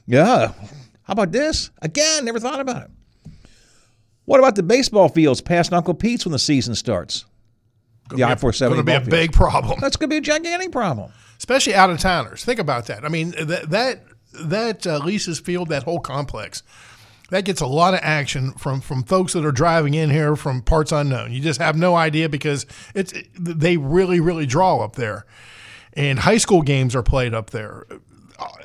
Yeah. 0.06 0.52
How 1.02 1.12
about 1.12 1.32
this? 1.32 1.70
Again, 1.82 2.24
never 2.24 2.38
thought 2.38 2.60
about 2.60 2.84
it. 2.84 2.90
What 4.30 4.38
about 4.38 4.54
the 4.54 4.62
baseball 4.62 5.08
fields 5.08 5.40
past 5.40 5.72
Uncle 5.72 5.92
Pete's 5.92 6.24
when 6.24 6.30
the 6.30 6.38
season 6.38 6.76
starts? 6.76 7.24
the 8.10 8.22
I 8.22 8.36
four 8.36 8.52
seventy. 8.52 8.80
Going 8.84 9.00
to 9.00 9.00
be 9.00 9.08
a 9.08 9.10
big 9.10 9.32
problem. 9.32 9.80
That's 9.80 9.96
going 9.96 10.08
to 10.08 10.14
be 10.14 10.18
a 10.18 10.20
gigantic 10.20 10.70
problem, 10.70 11.10
especially 11.36 11.74
out 11.74 11.90
of 11.90 11.98
towners. 11.98 12.44
Think 12.44 12.60
about 12.60 12.86
that. 12.86 13.04
I 13.04 13.08
mean, 13.08 13.32
that 13.32 13.70
that 13.70 14.04
that 14.32 14.86
uh, 14.86 14.98
Lisa's 14.98 15.40
Field, 15.40 15.68
that 15.70 15.82
whole 15.82 15.98
complex, 15.98 16.62
that 17.30 17.44
gets 17.44 17.60
a 17.60 17.66
lot 17.66 17.92
of 17.92 17.98
action 18.04 18.52
from 18.52 18.80
from 18.80 19.02
folks 19.02 19.32
that 19.32 19.44
are 19.44 19.50
driving 19.50 19.94
in 19.94 20.10
here 20.10 20.36
from 20.36 20.62
parts 20.62 20.92
unknown. 20.92 21.32
You 21.32 21.40
just 21.40 21.60
have 21.60 21.76
no 21.76 21.96
idea 21.96 22.28
because 22.28 22.66
it's 22.94 23.12
they 23.36 23.78
really 23.78 24.20
really 24.20 24.46
draw 24.46 24.78
up 24.78 24.94
there, 24.94 25.26
and 25.94 26.20
high 26.20 26.38
school 26.38 26.62
games 26.62 26.94
are 26.94 27.02
played 27.02 27.34
up 27.34 27.50
there 27.50 27.84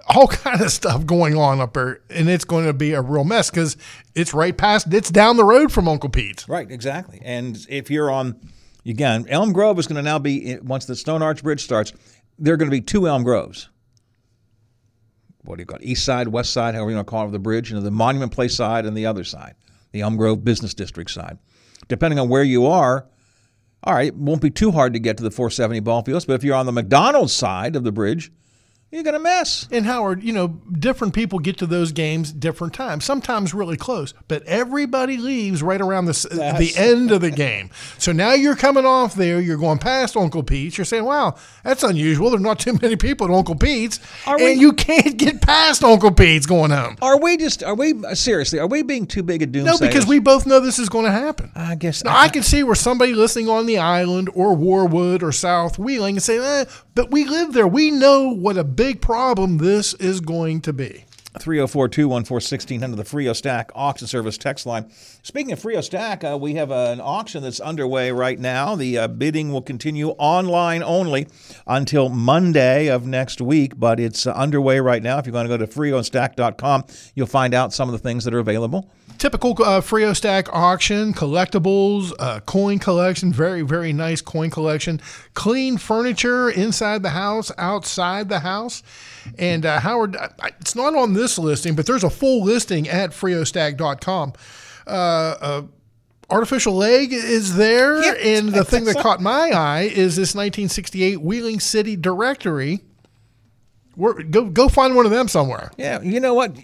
all 0.07 0.27
kind 0.29 0.61
of 0.61 0.71
stuff 0.71 1.05
going 1.05 1.35
on 1.35 1.59
up 1.59 1.73
there, 1.73 2.01
and 2.09 2.29
it's 2.29 2.45
going 2.45 2.65
to 2.65 2.73
be 2.73 2.93
a 2.93 3.01
real 3.01 3.23
mess 3.23 3.49
because 3.49 3.77
it's 4.13 4.33
right 4.33 4.55
past, 4.55 4.93
it's 4.93 5.09
down 5.09 5.37
the 5.37 5.43
road 5.43 5.71
from 5.71 5.87
Uncle 5.87 6.09
Pete's. 6.09 6.47
Right, 6.47 6.69
exactly. 6.69 7.21
And 7.23 7.65
if 7.69 7.89
you're 7.89 8.09
on, 8.09 8.39
again, 8.85 9.25
Elm 9.29 9.53
Grove 9.53 9.79
is 9.79 9.87
going 9.87 9.97
to 9.97 10.01
now 10.01 10.19
be 10.19 10.53
eh, 10.53 10.57
once 10.61 10.85
the 10.85 10.95
Stone 10.95 11.21
Arch 11.21 11.43
Bridge 11.43 11.63
starts, 11.63 11.93
there 12.37 12.53
are 12.53 12.57
going 12.57 12.69
to 12.69 12.75
be 12.75 12.81
two 12.81 13.07
Elm 13.07 13.23
Groves. 13.23 13.69
What 15.43 15.57
do 15.57 15.65
you 15.67 15.75
it? 15.75 15.83
East 15.83 16.03
side, 16.03 16.27
west 16.27 16.51
side, 16.51 16.73
however 16.73 16.89
you 16.89 16.95
want 16.95 17.07
to 17.07 17.11
call 17.11 17.27
it, 17.27 17.31
the 17.31 17.39
bridge, 17.39 17.69
you 17.69 17.75
know, 17.75 17.81
the 17.81 17.91
Monument 17.91 18.31
Place 18.31 18.55
side 18.55 18.85
and 18.85 18.97
the 18.97 19.05
other 19.05 19.23
side, 19.23 19.55
the 19.91 20.01
Elm 20.01 20.17
Grove 20.17 20.43
Business 20.43 20.73
District 20.73 21.11
side. 21.11 21.37
Depending 21.87 22.17
on 22.17 22.29
where 22.29 22.43
you 22.43 22.65
are, 22.65 23.07
all 23.83 23.93
right, 23.93 24.07
it 24.07 24.15
won't 24.15 24.41
be 24.41 24.49
too 24.49 24.71
hard 24.71 24.93
to 24.93 24.99
get 24.99 25.17
to 25.17 25.23
the 25.23 25.29
470 25.29 25.81
ball 25.81 26.01
fields, 26.01 26.25
but 26.25 26.33
if 26.33 26.43
you're 26.43 26.55
on 26.55 26.65
the 26.65 26.71
McDonald's 26.71 27.33
side 27.33 27.75
of 27.75 27.83
the 27.83 27.91
bridge, 27.91 28.31
you 28.95 29.03
got 29.03 29.15
a 29.15 29.19
mess. 29.19 29.67
And 29.71 29.85
Howard, 29.85 30.23
you 30.23 30.31
know, 30.33 30.47
different 30.47 31.13
people 31.13 31.39
get 31.39 31.57
to 31.57 31.65
those 31.65 31.91
games 31.91 32.31
different 32.31 32.73
times. 32.73 33.05
Sometimes 33.05 33.53
really 33.53 33.77
close, 33.77 34.13
but 34.27 34.43
everybody 34.43 35.17
leaves 35.17 35.61
right 35.61 35.81
around 35.81 36.05
the 36.05 36.27
That's- 36.31 36.59
the 36.59 36.81
end 36.81 37.11
of 37.11 37.21
the 37.21 37.31
game. 37.31 37.69
So 37.97 38.11
now 38.11 38.33
you're 38.33 38.55
coming 38.55 38.85
off 38.85 39.15
there. 39.15 39.39
You're 39.41 39.57
going 39.57 39.79
past 39.79 40.15
Uncle 40.15 40.43
Pete's. 40.43 40.77
You're 40.77 40.85
saying, 40.85 41.03
"Wow, 41.05 41.35
that's 41.63 41.83
unusual. 41.83 42.29
There's 42.29 42.41
not 42.41 42.59
too 42.59 42.77
many 42.81 42.95
people 42.95 43.27
at 43.27 43.33
Uncle 43.33 43.55
Pete's, 43.55 43.99
Are 44.25 44.35
and 44.35 44.43
we- 44.45 44.53
you 44.53 44.73
can't 44.73 45.17
get 45.17 45.41
past 45.41 45.83
Uncle 45.83 46.11
Pete's 46.11 46.45
going 46.45 46.71
home." 46.71 46.95
Are 47.01 47.19
we 47.19 47.37
just, 47.37 47.63
are 47.63 47.75
we, 47.75 47.93
seriously, 48.13 48.59
are 48.59 48.67
we 48.67 48.81
being 48.81 49.05
too 49.05 49.23
big 49.23 49.41
a 49.41 49.47
doomsayers? 49.47 49.65
No, 49.65 49.77
because 49.77 50.07
we 50.07 50.19
both 50.19 50.45
know 50.45 50.59
this 50.59 50.79
is 50.79 50.89
going 50.89 51.05
to 51.05 51.11
happen. 51.11 51.51
I 51.55 51.75
guess. 51.75 52.03
Now, 52.03 52.17
I, 52.17 52.29
can 52.29 52.43
see 52.43 52.63
where 52.63 52.75
somebody 52.75 53.13
listening 53.13 53.49
on 53.49 53.65
the 53.65 53.77
island 53.77 54.29
or 54.33 54.55
Warwood 54.55 55.21
or 55.23 55.31
South 55.31 55.77
Wheeling 55.79 56.15
and 56.15 56.23
say, 56.23 56.37
eh, 56.37 56.65
but 56.95 57.11
we 57.11 57.25
live 57.25 57.53
there. 57.53 57.67
We 57.67 57.91
know 57.91 58.29
what 58.29 58.57
a 58.57 58.63
big 58.63 59.01
problem 59.01 59.57
this 59.57 59.93
is 59.95 60.21
going 60.21 60.61
to 60.61 60.73
be. 60.73 61.05
304 61.39 61.89
214 61.89 62.33
1600, 62.33 62.95
the 62.95 63.03
Frio 63.03 63.33
Stack 63.33 63.71
auction 63.75 64.07
service 64.07 64.37
text 64.37 64.65
line. 64.65 64.89
Speaking 65.25 65.53
of 65.53 65.59
Frio 65.59 65.81
Stack, 65.81 66.23
uh, 66.23 66.37
we 66.39 66.53
have 66.53 66.69
an 66.69 67.01
auction 67.01 67.41
that's 67.41 67.59
underway 67.59 68.11
right 68.11 68.37
now. 68.37 68.75
The 68.75 68.99
uh, 68.99 69.07
bidding 69.07 69.51
will 69.51 69.63
continue 69.63 70.09
online 70.19 70.83
only 70.83 71.27
until 71.65 72.09
Monday 72.09 72.89
of 72.89 73.07
next 73.07 73.41
week, 73.41 73.73
but 73.75 73.99
it's 73.99 74.27
uh, 74.27 74.33
underway 74.33 74.79
right 74.79 75.01
now. 75.01 75.17
If 75.17 75.25
you're 75.25 75.33
going 75.33 75.47
to 75.47 75.57
go 75.57 75.57
to 75.57 75.65
friostack.com, 75.65 76.83
you'll 77.15 77.25
find 77.25 77.55
out 77.55 77.73
some 77.73 77.89
of 77.89 77.93
the 77.93 77.97
things 77.97 78.23
that 78.25 78.35
are 78.35 78.39
available. 78.39 78.91
Typical 79.17 79.55
uh, 79.63 79.81
Frio 79.81 80.13
Stack 80.13 80.47
auction, 80.53 81.11
collectibles, 81.11 82.13
uh, 82.19 82.39
coin 82.41 82.77
collection, 82.77 83.33
very, 83.33 83.63
very 83.63 83.93
nice 83.93 84.21
coin 84.21 84.51
collection, 84.51 85.01
clean 85.33 85.79
furniture 85.79 86.51
inside 86.51 87.01
the 87.01 87.09
house, 87.09 87.51
outside 87.57 88.29
the 88.29 88.41
house. 88.41 88.83
And 89.39 89.65
uh, 89.65 89.79
Howard, 89.79 90.17
it's 90.59 90.75
not 90.75 90.93
on 90.93 91.13
this 91.13 91.39
listing, 91.39 91.73
but 91.73 91.87
there's 91.87 92.03
a 92.03 92.11
full 92.11 92.43
listing 92.43 92.87
at 92.87 93.09
friostack.com. 93.09 94.33
Uh, 94.87 94.89
uh, 95.41 95.61
artificial 96.29 96.73
leg 96.75 97.13
is 97.13 97.55
there. 97.55 98.01
And 98.17 98.49
the 98.49 98.65
thing 98.65 98.85
that 98.85 98.97
caught 98.97 99.21
my 99.21 99.51
eye 99.51 99.83
is 99.83 100.15
this 100.15 100.33
1968 100.35 101.21
Wheeling 101.21 101.59
City 101.59 101.95
directory. 101.95 102.81
We're, 103.97 104.21
go 104.23 104.45
go 104.45 104.67
find 104.67 104.95
one 104.95 105.05
of 105.05 105.11
them 105.11 105.27
somewhere. 105.27 105.71
Yeah, 105.77 106.01
you 106.01 106.19
know 106.19 106.33
what? 106.33 106.55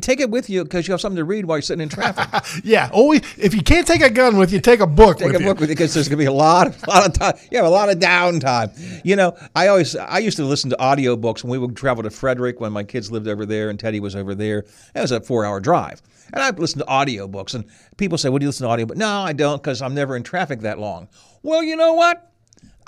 Take 0.00 0.20
it 0.20 0.30
with 0.30 0.48
you 0.48 0.64
because 0.64 0.88
you 0.88 0.92
have 0.92 1.00
something 1.00 1.16
to 1.18 1.24
read 1.24 1.44
while 1.44 1.58
you're 1.58 1.62
sitting 1.62 1.82
in 1.82 1.88
traffic. 1.88 2.26
Yeah, 2.64 2.88
always. 2.92 3.20
If 3.36 3.54
you 3.54 3.62
can't 3.62 3.86
take 3.86 4.00
a 4.00 4.08
gun 4.10 4.36
with 4.38 4.52
you, 4.52 4.60
take 4.60 4.80
a 4.80 4.86
book 4.86 5.18
Take 5.18 5.28
with 5.28 5.36
a 5.36 5.40
you. 5.40 5.44
book 5.46 5.60
with 5.60 5.68
you 5.68 5.74
because 5.76 5.92
there's 5.92 6.08
going 6.08 6.18
to 6.18 6.22
be 6.22 6.26
a 6.26 6.32
lot, 6.32 6.68
a 6.86 6.90
lot 6.90 7.06
of 7.06 7.12
time. 7.12 7.34
You 7.50 7.58
have 7.58 7.66
a 7.66 7.70
lot 7.70 7.90
of 7.90 7.98
downtime. 7.98 9.00
You 9.04 9.16
know, 9.16 9.36
I 9.54 9.68
always, 9.68 9.94
I 9.96 10.18
used 10.18 10.36
to 10.38 10.44
listen 10.44 10.70
to 10.70 10.76
audiobooks 10.76 11.44
when 11.44 11.50
we 11.50 11.58
would 11.58 11.76
travel 11.76 12.02
to 12.02 12.10
Frederick 12.10 12.60
when 12.60 12.72
my 12.72 12.84
kids 12.84 13.10
lived 13.12 13.28
over 13.28 13.44
there 13.44 13.68
and 13.68 13.78
Teddy 13.78 14.00
was 14.00 14.16
over 14.16 14.34
there. 14.34 14.64
That 14.94 15.02
was 15.02 15.12
a 15.12 15.20
four-hour 15.20 15.60
drive, 15.60 16.00
and 16.32 16.42
I 16.42 16.50
listened 16.50 16.60
listen 16.60 16.78
to 16.80 16.86
audiobooks. 16.86 17.54
And 17.54 17.64
people 17.96 18.18
say, 18.18 18.28
"Well, 18.28 18.38
do 18.38 18.44
you 18.44 18.48
listen 18.48 18.66
to 18.66 18.70
audio?" 18.72 18.86
But 18.86 18.96
no, 18.96 19.08
I 19.20 19.32
don't 19.32 19.62
because 19.62 19.82
I'm 19.82 19.94
never 19.94 20.16
in 20.16 20.22
traffic 20.22 20.60
that 20.60 20.78
long. 20.78 21.08
Well, 21.42 21.62
you 21.62 21.76
know 21.76 21.92
what? 21.94 22.32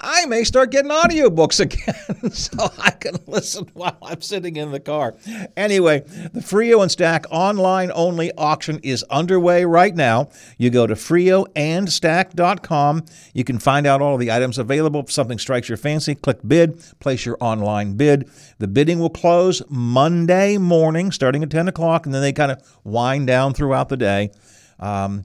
I 0.00 0.26
may 0.26 0.44
start 0.44 0.70
getting 0.70 0.90
audiobooks 0.90 1.60
again 1.68 2.30
so 2.30 2.70
I 2.78 2.90
can 2.92 3.16
listen 3.26 3.68
while 3.74 3.98
I'm 4.02 4.20
sitting 4.20 4.54
in 4.56 4.70
the 4.70 4.78
car. 4.80 5.16
Anyway, 5.56 6.00
the 6.32 6.42
Frio 6.42 6.82
and 6.82 6.90
Stack 6.90 7.26
online 7.30 7.90
only 7.94 8.32
auction 8.36 8.80
is 8.82 9.02
underway 9.04 9.64
right 9.64 9.94
now. 9.94 10.28
You 10.56 10.70
go 10.70 10.86
to 10.86 10.94
frioandstack.com. 10.94 13.04
You 13.34 13.44
can 13.44 13.58
find 13.58 13.86
out 13.86 14.00
all 14.00 14.16
the 14.16 14.30
items 14.30 14.58
available. 14.58 15.00
If 15.00 15.10
something 15.10 15.38
strikes 15.38 15.68
your 15.68 15.78
fancy, 15.78 16.14
click 16.14 16.38
bid, 16.46 16.82
place 17.00 17.26
your 17.26 17.36
online 17.40 17.96
bid. 17.96 18.30
The 18.58 18.68
bidding 18.68 18.98
will 18.98 19.10
close 19.10 19.62
Monday 19.68 20.58
morning 20.58 21.12
starting 21.12 21.42
at 21.42 21.50
10 21.50 21.68
o'clock, 21.68 22.06
and 22.06 22.14
then 22.14 22.22
they 22.22 22.32
kind 22.32 22.52
of 22.52 22.62
wind 22.84 23.26
down 23.26 23.54
throughout 23.54 23.88
the 23.88 23.96
day. 23.96 24.30
Um, 24.78 25.24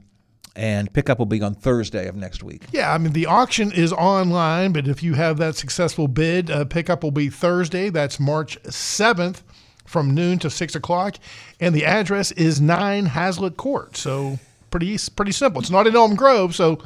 and 0.56 0.92
pickup 0.92 1.18
will 1.18 1.26
be 1.26 1.42
on 1.42 1.54
Thursday 1.54 2.06
of 2.06 2.14
next 2.14 2.42
week. 2.42 2.62
Yeah, 2.72 2.92
I 2.92 2.98
mean 2.98 3.12
the 3.12 3.26
auction 3.26 3.72
is 3.72 3.92
online, 3.92 4.72
but 4.72 4.86
if 4.86 5.02
you 5.02 5.14
have 5.14 5.36
that 5.38 5.56
successful 5.56 6.08
bid, 6.08 6.50
uh, 6.50 6.64
pickup 6.64 7.02
will 7.02 7.10
be 7.10 7.28
Thursday. 7.28 7.90
That's 7.90 8.20
March 8.20 8.58
seventh, 8.70 9.42
from 9.84 10.14
noon 10.14 10.38
to 10.40 10.50
six 10.50 10.74
o'clock, 10.74 11.16
and 11.60 11.74
the 11.74 11.84
address 11.84 12.32
is 12.32 12.60
nine 12.60 13.06
Hazlitt 13.06 13.56
Court. 13.56 13.96
So 13.96 14.38
pretty 14.70 14.98
pretty 15.16 15.32
simple. 15.32 15.60
It's 15.60 15.70
not 15.70 15.86
in 15.86 15.96
Elm 15.96 16.14
Grove, 16.14 16.54
so 16.54 16.80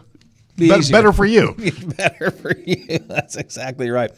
Be 0.58 0.66
easier. 0.66 0.96
better 0.96 1.12
for 1.12 1.24
you. 1.24 1.54
better 1.96 2.30
for 2.30 2.56
you. 2.58 2.98
That's 3.06 3.36
exactly 3.36 3.90
right. 3.90 4.10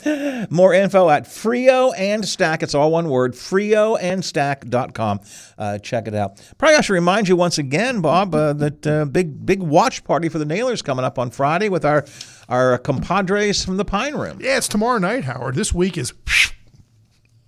More 0.51 0.73
info 0.75 1.11
at 1.11 1.27
Frio 1.27 1.93
and 1.93 2.27
Stack. 2.27 2.63
It's 2.63 2.75
all 2.75 2.91
one 2.91 3.09
word, 3.09 3.35
frioandstack.com. 3.35 5.21
Uh, 5.59 5.79
check 5.79 6.09
it 6.09 6.15
out. 6.15 6.41
Probably 6.59 6.77
I 6.77 6.81
should 6.81 6.95
remind 6.95 7.29
you 7.29 7.37
once 7.37 7.59
again, 7.59 8.01
Bob, 8.01 8.35
uh, 8.35 8.53
that 8.55 8.87
uh, 8.87 9.05
big 9.05 9.45
big 9.45 9.61
watch 9.61 10.03
party 10.05 10.29
for 10.29 10.39
the 10.39 10.45
Nailers 10.47 10.83
coming 10.83 11.05
up 11.05 11.19
on 11.19 11.31
Friday 11.31 11.69
with 11.69 11.85
our 11.85 12.05
our 12.49 12.79
compadres 12.79 13.65
from 13.65 13.77
the 13.77 13.85
Pine 13.85 14.15
Room. 14.15 14.39
Yeah, 14.41 14.57
it's 14.57 14.69
tomorrow 14.69 14.99
night, 14.99 15.25
Howard. 15.25 15.55
This 15.55 15.73
week 15.75 15.99
is 15.99 16.13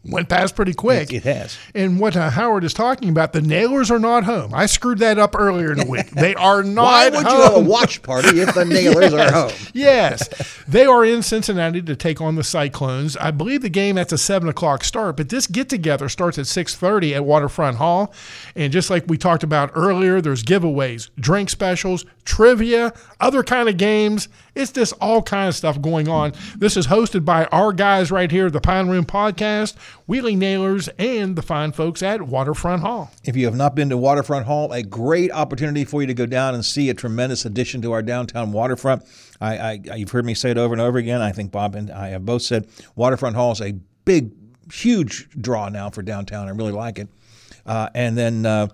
went 0.04 0.28
past 0.28 0.56
pretty 0.56 0.74
quick. 0.74 1.12
It 1.12 1.22
has. 1.22 1.56
And 1.74 2.00
what 2.00 2.16
uh, 2.16 2.30
Howard 2.30 2.64
is 2.64 2.74
talking 2.74 3.08
about, 3.08 3.32
the 3.32 3.40
Nailers 3.40 3.90
are 3.90 3.98
not 4.00 4.24
home. 4.24 4.52
I 4.52 4.66
screwed 4.66 4.98
that 4.98 5.18
up 5.18 5.34
earlier 5.38 5.72
in 5.72 5.78
the 5.78 5.86
week. 5.86 6.10
They 6.22 6.34
are 6.34 6.62
not 6.62 6.82
Why 6.84 7.08
would 7.08 7.24
home. 7.26 7.36
you 7.36 7.42
have 7.42 7.54
a 7.56 7.60
watch 7.60 8.02
party 8.02 8.40
if 8.40 8.54
the 8.54 8.64
Nailers 8.66 9.12
Yes. 9.12 9.14
are 9.14 9.32
home? 9.32 9.52
yes, 9.74 10.28
they 10.68 10.84
are 10.86 11.04
in 11.04 11.22
Cincinnati 11.22 11.82
to 11.82 11.94
take 11.96 12.20
on 12.20 12.34
the 12.34 12.44
Cyclones. 12.44 13.16
I 13.16 13.30
believe 13.30 13.62
the 13.62 13.68
game 13.68 13.96
that's 13.96 14.12
a 14.12 14.18
seven 14.18 14.48
o'clock 14.48 14.84
start, 14.84 15.16
but 15.16 15.28
this 15.28 15.46
get 15.46 15.68
together 15.68 16.08
starts 16.08 16.38
at 16.38 16.46
six 16.46 16.74
thirty 16.74 17.14
at 17.14 17.24
Waterfront 17.24 17.76
Hall. 17.78 18.12
And 18.56 18.72
just 18.72 18.90
like 18.90 19.04
we 19.06 19.16
talked 19.18 19.42
about 19.42 19.70
earlier, 19.74 20.20
there's 20.20 20.42
giveaways, 20.44 21.10
drink 21.18 21.50
specials, 21.50 22.04
trivia, 22.24 22.92
other 23.20 23.42
kind 23.42 23.68
of 23.68 23.76
games. 23.76 24.28
It's 24.54 24.70
just 24.70 24.92
all 25.00 25.22
kind 25.22 25.48
of 25.48 25.54
stuff 25.54 25.80
going 25.80 26.08
on. 26.08 26.32
This 26.56 26.76
is 26.76 26.86
hosted 26.86 27.24
by 27.24 27.46
our 27.46 27.72
guys 27.72 28.10
right 28.10 28.30
here, 28.30 28.50
the 28.50 28.60
Pine 28.60 28.88
Room 28.88 29.04
Podcast, 29.04 29.76
Wheeling 30.06 30.38
Nailers, 30.38 30.88
and 30.98 31.36
the 31.36 31.42
fine 31.42 31.72
folks 31.72 32.02
at 32.02 32.22
Waterfront 32.22 32.82
Hall. 32.82 33.10
If 33.24 33.34
you 33.34 33.46
have 33.46 33.56
not 33.56 33.74
been 33.74 33.88
to 33.88 33.96
Waterfront 33.96 34.46
Hall, 34.46 34.72
a 34.72 34.82
great 34.82 35.32
opportunity 35.32 35.84
for 35.84 36.02
you 36.02 36.06
to 36.06 36.14
go 36.14 36.26
down 36.26 36.54
and 36.54 36.64
see 36.64 36.90
a 36.90 36.94
tremendous 36.94 37.44
addition 37.44 37.80
to 37.82 37.92
our 37.92 38.02
downtown 38.02 38.52
waterfront. 38.52 39.04
I, 39.40 39.56
I 39.56 39.96
you've 39.96 40.10
heard 40.10 40.26
me 40.26 40.34
say 40.34 40.50
it 40.50 40.58
over 40.58 40.74
and 40.74 40.80
over 40.80 40.98
again. 40.98 41.22
I 41.22 41.32
think 41.32 41.50
Bob 41.50 41.74
and 41.74 41.90
I 41.90 42.08
have 42.08 42.26
both 42.26 42.42
said 42.42 42.68
Waterfront 42.94 43.36
Hall 43.36 43.52
is 43.52 43.62
a 43.62 43.72
big, 44.04 44.32
huge 44.70 45.28
draw 45.40 45.68
now 45.68 45.88
for 45.90 46.02
downtown. 46.02 46.48
I 46.48 46.50
really 46.50 46.72
like 46.72 46.98
it. 46.98 47.08
Uh, 47.64 47.88
and 47.94 48.18
then 48.18 48.44
uh, 48.44 48.68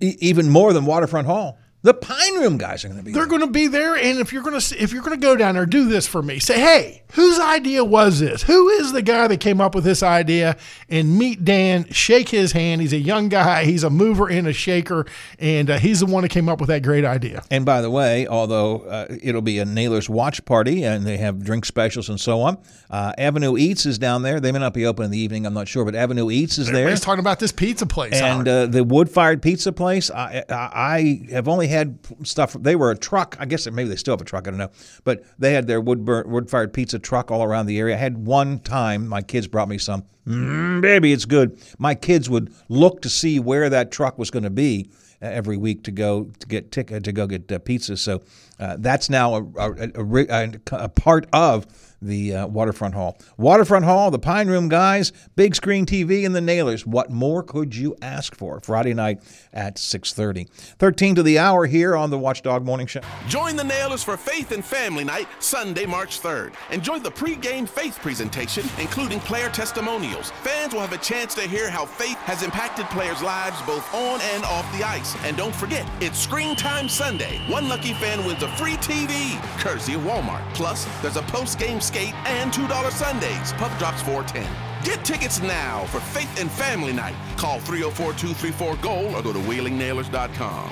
even 0.00 0.48
more 0.48 0.72
than 0.72 0.86
Waterfront 0.86 1.26
Hall, 1.26 1.58
the 1.82 1.94
Pine 1.94 2.34
Room 2.34 2.58
guys 2.58 2.84
are 2.84 2.88
going 2.88 2.98
to 3.00 3.04
be. 3.04 3.12
They're 3.12 3.26
going 3.26 3.40
to 3.40 3.46
be 3.48 3.66
there, 3.66 3.96
and 3.96 4.18
if 4.20 4.32
you're 4.32 4.42
going 4.42 4.58
to 4.58 4.82
if 4.82 4.92
you're 4.92 5.02
going 5.02 5.18
to 5.18 5.24
go 5.26 5.36
down 5.36 5.54
there, 5.54 5.66
do 5.66 5.88
this 5.88 6.06
for 6.06 6.22
me. 6.22 6.38
Say, 6.38 6.60
hey, 6.60 7.02
whose 7.12 7.38
idea 7.40 7.84
was 7.84 8.20
this? 8.20 8.42
Who 8.44 8.68
is 8.68 8.92
the 8.92 9.02
guy 9.02 9.26
that 9.28 9.40
came 9.40 9.60
up 9.60 9.74
with 9.74 9.84
this 9.84 10.02
idea? 10.02 10.56
And 10.88 11.18
meet 11.18 11.44
Dan, 11.44 11.86
shake 11.90 12.28
his 12.28 12.52
hand. 12.52 12.80
He's 12.80 12.92
a 12.92 12.98
young 12.98 13.28
guy. 13.28 13.64
He's 13.64 13.82
a 13.84 13.90
mover 13.90 14.28
and 14.30 14.46
a 14.46 14.52
shaker, 14.52 15.06
and 15.38 15.70
uh, 15.70 15.78
he's 15.78 16.00
the 16.00 16.06
one 16.06 16.22
that 16.22 16.28
came 16.28 16.48
up 16.48 16.60
with 16.60 16.68
that 16.68 16.82
great 16.82 17.04
idea. 17.04 17.42
And 17.50 17.64
by 17.64 17.80
the 17.82 17.90
way, 17.90 18.26
although 18.26 18.80
uh, 18.82 19.16
it'll 19.22 19.42
be 19.42 19.58
a 19.58 19.64
Nailers 19.64 20.08
watch 20.08 20.44
party 20.44 20.84
and 20.84 21.04
they 21.06 21.16
have 21.16 21.42
drink 21.44 21.64
specials 21.64 22.08
and 22.08 22.20
so 22.20 22.40
on, 22.42 22.58
uh, 22.90 23.12
Avenue 23.18 23.56
Eats 23.56 23.86
is 23.86 23.98
down 23.98 24.22
there. 24.22 24.38
They 24.38 24.52
may 24.52 24.58
not 24.60 24.74
be 24.74 24.86
open 24.86 25.04
in 25.06 25.10
the 25.10 25.18
evening, 25.18 25.46
I'm 25.46 25.54
not 25.54 25.66
sure, 25.68 25.84
but 25.84 25.94
Avenue 25.94 26.30
Eats 26.30 26.58
is 26.58 26.66
there. 26.66 26.76
Everybody's 26.76 27.00
talking 27.00 27.20
about 27.20 27.40
this 27.40 27.50
pizza 27.52 27.86
place. 27.86 28.14
and 28.14 28.46
uh, 28.46 28.66
the 28.66 28.84
wood-fired 28.84 29.42
pizza 29.42 29.72
place. 29.72 30.10
I, 30.10 30.44
I 30.48 30.70
I 30.92 31.32
have 31.32 31.48
only 31.48 31.68
had 31.72 31.98
stuff. 32.22 32.54
They 32.54 32.76
were 32.76 32.90
a 32.90 32.96
truck. 32.96 33.36
I 33.40 33.46
guess 33.46 33.68
maybe 33.70 33.88
they 33.88 33.96
still 33.96 34.12
have 34.12 34.20
a 34.20 34.24
truck. 34.24 34.46
I 34.46 34.50
don't 34.50 34.58
know. 34.58 34.70
But 35.04 35.24
they 35.38 35.52
had 35.52 35.66
their 35.66 35.80
wood 35.80 36.04
burn, 36.04 36.30
wood-fired 36.30 36.72
pizza 36.72 36.98
truck 36.98 37.30
all 37.30 37.42
around 37.42 37.66
the 37.66 37.78
area. 37.78 37.96
I 37.96 37.98
had 37.98 38.24
one 38.24 38.60
time. 38.60 39.08
My 39.08 39.22
kids 39.22 39.48
brought 39.48 39.68
me 39.68 39.78
some. 39.78 40.04
Mm, 40.26 40.80
baby, 40.80 41.12
it's 41.12 41.24
good. 41.24 41.58
My 41.78 41.96
kids 41.96 42.30
would 42.30 42.54
look 42.68 43.02
to 43.02 43.08
see 43.08 43.40
where 43.40 43.68
that 43.68 43.90
truck 43.90 44.18
was 44.18 44.30
going 44.30 44.44
to 44.44 44.50
be 44.50 44.88
uh, 45.20 45.26
every 45.26 45.56
week 45.56 45.82
to 45.84 45.90
go 45.90 46.30
to 46.38 46.46
get 46.46 46.70
ticket 46.70 47.02
to 47.04 47.12
go 47.12 47.26
get 47.26 47.50
uh, 47.50 47.58
pizza. 47.58 47.96
So 47.96 48.22
uh, 48.60 48.76
that's 48.78 49.10
now 49.10 49.34
a, 49.34 49.44
a, 49.56 49.90
a, 49.98 50.52
a 50.70 50.88
part 50.88 51.26
of 51.32 51.66
the 52.02 52.34
uh, 52.34 52.46
Waterfront 52.48 52.94
Hall. 52.94 53.18
Waterfront 53.36 53.84
Hall, 53.84 54.10
the 54.10 54.18
Pine 54.18 54.48
Room 54.48 54.68
guys, 54.68 55.12
big 55.36 55.54
screen 55.54 55.86
TV, 55.86 56.26
and 56.26 56.34
the 56.34 56.40
Nailers. 56.40 56.86
What 56.86 57.10
more 57.10 57.42
could 57.42 57.74
you 57.74 57.96
ask 58.02 58.34
for? 58.34 58.60
Friday 58.60 58.94
night 58.94 59.22
at 59.52 59.76
6.30. 59.76 60.48
13 60.50 61.14
to 61.14 61.22
the 61.22 61.38
hour 61.38 61.66
here 61.66 61.96
on 61.96 62.10
the 62.10 62.18
Watchdog 62.18 62.64
Morning 62.64 62.86
Show. 62.86 63.00
Join 63.28 63.56
the 63.56 63.64
Nailers 63.64 64.02
for 64.02 64.16
Faith 64.16 64.52
and 64.52 64.64
Family 64.64 65.04
Night, 65.04 65.28
Sunday, 65.38 65.86
March 65.86 66.20
3rd. 66.20 66.54
Enjoy 66.70 66.98
the 66.98 67.10
pre-game 67.10 67.66
faith 67.66 67.98
presentation, 68.00 68.64
including 68.78 69.20
player 69.20 69.48
testimonials. 69.48 70.30
Fans 70.42 70.72
will 70.72 70.80
have 70.80 70.92
a 70.92 70.98
chance 70.98 71.34
to 71.34 71.42
hear 71.42 71.70
how 71.70 71.86
faith 71.86 72.18
has 72.18 72.42
impacted 72.42 72.86
players' 72.86 73.22
lives 73.22 73.60
both 73.62 73.92
on 73.94 74.20
and 74.34 74.44
off 74.44 74.70
the 74.76 74.84
ice. 74.84 75.16
And 75.24 75.36
don't 75.36 75.54
forget, 75.54 75.88
it's 76.00 76.18
Screen 76.18 76.56
Time 76.56 76.88
Sunday. 76.88 77.40
One 77.48 77.68
lucky 77.68 77.94
fan 77.94 78.24
wins 78.26 78.42
a 78.42 78.48
free 78.56 78.76
TV, 78.76 79.40
courtesy 79.58 79.94
of 79.94 80.02
Walmart. 80.02 80.42
Plus, 80.54 80.86
there's 81.02 81.16
a 81.16 81.22
post-game 81.22 81.80
skate 81.92 82.14
and 82.26 82.52
$2 82.52 82.90
Sundays. 82.90 83.52
Puck 83.54 83.76
drops 83.78 84.02
410. 84.02 84.50
Get 84.82 85.04
tickets 85.04 85.40
now 85.42 85.84
for 85.86 86.00
Faith 86.00 86.40
and 86.40 86.50
Family 86.50 86.92
Night. 86.92 87.14
Call 87.36 87.58
304-234-GOAL 87.60 89.14
or 89.14 89.22
go 89.22 89.32
to 89.32 89.38
wheelingnailers.com. 89.38 90.70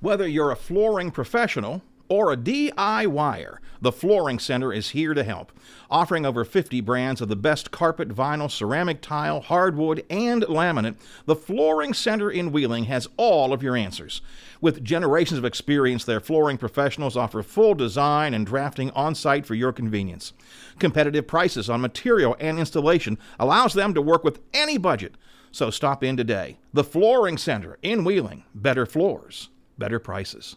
Whether 0.00 0.28
you're 0.28 0.52
a 0.52 0.56
flooring 0.56 1.10
professional 1.10 1.82
or 2.08 2.32
a 2.32 2.36
DIYer, 2.36 3.58
The 3.80 3.92
Flooring 3.92 4.40
Center 4.40 4.72
is 4.72 4.90
here 4.90 5.14
to 5.14 5.22
help, 5.22 5.52
offering 5.88 6.26
over 6.26 6.44
50 6.44 6.80
brands 6.80 7.20
of 7.20 7.28
the 7.28 7.36
best 7.36 7.70
carpet, 7.70 8.08
vinyl, 8.08 8.50
ceramic 8.50 9.00
tile, 9.00 9.40
hardwood, 9.40 10.04
and 10.10 10.42
laminate. 10.42 10.96
The 11.26 11.36
Flooring 11.36 11.94
Center 11.94 12.28
in 12.28 12.50
Wheeling 12.50 12.84
has 12.84 13.08
all 13.16 13.52
of 13.52 13.62
your 13.62 13.76
answers. 13.76 14.20
With 14.60 14.82
generations 14.82 15.38
of 15.38 15.44
experience, 15.44 16.04
their 16.04 16.18
flooring 16.18 16.58
professionals 16.58 17.16
offer 17.16 17.42
full 17.44 17.74
design 17.74 18.34
and 18.34 18.44
drafting 18.44 18.90
on 18.90 19.14
site 19.14 19.46
for 19.46 19.54
your 19.54 19.72
convenience. 19.72 20.32
Competitive 20.80 21.28
prices 21.28 21.70
on 21.70 21.80
material 21.80 22.36
and 22.40 22.58
installation 22.58 23.16
allows 23.38 23.74
them 23.74 23.94
to 23.94 24.02
work 24.02 24.24
with 24.24 24.40
any 24.52 24.76
budget. 24.76 25.14
So 25.52 25.70
stop 25.70 26.02
in 26.02 26.16
today. 26.16 26.58
The 26.72 26.84
Flooring 26.84 27.38
Center 27.38 27.78
in 27.82 28.02
Wheeling. 28.02 28.42
Better 28.54 28.86
floors, 28.86 29.50
better 29.78 30.00
prices. 30.00 30.56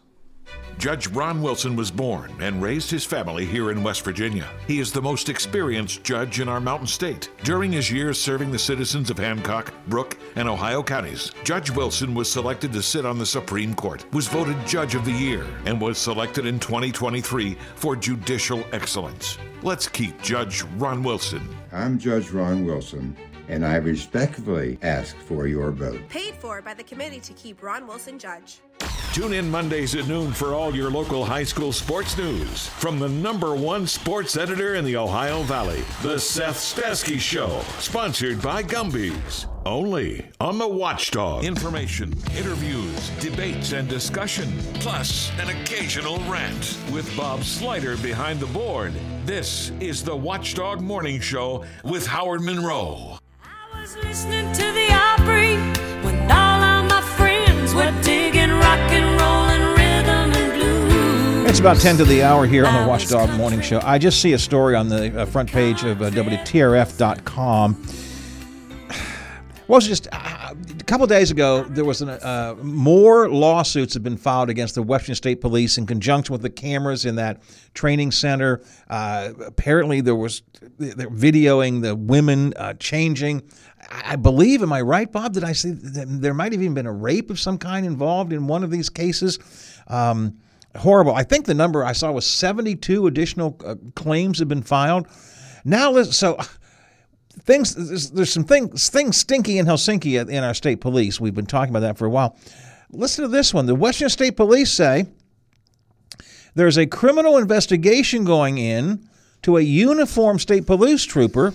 Judge 0.78 1.06
Ron 1.06 1.40
Wilson 1.40 1.76
was 1.76 1.92
born 1.92 2.32
and 2.40 2.60
raised 2.60 2.90
his 2.90 3.04
family 3.04 3.46
here 3.46 3.70
in 3.70 3.84
West 3.84 4.02
Virginia. 4.02 4.48
He 4.66 4.80
is 4.80 4.90
the 4.90 5.00
most 5.00 5.28
experienced 5.28 6.02
judge 6.02 6.40
in 6.40 6.48
our 6.48 6.60
mountain 6.60 6.88
state. 6.88 7.30
During 7.44 7.70
his 7.70 7.88
years 7.88 8.20
serving 8.20 8.50
the 8.50 8.58
citizens 8.58 9.08
of 9.08 9.16
Hancock, 9.16 9.72
Brooke, 9.86 10.18
and 10.34 10.48
Ohio 10.48 10.82
counties, 10.82 11.30
Judge 11.44 11.70
Wilson 11.70 12.14
was 12.14 12.28
selected 12.28 12.72
to 12.72 12.82
sit 12.82 13.06
on 13.06 13.16
the 13.16 13.24
Supreme 13.24 13.74
Court, 13.74 14.04
was 14.12 14.26
voted 14.26 14.56
Judge 14.66 14.96
of 14.96 15.04
the 15.04 15.12
Year, 15.12 15.46
and 15.66 15.80
was 15.80 15.98
selected 15.98 16.46
in 16.46 16.58
2023 16.58 17.56
for 17.76 17.94
judicial 17.94 18.64
excellence. 18.72 19.38
Let's 19.62 19.86
keep 19.86 20.20
Judge 20.20 20.62
Ron 20.78 21.04
Wilson. 21.04 21.46
I'm 21.70 21.96
Judge 21.96 22.30
Ron 22.30 22.64
Wilson, 22.64 23.16
and 23.46 23.64
I 23.64 23.76
respectfully 23.76 24.78
ask 24.82 25.14
for 25.16 25.46
your 25.46 25.70
vote. 25.70 26.00
Paid 26.08 26.34
for 26.34 26.60
by 26.60 26.74
the 26.74 26.82
committee 26.82 27.20
to 27.20 27.32
keep 27.34 27.62
Ron 27.62 27.86
Wilson 27.86 28.18
judge. 28.18 28.58
Tune 29.12 29.34
in 29.34 29.50
Mondays 29.50 29.94
at 29.94 30.08
noon 30.08 30.32
for 30.32 30.54
all 30.54 30.74
your 30.74 30.90
local 30.90 31.22
high 31.22 31.44
school 31.44 31.70
sports 31.70 32.16
news 32.16 32.68
from 32.68 32.98
the 32.98 33.10
number 33.10 33.54
one 33.54 33.86
sports 33.86 34.38
editor 34.38 34.76
in 34.76 34.86
the 34.86 34.96
Ohio 34.96 35.42
Valley, 35.42 35.82
The 36.00 36.18
Seth 36.18 36.56
Stasky 36.56 37.20
Show, 37.20 37.60
sponsored 37.78 38.40
by 38.40 38.62
Gumby's. 38.62 39.46
Only 39.66 40.26
on 40.40 40.56
the 40.56 40.66
Watchdog. 40.66 41.44
Information, 41.44 42.14
interviews, 42.38 43.10
debates, 43.20 43.72
and 43.72 43.86
discussion, 43.86 44.50
plus 44.76 45.30
an 45.38 45.50
occasional 45.50 46.16
rant 46.20 46.78
with 46.90 47.14
Bob 47.14 47.44
Slider 47.44 47.98
behind 47.98 48.40
the 48.40 48.46
board. 48.46 48.94
This 49.26 49.72
is 49.78 50.02
the 50.02 50.16
Watchdog 50.16 50.80
Morning 50.80 51.20
Show 51.20 51.66
with 51.84 52.06
Howard 52.06 52.40
Monroe. 52.40 53.18
was 53.78 53.94
listening 53.98 54.50
to 54.54 54.72
the 54.72 54.90
Opry 54.90 55.58
when 56.02 56.16
all 56.32 56.62
of 56.62 56.88
my 56.88 57.02
friends 57.18 57.74
were 57.74 57.92
digging 58.00 58.11
It's 61.52 61.60
about 61.60 61.76
10 61.76 61.98
to 61.98 62.06
the 62.06 62.22
hour 62.22 62.46
here 62.46 62.64
on 62.64 62.82
the 62.82 62.88
Watchdog 62.88 63.28
Morning 63.34 63.60
Show. 63.60 63.78
I 63.82 63.98
just 63.98 64.22
see 64.22 64.32
a 64.32 64.38
story 64.38 64.74
on 64.74 64.88
the 64.88 65.20
uh, 65.20 65.26
front 65.26 65.52
page 65.52 65.84
of 65.84 66.00
uh, 66.00 66.08
WTRF.com. 66.08 67.86
Was 69.68 69.86
just 69.86 70.08
uh, 70.12 70.54
a 70.54 70.84
couple 70.84 71.06
days 71.06 71.30
ago 71.30 71.64
there 71.64 71.84
was 71.84 72.00
an, 72.00 72.08
uh, 72.08 72.54
more 72.62 73.28
lawsuits 73.28 73.92
have 73.92 74.02
been 74.02 74.16
filed 74.16 74.48
against 74.48 74.76
the 74.76 74.82
Western 74.82 75.14
State 75.14 75.42
Police 75.42 75.76
in 75.76 75.84
conjunction 75.84 76.32
with 76.32 76.40
the 76.40 76.48
cameras 76.48 77.04
in 77.04 77.16
that 77.16 77.42
training 77.74 78.12
center. 78.12 78.62
Uh, 78.88 79.32
apparently 79.44 80.00
there 80.00 80.16
was 80.16 80.40
they're 80.78 81.10
videoing 81.10 81.82
the 81.82 81.94
women 81.94 82.54
uh, 82.56 82.72
changing. 82.74 83.42
I 83.90 84.16
believe, 84.16 84.62
am 84.62 84.72
I 84.72 84.80
right, 84.80 85.12
Bob? 85.12 85.34
Did 85.34 85.44
I 85.44 85.52
see 85.52 85.72
that 85.72 86.06
there 86.08 86.32
might 86.32 86.52
have 86.52 86.62
even 86.62 86.72
been 86.72 86.86
a 86.86 86.92
rape 86.92 87.28
of 87.28 87.38
some 87.38 87.58
kind 87.58 87.84
involved 87.84 88.32
in 88.32 88.46
one 88.46 88.64
of 88.64 88.70
these 88.70 88.88
cases? 88.88 89.38
Um, 89.86 90.38
horrible. 90.76 91.14
I 91.14 91.22
think 91.22 91.46
the 91.46 91.54
number 91.54 91.84
I 91.84 91.92
saw 91.92 92.12
was 92.12 92.26
72 92.26 93.06
additional 93.06 93.58
uh, 93.64 93.76
claims 93.94 94.38
have 94.38 94.48
been 94.48 94.62
filed. 94.62 95.06
Now, 95.64 96.02
so 96.02 96.38
things 97.42 97.74
there's, 97.74 98.10
there's 98.10 98.32
some 98.32 98.44
things 98.44 98.88
things 98.88 99.16
stinky 99.16 99.58
in 99.58 99.66
Helsinki 99.66 100.28
in 100.28 100.44
our 100.44 100.54
state 100.54 100.80
police. 100.80 101.20
We've 101.20 101.34
been 101.34 101.46
talking 101.46 101.70
about 101.70 101.80
that 101.80 101.98
for 101.98 102.06
a 102.06 102.10
while. 102.10 102.36
Listen 102.90 103.22
to 103.22 103.28
this 103.28 103.54
one. 103.54 103.66
The 103.66 103.74
Western 103.74 104.10
State 104.10 104.36
Police 104.36 104.70
say 104.70 105.06
there's 106.54 106.76
a 106.76 106.86
criminal 106.86 107.38
investigation 107.38 108.24
going 108.24 108.58
in 108.58 109.08
to 109.42 109.56
a 109.56 109.62
uniformed 109.62 110.40
state 110.40 110.66
police 110.66 111.04
trooper 111.04 111.54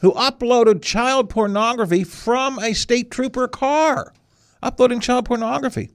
who 0.00 0.12
uploaded 0.12 0.82
child 0.82 1.30
pornography 1.30 2.04
from 2.04 2.58
a 2.58 2.74
state 2.74 3.10
trooper 3.10 3.48
car. 3.48 4.12
Uploading 4.62 5.00
child 5.00 5.24
pornography. 5.24 5.90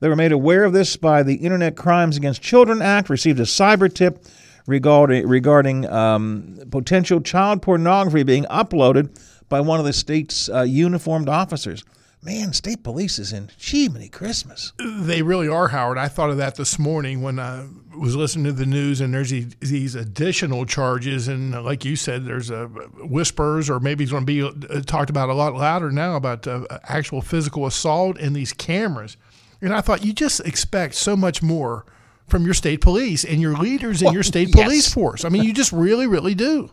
They 0.00 0.08
were 0.08 0.16
made 0.16 0.32
aware 0.32 0.64
of 0.64 0.72
this 0.72 0.96
by 0.96 1.22
the 1.22 1.36
Internet 1.36 1.76
Crimes 1.76 2.16
Against 2.16 2.42
Children 2.42 2.82
Act, 2.82 3.08
received 3.08 3.40
a 3.40 3.44
cyber 3.44 3.92
tip 3.92 4.24
regarding, 4.66 5.26
regarding 5.26 5.86
um, 5.88 6.60
potential 6.70 7.20
child 7.20 7.62
pornography 7.62 8.22
being 8.22 8.44
uploaded 8.44 9.16
by 9.48 9.60
one 9.60 9.78
of 9.78 9.86
the 9.86 9.92
state's 9.92 10.48
uh, 10.48 10.62
uniformed 10.62 11.28
officers. 11.28 11.84
Man, 12.24 12.54
state 12.54 12.82
police 12.82 13.18
is 13.18 13.34
in 13.34 13.50
Jiminy 13.58 14.08
Christmas. 14.08 14.72
They 14.78 15.20
really 15.20 15.46
are, 15.46 15.68
Howard. 15.68 15.98
I 15.98 16.08
thought 16.08 16.30
of 16.30 16.38
that 16.38 16.54
this 16.54 16.78
morning 16.78 17.20
when 17.20 17.38
I 17.38 17.66
was 17.98 18.16
listening 18.16 18.46
to 18.46 18.52
the 18.52 18.64
news, 18.64 19.02
and 19.02 19.12
there's 19.12 19.28
these, 19.28 19.94
additional 19.94 20.64
charges, 20.64 21.28
and 21.28 21.52
like 21.62 21.84
you 21.84 21.96
said, 21.96 22.24
there's 22.24 22.50
uh, 22.50 22.64
whispers, 23.00 23.68
or 23.68 23.78
maybe 23.78 24.04
it's 24.04 24.10
going 24.10 24.24
to 24.24 24.26
be 24.26 24.42
uh, 24.42 24.80
talked 24.80 25.10
about 25.10 25.28
a 25.28 25.34
lot 25.34 25.52
louder 25.54 25.90
now 25.90 26.16
about 26.16 26.46
uh, 26.46 26.64
actual 26.84 27.20
physical 27.20 27.66
assault 27.66 28.16
and 28.18 28.34
these 28.34 28.54
cameras. 28.54 29.18
And 29.64 29.74
I 29.74 29.80
thought 29.80 30.04
you 30.04 30.12
just 30.12 30.40
expect 30.40 30.94
so 30.94 31.16
much 31.16 31.42
more 31.42 31.84
from 32.28 32.44
your 32.44 32.54
state 32.54 32.80
police 32.80 33.24
and 33.24 33.40
your 33.40 33.54
leaders 33.56 34.00
in 34.00 34.06
Well, 34.06 34.14
your 34.14 34.22
state 34.32 34.48
yes. 34.54 34.64
police 34.64 34.92
force. 34.92 35.24
I 35.24 35.28
mean, 35.28 35.42
you 35.44 35.52
just 35.52 35.72
really, 35.72 36.06
really 36.06 36.34
do. 36.34 36.70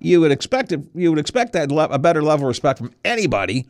You 0.00 0.20
would 0.20 0.30
expect 0.32 0.72
it. 0.72 0.80
You 0.94 1.10
would 1.10 1.18
expect 1.18 1.52
that 1.54 1.70
le- 1.70 1.84
a 1.88 1.98
better 1.98 2.22
level 2.22 2.46
of 2.46 2.48
respect 2.48 2.78
from 2.78 2.92
anybody, 3.04 3.66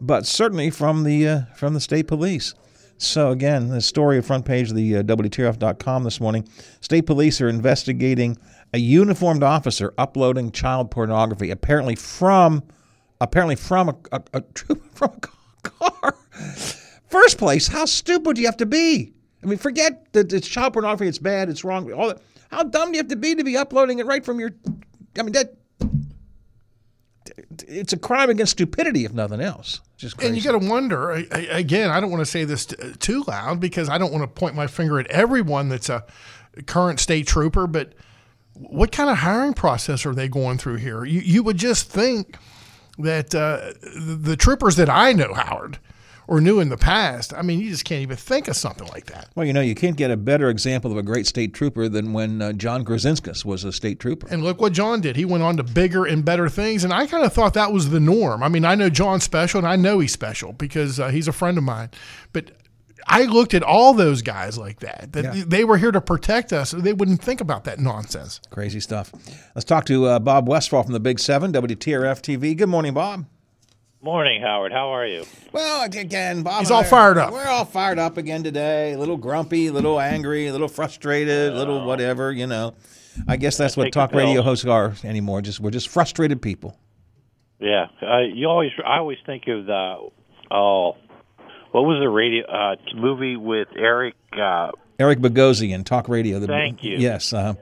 but 0.00 0.26
certainly 0.26 0.70
from 0.70 1.02
the 1.04 1.26
uh, 1.28 1.40
from 1.56 1.74
the 1.74 1.80
state 1.80 2.06
police. 2.08 2.54
So 2.98 3.30
again, 3.30 3.68
the 3.68 3.80
story 3.80 4.16
of 4.16 4.24
front 4.26 4.46
page 4.46 4.70
of 4.70 4.76
the 4.76 4.96
uh, 4.98 5.02
WTRF.com 5.02 6.04
this 6.04 6.18
morning. 6.20 6.48
State 6.80 7.02
police 7.02 7.40
are 7.42 7.48
investigating 7.48 8.38
a 8.72 8.78
uniformed 8.78 9.42
officer 9.42 9.92
uploading 9.98 10.50
child 10.50 10.90
pornography, 10.90 11.50
apparently 11.50 11.94
from 11.94 12.62
apparently 13.20 13.56
from 13.56 13.88
a, 13.90 13.96
a, 14.12 14.22
a 14.34 14.42
from 14.94 15.10
a 15.12 15.68
car. 15.68 16.14
First 17.08 17.38
place, 17.38 17.68
how 17.68 17.84
stupid 17.84 18.36
do 18.36 18.42
you 18.42 18.48
have 18.48 18.56
to 18.58 18.66
be? 18.66 19.12
I 19.42 19.46
mean, 19.46 19.58
forget 19.58 20.12
that 20.12 20.32
it's 20.32 20.48
child 20.48 20.72
pornography. 20.72 21.08
It's 21.08 21.18
bad. 21.18 21.48
It's 21.48 21.62
wrong. 21.64 21.90
All 21.92 22.08
that. 22.08 22.20
How 22.50 22.62
dumb 22.62 22.90
do 22.90 22.96
you 22.96 23.02
have 23.02 23.08
to 23.08 23.16
be 23.16 23.34
to 23.34 23.44
be 23.44 23.56
uploading 23.56 23.98
it 23.98 24.06
right 24.06 24.24
from 24.24 24.40
your? 24.40 24.50
I 25.18 25.22
mean, 25.22 25.32
that 25.32 25.54
it's 27.68 27.92
a 27.92 27.96
crime 27.98 28.30
against 28.30 28.52
stupidity, 28.52 29.04
if 29.04 29.12
nothing 29.12 29.40
else. 29.40 29.80
Just 29.96 30.16
crazy. 30.16 30.28
And 30.28 30.36
you 30.36 30.42
got 30.42 30.58
to 30.58 30.68
wonder 30.68 31.12
I- 31.12 31.26
I- 31.32 31.38
again. 31.58 31.90
I 31.90 32.00
don't 32.00 32.10
want 32.10 32.20
to 32.20 32.30
say 32.30 32.44
this 32.44 32.66
t- 32.66 32.76
too 32.98 33.24
loud 33.26 33.60
because 33.60 33.88
I 33.88 33.98
don't 33.98 34.12
want 34.12 34.22
to 34.22 34.28
point 34.28 34.54
my 34.54 34.66
finger 34.66 34.98
at 34.98 35.06
everyone 35.08 35.68
that's 35.68 35.88
a 35.88 36.04
current 36.66 37.00
state 37.00 37.26
trooper. 37.26 37.66
But 37.66 37.94
what 38.54 38.92
kind 38.92 39.10
of 39.10 39.18
hiring 39.18 39.54
process 39.54 40.06
are 40.06 40.14
they 40.14 40.28
going 40.28 40.58
through 40.58 40.76
here? 40.76 41.04
You 41.04 41.20
you 41.20 41.42
would 41.42 41.56
just 41.56 41.90
think 41.90 42.36
that 42.98 43.34
uh, 43.34 43.72
the, 43.82 44.16
the 44.20 44.36
troopers 44.36 44.76
that 44.76 44.88
I 44.88 45.12
know, 45.12 45.34
Howard, 45.34 45.78
or 46.28 46.40
knew 46.40 46.60
in 46.60 46.68
the 46.68 46.76
past. 46.76 47.32
I 47.34 47.42
mean, 47.42 47.60
you 47.60 47.70
just 47.70 47.84
can't 47.84 48.02
even 48.02 48.16
think 48.16 48.48
of 48.48 48.56
something 48.56 48.86
like 48.88 49.06
that. 49.06 49.28
Well, 49.34 49.46
you 49.46 49.52
know, 49.52 49.60
you 49.60 49.74
can't 49.74 49.96
get 49.96 50.10
a 50.10 50.16
better 50.16 50.48
example 50.50 50.90
of 50.90 50.96
a 50.98 51.02
great 51.02 51.26
state 51.26 51.54
trooper 51.54 51.88
than 51.88 52.12
when 52.12 52.42
uh, 52.42 52.52
John 52.52 52.84
Krasinskis 52.84 53.44
was 53.44 53.64
a 53.64 53.72
state 53.72 54.00
trooper. 54.00 54.26
And 54.30 54.42
look 54.42 54.60
what 54.60 54.72
John 54.72 55.00
did. 55.00 55.16
He 55.16 55.24
went 55.24 55.42
on 55.44 55.56
to 55.58 55.62
bigger 55.62 56.04
and 56.04 56.24
better 56.24 56.48
things. 56.48 56.84
And 56.84 56.92
I 56.92 57.06
kind 57.06 57.24
of 57.24 57.32
thought 57.32 57.54
that 57.54 57.72
was 57.72 57.90
the 57.90 58.00
norm. 58.00 58.42
I 58.42 58.48
mean, 58.48 58.64
I 58.64 58.74
know 58.74 58.88
John's 58.90 59.24
special 59.24 59.58
and 59.58 59.66
I 59.68 59.76
know 59.76 59.98
he's 60.00 60.12
special 60.12 60.52
because 60.52 60.98
uh, 60.98 61.08
he's 61.08 61.28
a 61.28 61.32
friend 61.32 61.56
of 61.58 61.64
mine. 61.64 61.90
But 62.32 62.50
I 63.08 63.22
looked 63.22 63.54
at 63.54 63.62
all 63.62 63.94
those 63.94 64.20
guys 64.22 64.58
like 64.58 64.80
that, 64.80 65.12
that 65.12 65.32
Yeah. 65.36 65.44
they 65.46 65.62
were 65.62 65.78
here 65.78 65.92
to 65.92 66.00
protect 66.00 66.52
us. 66.52 66.72
They 66.72 66.92
wouldn't 66.92 67.22
think 67.22 67.40
about 67.40 67.62
that 67.64 67.78
nonsense. 67.78 68.40
Crazy 68.50 68.80
stuff. 68.80 69.12
Let's 69.54 69.64
talk 69.64 69.84
to 69.86 70.06
uh, 70.06 70.18
Bob 70.18 70.48
Westfall 70.48 70.82
from 70.82 70.92
the 70.92 70.98
Big 70.98 71.20
Seven, 71.20 71.52
WTRF 71.52 72.20
TV. 72.20 72.56
Good 72.56 72.68
morning, 72.68 72.94
Bob. 72.94 73.26
Morning, 74.06 74.40
Howard. 74.40 74.70
How 74.70 74.90
are 74.90 75.04
you? 75.04 75.24
Well, 75.50 75.82
again, 75.82 76.44
Bob. 76.44 76.60
He's 76.60 76.70
all 76.70 76.84
fired 76.84 77.18
up. 77.18 77.32
We're 77.32 77.48
all 77.48 77.64
fired 77.64 77.98
up 77.98 78.16
again 78.18 78.44
today. 78.44 78.92
A 78.92 78.98
little 78.98 79.16
grumpy, 79.16 79.66
a 79.66 79.72
little 79.72 79.98
angry, 79.98 80.46
a 80.46 80.52
little 80.52 80.68
frustrated, 80.68 81.52
a 81.52 81.56
little 81.56 81.84
whatever. 81.84 82.30
You 82.30 82.46
know, 82.46 82.74
I 83.26 83.36
guess 83.36 83.56
that's 83.56 83.76
what 83.76 83.92
talk 83.92 84.12
radio 84.12 84.42
hosts 84.42 84.64
are 84.64 84.94
anymore. 85.02 85.42
Just 85.42 85.58
we're 85.58 85.72
just 85.72 85.88
frustrated 85.88 86.40
people. 86.40 86.78
Yeah, 87.58 87.86
uh, 88.00 88.20
you 88.32 88.46
always. 88.46 88.70
I 88.86 88.98
always 88.98 89.18
think 89.26 89.48
of 89.48 89.66
the. 89.66 89.96
Oh, 90.52 90.92
what 91.72 91.82
was 91.82 91.98
the 92.00 92.08
radio 92.08 92.46
uh, 92.46 92.76
movie 92.94 93.36
with 93.36 93.66
Eric? 93.76 94.14
Uh, 94.32 94.70
Eric 95.00 95.18
Bogosian, 95.18 95.84
talk 95.84 96.08
radio. 96.08 96.38
The, 96.38 96.46
Thank 96.46 96.84
you. 96.84 96.96
Yes. 96.98 97.32
Uh, 97.32 97.54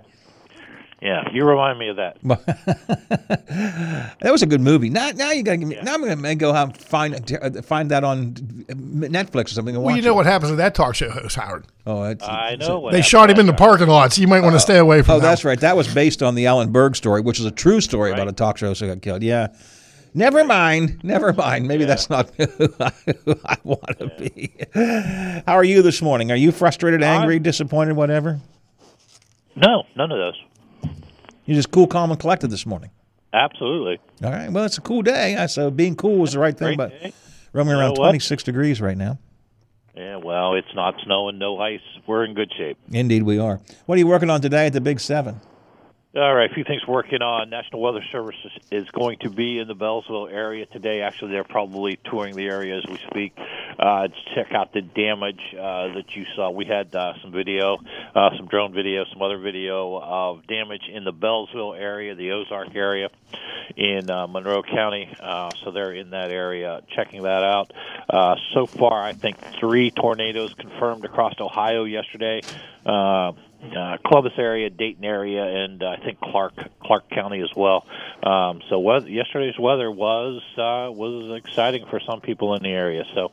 Yeah, 1.05 1.29
you 1.33 1.45
remind 1.45 1.79
me 1.79 1.89
of 1.91 1.97
that. 1.97 2.17
that 4.23 4.33
was 4.33 4.43
a 4.43 4.47
good 4.47 4.63
movie. 4.63 4.89
Now, 4.89 5.11
now 5.11 5.33
you 5.33 5.43
gotta. 5.43 5.59
Now 5.59 5.93
I'm 5.95 6.03
gonna 6.03 6.35
go 6.35 6.55
have 6.55 6.79
find 6.79 7.15
uh, 7.31 7.61
find 7.61 7.91
that 7.91 8.05
on 8.05 8.33
Netflix 8.33 9.47
or 9.47 9.49
something. 9.51 9.75
And 9.75 9.85
Well, 9.85 9.95
you 9.95 10.01
know 10.01 10.13
it. 10.13 10.17
what 10.17 10.25
happens 10.27 10.51
to 10.53 10.57
that 10.57 10.75
talk 10.75 10.95
show 10.95 11.11
host, 11.11 11.37
Howard? 11.37 11.67
Oh, 11.87 12.05
it's, 12.05 12.27
I 12.27 12.57
know 12.57 12.79
what 12.81 12.93
They 12.93 13.03
shot 13.03 13.29
him 13.29 13.39
in 13.39 13.45
the 13.45 13.53
parking 13.53 13.89
lot, 13.89 14.15
so 14.15 14.23
you 14.23 14.29
might 14.29 14.41
want 14.41 14.55
to 14.55 14.61
stay 14.61 14.79
away 14.79 15.03
from 15.03 15.17
Oh, 15.17 15.21
that. 15.21 15.27
that's 15.29 15.45
right. 15.45 15.61
That 15.61 15.77
was 15.77 15.93
based 15.93 16.23
on 16.23 16.37
the 16.37 16.47
Alan 16.47 16.73
Berg 16.73 16.97
story, 16.97 17.21
which 17.21 17.39
is 17.39 17.45
a 17.45 17.51
true 17.51 17.83
story 17.83 18.11
about 18.11 18.29
a 18.29 18.33
talk 18.33 18.57
show 18.57 18.69
host 18.69 18.81
who 18.81 18.87
got 18.87 19.03
killed. 19.03 19.23
Yeah. 19.23 19.49
Never 20.15 20.43
mind. 20.45 21.01
Never 21.05 21.35
mind. 21.35 21.69
Maybe 21.69 21.85
that's 21.85 22.09
not 22.09 22.31
who 22.37 22.47
I, 22.81 22.93
who 23.27 23.39
I 23.45 23.57
want 23.63 23.99
to 23.99 24.11
be. 24.19 24.55
How 25.47 25.53
are 25.55 25.65
you 25.65 25.83
this 25.83 26.01
morning? 26.01 26.33
Are 26.33 26.37
you 26.37 26.51
frustrated, 26.51 27.03
angry, 27.03 27.39
disappointed, 27.41 27.95
whatever? 27.95 28.41
No, 29.55 29.85
none 29.97 30.11
of 30.11 30.17
those. 30.19 30.41
You're 31.47 31.57
just 31.57 31.71
cool, 31.71 31.87
calm, 31.87 32.11
and 32.11 32.19
collected 32.19 32.51
this 32.51 32.65
morning. 32.67 32.91
Absolutely. 33.33 33.99
All 34.23 34.31
right. 34.31 34.51
Well, 34.51 34.65
it's 34.65 34.79
a 34.79 34.81
cool 34.81 35.03
day. 35.03 35.37
I- 35.37 35.47
So 35.47 35.71
being 35.71 35.97
cool 35.97 36.23
is 36.25 36.33
the 36.33 36.39
right 36.39 36.57
thing, 36.57 36.77
but 36.77 36.93
roaming 37.53 37.75
around 37.75 37.91
what? 37.99 38.05
26 38.11 38.43
degrees 38.45 38.81
right 38.81 38.97
now. 38.97 39.19
Yeah, 39.97 40.17
well, 40.17 40.55
it's 40.55 40.75
not 40.75 40.95
snowing, 41.05 41.39
no 41.39 41.59
ice. 41.61 41.81
We're 42.07 42.25
in 42.25 42.35
good 42.35 42.51
shape. 42.57 42.77
Indeed, 42.91 43.23
we 43.23 43.39
are. 43.39 43.61
What 43.87 43.95
are 43.95 43.99
you 43.99 44.07
working 44.09 44.29
on 44.31 44.41
today 44.41 44.67
at 44.67 44.73
the 44.73 44.81
Big 44.81 44.99
Seven? 44.99 45.41
All 46.17 46.33
right, 46.33 46.49
a 46.49 46.55
few 46.55 46.63
things 46.63 46.87
working 46.87 47.23
on. 47.23 47.51
National 47.51 47.83
Weather 47.83 48.05
Service 48.13 48.37
is, 48.71 48.89
going 48.91 49.19
to 49.23 49.31
be 49.31 49.59
in 49.59 49.67
the 49.67 49.75
Beallsville 49.75 50.33
area 50.33 50.65
today. 50.65 51.01
Actually, 51.01 51.33
they're 51.33 51.43
probably 51.43 51.99
touring 52.05 52.37
the 52.37 52.47
area 52.47 52.79
as 52.79 52.85
we 52.89 52.99
speak 53.11 53.37
uh, 53.81 54.07
to 54.07 54.15
check 54.37 54.53
out 54.53 54.73
the 54.73 54.81
damage 54.81 55.41
uh, 55.55 55.89
that 55.95 56.15
you 56.15 56.25
saw. 56.37 56.53
We 56.53 56.67
had 56.67 56.95
uh, 56.95 57.15
some 57.21 57.33
video, 57.33 57.79
uh, 58.15 58.31
some 58.37 58.47
drone 58.47 58.73
video, 58.73 59.05
some 59.13 59.23
other 59.23 59.39
video 59.39 59.99
of 60.01 60.47
damage 60.47 60.83
in 60.89 61.03
the 61.03 61.13
Beallsville 61.13 61.77
area, 61.77 62.15
the 62.15 62.31
Ozark 62.31 62.77
area 62.77 63.09
in 63.77 64.09
uh, 64.09 64.29
Monroe 64.29 64.63
County. 64.63 65.13
Uh, 65.19 65.51
so 65.65 65.73
they're 65.73 65.95
in 65.95 66.11
that 66.11 66.31
area 66.31 66.83
checking 66.95 67.23
that 67.23 67.43
out. 67.43 67.73
Uh, 68.09 68.37
so 68.53 68.67
far, 68.67 69.03
I 69.03 69.15
think 69.15 69.37
three 69.59 69.91
tornadoes 69.91 70.55
confirmed 70.55 71.05
across 71.05 71.35
Ohio 71.41 71.83
yesterday. 71.83 72.41
Uh, 72.87 73.33
uh, 73.73 73.97
Columbus 74.07 74.33
area, 74.39 74.71
Dayton 74.71 75.05
area, 75.05 75.43
and 75.45 75.83
uh, 75.83 75.91
I 75.91 75.97
think 76.05 76.21
Clark 76.21 76.55
Clark 76.83 77.11
County 77.11 77.41
as 77.41 77.51
well. 77.57 77.87
Um, 78.23 78.61
so 78.69 78.79
weather, 78.79 79.09
yesterday's 79.09 79.59
weather 79.59 79.91
was 79.91 80.43
uh, 80.57 80.91
was 80.93 81.41
exciting 81.45 81.87
for 81.89 82.01
some 82.09 82.21
people 82.21 82.55
in 82.55 82.63
the 82.63 82.71
area. 82.71 83.05
So 83.15 83.33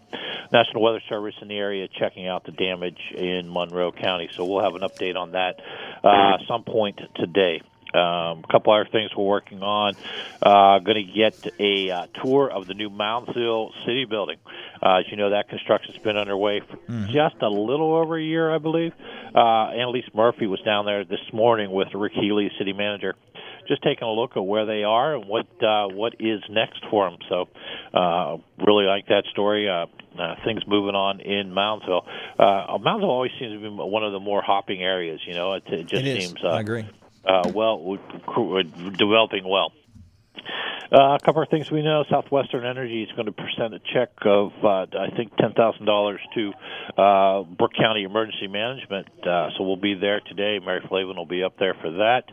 National 0.52 0.84
Weather 0.84 1.02
Service 1.10 1.36
in 1.42 1.48
the 1.48 1.58
area 1.58 1.88
checking 1.88 2.28
out 2.28 2.46
the 2.46 2.52
damage 2.52 3.00
in 3.16 3.52
Monroe 3.52 3.92
County. 3.92 4.30
So 4.36 4.46
we'll 4.46 4.64
have 4.64 4.76
an 4.76 4.82
update 4.82 5.16
on 5.16 5.32
that 5.32 5.60
uh, 6.04 6.38
some 6.48 6.64
point 6.64 7.00
today. 7.16 7.62
Um, 7.94 8.44
a 8.44 8.52
couple 8.52 8.74
other 8.74 8.88
things 8.92 9.12
we're 9.16 9.26
working 9.26 9.62
on. 9.62 9.96
Uh, 10.42 10.80
going 10.80 11.06
to 11.06 11.12
get 11.12 11.54
a 11.60 11.92
uh, 11.92 12.08
tour 12.24 12.50
of 12.50 12.68
the 12.68 12.74
new 12.74 12.90
Moundsville 12.90 13.72
City 13.86 14.06
Building. 14.06 14.38
Uh, 14.82 15.00
as 15.00 15.06
you 15.12 15.18
know, 15.18 15.32
that 15.32 15.50
construction's 15.50 15.98
been 15.98 16.18
underway 16.18 16.62
for 16.62 16.78
just 17.12 17.36
a 17.42 17.50
little 17.50 17.96
over 17.96 18.18
a 18.18 18.24
year, 18.24 18.54
I 18.54 18.58
believe. 18.58 18.94
Uh, 19.36 19.70
Annalise 19.72 20.10
Murphy 20.14 20.48
was 20.48 20.60
down 20.62 20.86
there 20.86 21.04
this 21.04 21.20
morning 21.34 21.72
with 21.72 21.90
Rick 21.94 22.14
Healy, 22.14 22.52
city 22.58 22.74
manager, 22.74 23.16
just 23.68 23.84
taking 23.84 24.08
a 24.08 24.12
look 24.12 24.36
at 24.36 24.42
where 24.42 24.66
they 24.66 24.84
are 24.84 25.16
and 25.16 25.26
what 25.26 25.48
uh, 25.62 25.88
what 25.88 26.16
is 26.20 26.42
next 26.50 26.84
for 26.90 27.10
them. 27.10 27.20
So, 27.30 27.48
uh, 27.94 28.38
really 28.66 28.86
like 28.86 29.08
that 29.08 29.24
story. 29.32 29.70
Uh, 29.70 29.86
uh, 30.20 30.36
things 30.44 30.62
moving 30.68 30.96
on 30.96 31.22
in 31.22 31.52
Moundsville. 31.52 32.06
Uh, 32.38 32.78
Moundsville 32.78 33.04
always 33.04 33.32
seems 33.40 33.54
to 33.54 33.60
be 33.60 33.70
one 33.70 34.04
of 34.04 34.12
the 34.12 34.20
more 34.20 34.42
hopping 34.42 34.82
areas. 34.82 35.22
You 35.26 35.34
know, 35.34 35.54
it, 35.54 35.64
it 35.68 35.88
just 35.88 36.06
It 36.06 36.22
seems. 36.22 36.44
Uh, 36.44 36.50
I 36.50 36.60
agree. 36.60 36.86
Uh, 37.26 37.50
well, 37.54 37.98
developing 38.98 39.48
well. 39.48 39.72
Uh, 40.92 41.16
a 41.16 41.20
couple 41.24 41.42
of 41.42 41.48
things 41.48 41.72
we 41.72 41.82
know: 41.82 42.04
Southwestern 42.10 42.66
Energy 42.66 43.04
is 43.04 43.12
going 43.14 43.26
to 43.26 43.32
present 43.32 43.74
a 43.74 43.80
check 43.94 44.10
of, 44.26 44.52
uh, 44.62 44.86
I 45.00 45.10
think, 45.16 45.36
ten 45.38 45.54
thousand 45.54 45.86
dollars 45.86 46.20
to 46.36 46.52
uh, 47.02 47.44
Brooke 47.44 47.72
County 47.80 48.04
Emergency 48.04 48.48
Management. 48.48 49.08
Uh, 49.26 49.50
so 49.58 49.64
we'll 49.64 49.78
be 49.78 49.94
there 49.94 50.20
today. 50.20 50.60
Mary 50.64 50.82
Flavin 50.90 51.16
will 51.16 51.26
be 51.26 51.44
up 51.44 51.58
there 51.58 51.76
for 51.76 51.92
that. 51.92 52.24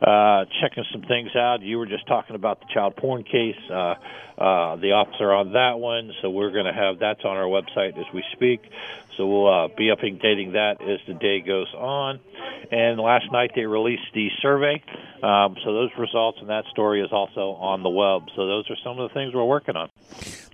Uh, 0.00 0.44
checking 0.60 0.84
some 0.92 1.02
things 1.02 1.34
out. 1.36 1.62
You 1.62 1.78
were 1.78 1.86
just 1.86 2.06
talking 2.06 2.36
about 2.36 2.60
the 2.60 2.66
child 2.72 2.96
porn 2.96 3.24
case. 3.24 3.58
Uh, 3.70 3.94
uh, 4.38 4.76
the 4.76 4.92
officer 4.92 5.32
on 5.32 5.52
that 5.54 5.80
one. 5.80 6.12
So 6.22 6.30
we're 6.30 6.52
going 6.52 6.66
to 6.66 6.72
have 6.72 7.00
that's 7.00 7.24
on 7.24 7.36
our 7.36 7.46
website 7.46 7.98
as 7.98 8.06
we 8.14 8.22
speak. 8.32 8.62
So 9.16 9.26
we'll 9.26 9.48
uh, 9.48 9.68
be 9.76 9.86
updating 9.86 10.52
that 10.52 10.80
as 10.80 11.00
the 11.08 11.14
day 11.14 11.40
goes 11.40 11.74
on. 11.74 12.20
And 12.70 13.00
last 13.00 13.32
night 13.32 13.50
they 13.56 13.66
released 13.66 14.06
the 14.14 14.28
survey. 14.40 14.80
Um, 15.24 15.56
so 15.64 15.74
those 15.74 15.90
results 15.98 16.38
and 16.40 16.48
that 16.50 16.66
story 16.70 17.02
is 17.02 17.10
also 17.10 17.54
on 17.54 17.82
the 17.82 17.88
web. 17.88 18.28
So 18.36 18.46
those 18.46 18.70
are 18.70 18.76
some 18.84 19.00
of 19.00 19.08
the 19.08 19.14
things 19.14 19.34
we're 19.34 19.44
working 19.44 19.74
on. 19.74 19.90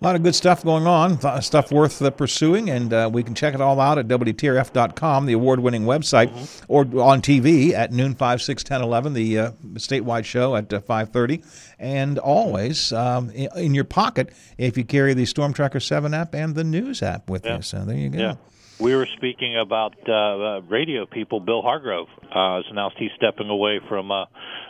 A 0.01 0.05
lot 0.05 0.17
of 0.17 0.23
good 0.23 0.35
stuff 0.35 0.65
going 0.65 0.87
on, 0.87 1.21
stuff 1.43 1.71
worth 1.71 2.01
uh, 2.01 2.11
pursuing, 2.11 2.71
and 2.71 2.93
uh, 2.93 3.11
we 3.13 3.23
can 3.23 3.35
check 3.35 3.55
it 3.55 3.61
all 3.61 3.81
out 3.81 3.99
at 3.99 4.09
WTRF.com, 4.09 5.27
the 5.27 5.33
award 5.35 5.61
winning 5.61 5.85
website, 5.85 6.63
or 6.69 6.83
on 7.03 7.23
TV 7.23 7.73
at 7.73 7.93
noon, 7.93 8.15
5, 8.15 8.43
6, 8.43 8.65
10, 8.65 8.83
11, 8.83 9.13
the 9.13 9.24
uh, 9.39 9.51
statewide 9.75 10.25
show 10.25 10.55
at 10.57 10.73
uh, 10.73 10.81
5.30, 10.81 11.45
and 11.79 12.19
always 12.19 12.93
um, 12.93 13.31
in, 13.31 13.49
in 13.57 13.75
your 13.75 13.85
pocket 13.85 14.33
if 14.59 14.77
you 14.77 14.85
carry 14.85 15.15
the 15.15 15.25
Storm 15.27 15.53
Tracker 15.53 15.81
7 15.81 16.13
app 16.15 16.35
and 16.35 16.55
the 16.55 16.65
News 16.65 17.03
app 17.03 17.29
with 17.31 17.45
Yeah. 17.45 17.57
you. 17.57 17.63
So 17.63 17.85
there 17.85 17.97
you 17.97 18.11
go. 18.11 18.19
Yeah. 18.19 18.35
We 18.81 18.97
were 18.97 19.07
speaking 19.17 19.57
about 19.57 19.95
uh, 20.09 20.13
uh, 20.13 20.61
radio 20.69 21.07
people. 21.07 21.39
Bill 21.39 21.63
Hillgrove 21.63 22.09
uh, 22.35 22.57
has 22.57 22.65
announced 22.71 22.97
he's 22.99 23.13
stepping 23.17 23.49
away 23.49 23.79
from 23.89 24.11
uh, 24.11 24.25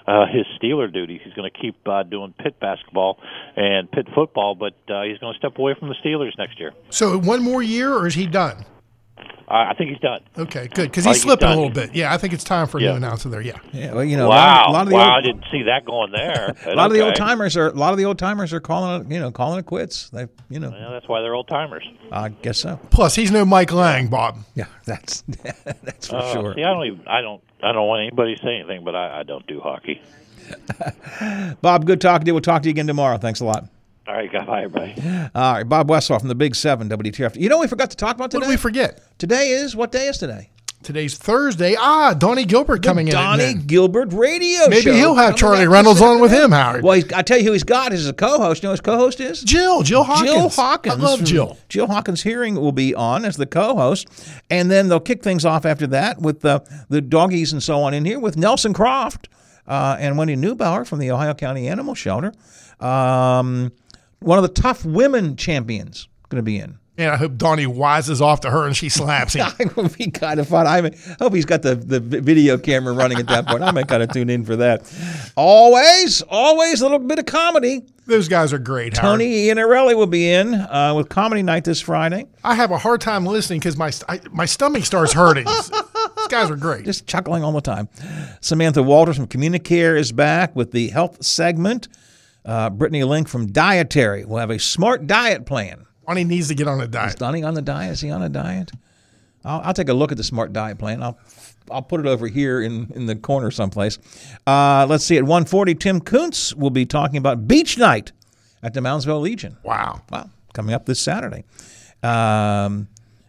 uh, 0.07 0.27
his 0.27 0.45
Steeler 0.61 0.93
duties. 0.93 1.23
He's 1.25 1.33
going 1.33 1.51
to 1.51 1.59
keep 1.59 1.77
uh, 1.89 2.03
doing 2.03 2.35
Pitt 2.39 2.61
basketball 2.61 3.19
and 3.57 3.91
Pitt 3.91 4.07
football, 4.15 4.55
but 4.57 4.75
uh, 4.93 5.05
he's 5.05 5.17
going 5.19 5.33
to 5.33 5.39
step 5.39 5.59
away 5.59 5.75
from 5.79 5.89
the 5.89 5.95
Steelers 6.05 6.37
next 6.37 6.61
year. 6.61 6.73
So 6.91 7.19
one 7.19 7.43
more 7.43 7.63
year, 7.63 7.95
or 7.95 8.07
is 8.07 8.13
he 8.15 8.27
done? 8.27 8.67
I 9.49 9.71
I 9.71 9.75
think 9.75 9.91
he's 9.91 9.99
done. 10.01 10.21
Okay, 10.37 10.69
good. 10.69 10.91
Because 10.91 11.07
I 11.07 11.11
he's 11.11 11.15
think 11.15 11.15
he's 11.15 11.23
slipping 11.23 11.49
a 11.49 11.55
little 11.55 11.71
bit. 11.71 11.95
Yeah, 11.95 12.13
I 12.13 12.19
think 12.19 12.33
it's 12.33 12.45
time 12.45 12.67
for 12.67 12.79
a 12.79 12.83
Yeah. 12.83 12.91
new 12.91 12.97
announcer 12.97 13.29
there. 13.29 13.41
Yeah. 13.41 13.59
Yeah, 13.73 13.93
well, 13.95 14.05
you 14.05 14.17
know, 14.17 14.29
wow! 14.29 14.65
a 14.69 14.73
lot 14.73 14.83
of, 14.83 14.89
the 14.89 14.95
wow! 14.95 15.13
I 15.13 15.17
old, 15.17 15.25
didn't 15.25 15.45
see 15.53 15.63
that 15.65 15.85
going 15.85 16.11
there. 16.13 16.55
a 16.67 16.75
lot 16.75 16.87
of 16.87 16.93
the 16.93 17.01
old 17.05 17.15
timers 17.15 17.57
are 17.57 17.69
a 17.69 17.73
lot 17.75 17.93
of 17.93 17.99
the 17.99 18.05
old 18.07 18.19
timers 18.19 18.53
are 18.53 18.61
calling 18.61 19.03
it, 19.03 19.13
you 19.13 19.21
know, 19.21 19.31
calling 19.31 19.59
it 19.61 19.67
quits. 19.67 20.11
They, 20.11 20.27
you 20.49 20.59
know, 20.61 20.71
Yeah, 20.71 20.91
that's 20.91 21.09
why 21.09 21.21
they're 21.21 21.35
old 21.35 21.49
timers. 21.49 21.87
I 22.11 22.31
guess 22.31 22.59
so. 22.59 22.81
Plus, 22.91 23.15
he's 23.15 23.31
no 23.31 23.45
Mike 23.45 23.73
Lange, 23.73 24.09
Bob. 24.09 24.39
Yeah, 24.55 24.67
that's 24.87 25.23
that's 25.83 26.09
for 26.09 26.17
Uh, 26.17 26.33
sure. 26.33 26.55
See, 26.55 26.63
I 26.65 26.73
don't 26.73 26.87
even. 26.87 27.07
I 27.07 27.21
don't. 27.21 27.43
I 27.63 27.73
don't 27.73 27.87
want 27.87 28.01
anybody 28.03 28.35
to 28.37 28.43
say 28.43 28.57
anything, 28.57 28.85
but 28.85 28.95
I, 28.95 29.21
I 29.21 29.23
don't 29.23 29.47
do 29.47 29.61
hockey. 29.61 30.03
Bob, 31.63 31.87
good 31.87 32.01
talking 32.01 32.25
to 32.25 32.29
you. 32.31 32.35
We'll 32.35 32.41
talk 32.43 32.63
to 32.63 32.69
you 32.69 32.73
again 32.73 32.87
tomorrow. 32.87 33.17
Thanks 33.19 33.41
a 33.41 33.45
lot. 33.45 33.67
All 34.07 34.15
right, 34.15 34.31
bye, 34.31 34.63
everybody. 34.65 34.95
All 35.35 35.53
right, 35.55 35.63
Bob 35.63 35.89
Westphal 35.89 36.19
from 36.19 36.29
the 36.29 36.35
Big 36.35 36.55
Seven, 36.55 36.89
WTF. 36.91 37.37
You 37.41 37.49
know, 37.49 37.59
we 37.59 37.67
forgot 37.67 37.91
to 37.91 37.97
talk 37.97 38.17
about 38.17 38.31
today. 38.31 38.41
What 38.41 38.45
did 38.49 38.51
we 38.51 38.57
forget? 38.59 39.01
Today 39.19 39.49
is 39.51 39.75
what 39.75 39.93
day 39.93 40.09
is 40.09 40.19
today? 40.19 40.51
Today's 40.83 41.17
Thursday. 41.17 41.75
Ah, 41.79 42.13
Donnie 42.13 42.45
Gilbert 42.45 42.83
coming 42.83 43.09
in. 43.09 43.15
at 43.15 43.39
Donnie. 43.39 43.55
Gilbert 43.55 44.13
Radio 44.13 44.69
Maybe 44.69 44.83
Show. 44.83 44.93
he'll 44.93 45.15
have 45.15 45.35
Charlie 45.37 45.67
Reynolds 45.67 46.03
on 46.03 46.21
with 46.21 46.31
him, 46.31 46.53
Howard. 46.53 46.85
Well, 46.85 46.97
he's, 46.97 47.11
I 47.15 47.23
tell 47.23 47.39
you 47.39 47.45
who 47.45 47.53
he's 47.53 47.65
got 47.65 47.95
as 47.95 48.07
a 48.07 48.13
co-host. 48.13 48.63
You 48.63 48.67
know 48.67 48.71
who 48.73 48.75
his 48.75 48.81
co-host 48.83 49.19
is? 49.21 49.43
Jill. 49.43 49.83
Jill 49.83 50.05
Hawkins. 50.05 50.31
Jill 50.31 50.49
Hawkins. 50.51 50.95
I 50.97 50.99
love 50.99 51.25
Jill. 51.25 51.57
Jill 51.71 51.87
Hawkins 51.87 52.23
Hearing 52.23 52.57
will 52.57 52.73
be 52.73 52.95
on 52.95 53.25
as 53.25 53.39
the 53.39 53.47
co-host, 53.47 54.09
and 54.51 54.71
then 54.71 54.89
they'll 54.91 55.01
kick 55.01 55.23
things 55.23 55.47
off 55.47 55.65
after 55.65 55.87
that 55.87 56.21
with 56.21 56.43
the 56.43 56.63
the 56.91 57.01
doggies 57.01 57.55
and 57.55 57.63
so 57.63 57.81
on 57.81 57.95
in 57.95 58.05
here 58.05 58.21
with 58.21 58.37
Nelson 58.37 58.75
Croft 58.75 59.31
uh, 59.67 59.97
and 59.99 60.19
Wendy 60.19 60.37
Neubauer 60.37 60.87
from 60.87 60.99
the 60.99 61.11
Ohio 61.11 61.33
County 61.33 61.67
Animal 61.67 61.95
Shelter. 61.95 62.35
Um, 62.79 63.73
one 64.21 64.39
of 64.39 64.43
the 64.43 64.49
tough 64.61 64.85
women 64.85 65.37
champions 65.37 66.09
going 66.29 66.39
to 66.39 66.43
be 66.43 66.59
in. 66.59 66.79
And 66.97 67.11
I 67.11 67.17
hope 67.17 67.37
Donnie 67.37 67.67
wises 67.67 68.21
off 68.21 68.43
to 68.43 68.51
her 68.51 68.67
and 68.67 68.77
she 68.77 68.89
slaps 68.89 69.33
him. 69.33 69.49
It 69.59 69.77
would 69.77 69.97
be 69.99 70.13
kind 70.13 70.39
of 70.39 70.47
fun. 70.47 70.69
I 70.69 70.81
mean, 70.81 70.95
hope 71.19 71.35
he's 71.35 71.45
got 71.45 71.63
the, 71.63 71.75
the 71.75 71.99
video 71.99 72.57
camera 72.57 72.93
running 72.93 73.19
at 73.19 73.27
that 73.27 73.49
point. 73.49 73.65
I 73.65 73.73
might 73.73 73.89
kind 73.89 74.01
of 74.03 74.13
tune 74.13 74.31
in 74.31 74.45
for 74.45 74.55
that. 74.57 74.83
Always, 75.37 76.23
always 76.23 76.81
a 76.83 76.85
little 76.85 77.01
bit 77.01 77.19
of 77.19 77.27
comedy. 77.27 77.83
Those 78.07 78.29
guys 78.29 78.53
are 78.53 78.59
great, 78.59 78.97
Howard. 78.97 79.19
Tony 79.19 79.47
Iannarelli 79.47 79.97
will 79.97 80.07
be 80.07 80.31
in 80.31 80.55
uh, 80.55 80.93
with 80.95 81.09
Comedy 81.09 81.43
Night 81.43 81.65
this 81.65 81.81
Friday. 81.81 82.27
I 82.45 82.55
have 82.55 82.71
a 82.71 82.79
hard 82.79 83.01
time 83.01 83.27
listening 83.27 83.59
because 83.59 83.77
my 83.77 83.91
I, 84.09 84.21
my 84.31 84.45
stomach 84.45 84.85
starts 84.85 85.13
hurting. 85.15 85.47
These 85.47 85.71
guys 86.29 86.51
are 86.51 86.57
great. 86.57 86.85
Just 86.85 87.07
chuckling 87.07 87.43
all 87.43 87.53
the 87.53 87.61
time. 87.61 87.89
Samantha 88.41 88.83
Walters 88.83 89.17
from 89.17 89.27
Communicare 89.27 89.99
is 89.99 90.13
back 90.13 90.55
with 90.55 90.73
the 90.73 90.89
health 90.89 91.25
segment. 91.25 91.89
Uh, 92.45 92.71
Brittany 92.71 93.05
Link 93.05 93.29
from 93.29 93.47
Dietary 93.53 94.25
will 94.25 94.39
have 94.39 94.51
a 94.51 94.59
smart 94.59 95.07
diet 95.07 95.47
plan. 95.47 95.87
Donnie 96.07 96.25
needs 96.25 96.49
to 96.49 96.55
get 96.55 96.69
on 96.69 96.81
a 96.81 96.85
Is 96.85 96.91
diet. 96.91 97.19
Donnie 97.19 97.43
on 97.43 97.55
the 97.55 97.63
diet? 97.63 97.93
Is 97.93 98.01
he 98.01 98.11
on 98.11 98.23
a 98.23 98.29
diet? 98.29 98.71
I'll, 99.45 99.61
I'll 99.63 99.75
take 99.75 99.89
a 99.89 99.95
look 99.95 100.11
at 100.13 100.19
the 100.19 100.25
smart 100.25 100.53
diet 100.53 100.79
plan. 100.79 101.03
I'll 101.03 101.19
I'll 101.71 101.81
put 101.83 102.01
it 102.01 102.07
over 102.07 102.27
here 102.29 102.61
in, 102.61 102.93
in 102.95 103.07
the 103.07 103.17
corner 103.17 103.51
someplace. 103.51 103.99
Uh, 104.47 104.87
let's 104.89 105.03
see. 105.03 105.17
At 105.17 105.23
140, 105.23 105.75
Tim 105.77 105.99
Kuntz 106.01 106.55
will 106.55 106.69
be 106.69 106.85
talking 106.85 107.17
about 107.17 107.49
beach 107.49 107.79
night 107.79 108.13
at 108.63 108.75
the 108.75 108.81
Moundsville 108.81 109.23
Legion. 109.23 109.57
Wow. 109.63 110.03
Wow. 110.11 110.29
Coming 110.53 110.75
up 110.75 110.85
this 110.85 111.01
Saturday. 111.01 111.45
Um, 112.03 112.89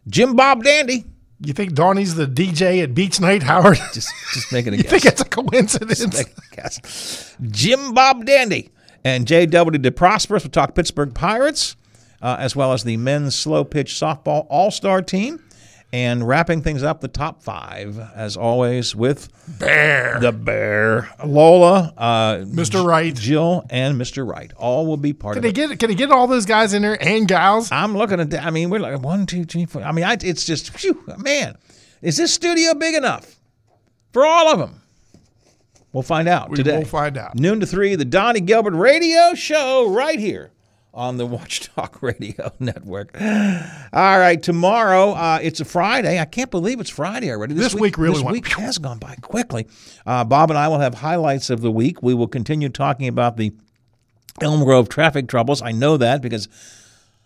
Jim 0.09 0.36
Bob 0.36 0.63
Dandy 0.66 1.05
You 1.39 1.53
think 1.53 1.74
Donnie's 1.76 2.16
the 2.16 2.28
DJ 2.28 2.84
at 2.84 2.93
Beach 2.93 3.22
Night, 3.22 3.41
Howard? 3.43 3.78
Just, 3.93 4.09
just 4.34 4.51
making 4.51 4.74
a 4.74 4.78
you 4.78 4.84
guess. 4.84 4.91
think 4.91 5.05
it's 5.05 5.22
a 5.22 5.26
coincidence? 5.26 6.05
Just 6.05 6.28
a 6.28 6.55
guess. 6.55 7.36
Jim 7.41 7.93
Bob 7.93 8.26
Dandy 8.26 8.70
and 9.06 9.26
J.W. 9.26 9.80
DeProsperous 9.82 10.43
will 10.43 10.49
talk 10.51 10.76
Pittsburgh 10.76 11.14
Pirates, 11.16 11.78
uh, 12.22 12.36
as 12.38 12.56
well 12.58 12.74
as 12.74 12.84
the 12.84 12.97
men's 12.97 13.36
slow 13.36 13.64
pitch 13.64 13.93
softball 13.93 14.45
all 14.49 14.72
star 14.72 15.01
team. 15.01 15.41
And 15.93 16.28
wrapping 16.28 16.62
things 16.62 16.84
up, 16.84 16.99
the 16.99 17.08
top 17.08 17.41
five, 17.41 17.97
as 18.16 18.36
always, 18.36 18.93
with 18.95 19.30
Bear. 19.60 20.20
the 20.20 20.34
Bear, 20.34 21.10
Lola, 21.24 21.93
uh, 21.95 22.36
Mr. 22.39 22.84
Wright. 22.86 23.16
Jill, 23.16 23.66
and 23.70 23.95
Mr. 24.01 24.28
Wright. 24.28 24.51
All 24.58 24.88
will 24.88 24.97
be 24.97 25.14
part 25.14 25.36
Can 25.36 25.45
of 25.45 25.53
they 25.53 25.62
it. 25.64 25.70
get 25.70 25.80
can 25.80 25.89
they 25.89 25.95
get 25.95 26.12
all 26.12 26.28
those 26.28 26.45
guys 26.45 26.74
in 26.74 26.82
there 26.82 27.01
and 27.01 27.30
gals? 27.30 27.72
I'm 27.72 27.95
looking 27.95 28.20
at 28.20 28.32
that. 28.32 28.43
I 28.43 28.49
mean, 28.49 28.70
we're 28.72 28.80
like 28.82 28.99
one, 28.99 29.26
two, 29.26 29.45
three, 29.45 29.66
four. 29.66 29.84
I 29.84 29.93
mean, 29.93 30.03
I, 30.03 30.18
it's 30.22 30.43
just, 30.43 30.72
man, 31.18 31.56
is 32.01 32.18
this 32.18 32.34
studio 32.34 32.74
big 32.74 32.95
enough 32.95 33.34
for 34.12 34.26
all 34.26 34.51
of 34.51 34.60
them? 34.60 34.82
We'll 35.96 36.04
find 36.04 36.28
out 36.28 36.54
Today 36.54 36.76
We'll 36.80 36.86
find 36.86 37.18
out. 37.18 37.36
Noon 37.36 37.62
to 37.62 37.66
three, 37.66 37.96
the 37.96 38.04
Donnie 38.04 38.41
Gilbert 38.41 38.74
Radio 38.76 39.34
Show 39.34 39.89
right 39.89 40.20
here 40.20 40.52
on 40.93 41.16
the 41.16 41.26
Watchdog 41.26 42.04
Radio 42.04 42.52
Network. 42.60 43.16
All 43.22 44.20
right, 44.20 44.43
tomorrow 44.43 45.12
uh, 45.12 45.39
it's 45.41 45.62
a 45.62 45.66
Friday. 45.66 46.20
I 46.20 46.26
can't 46.26 46.52
believe 46.52 46.82
it's 46.82 46.89
Friday 46.89 47.32
already. 47.32 47.54
This 47.54 47.74
week 47.74 47.98
really 47.98 48.16
this 48.16 48.24
went- 48.24 48.34
week 48.34 48.48
has 48.50 48.78
gone 48.78 49.00
by 49.00 49.16
quickly. 49.22 49.68
Uh, 50.06 50.26
Bob 50.26 50.50
and 50.52 50.58
I 50.60 50.68
will 50.68 50.80
have 50.80 50.96
highlights 50.96 51.50
of 51.50 51.62
the 51.62 51.72
week. 51.72 52.04
We 52.04 52.14
will 52.14 52.28
continue 52.28 52.68
talking 52.68 53.08
about 53.08 53.38
the 53.38 53.54
Elm 54.41 54.66
Grove 54.66 54.89
traffic 54.89 55.30
troubles. 55.30 55.62
I 55.62 55.72
know 55.72 55.96
that 55.96 56.22
because 56.22 56.50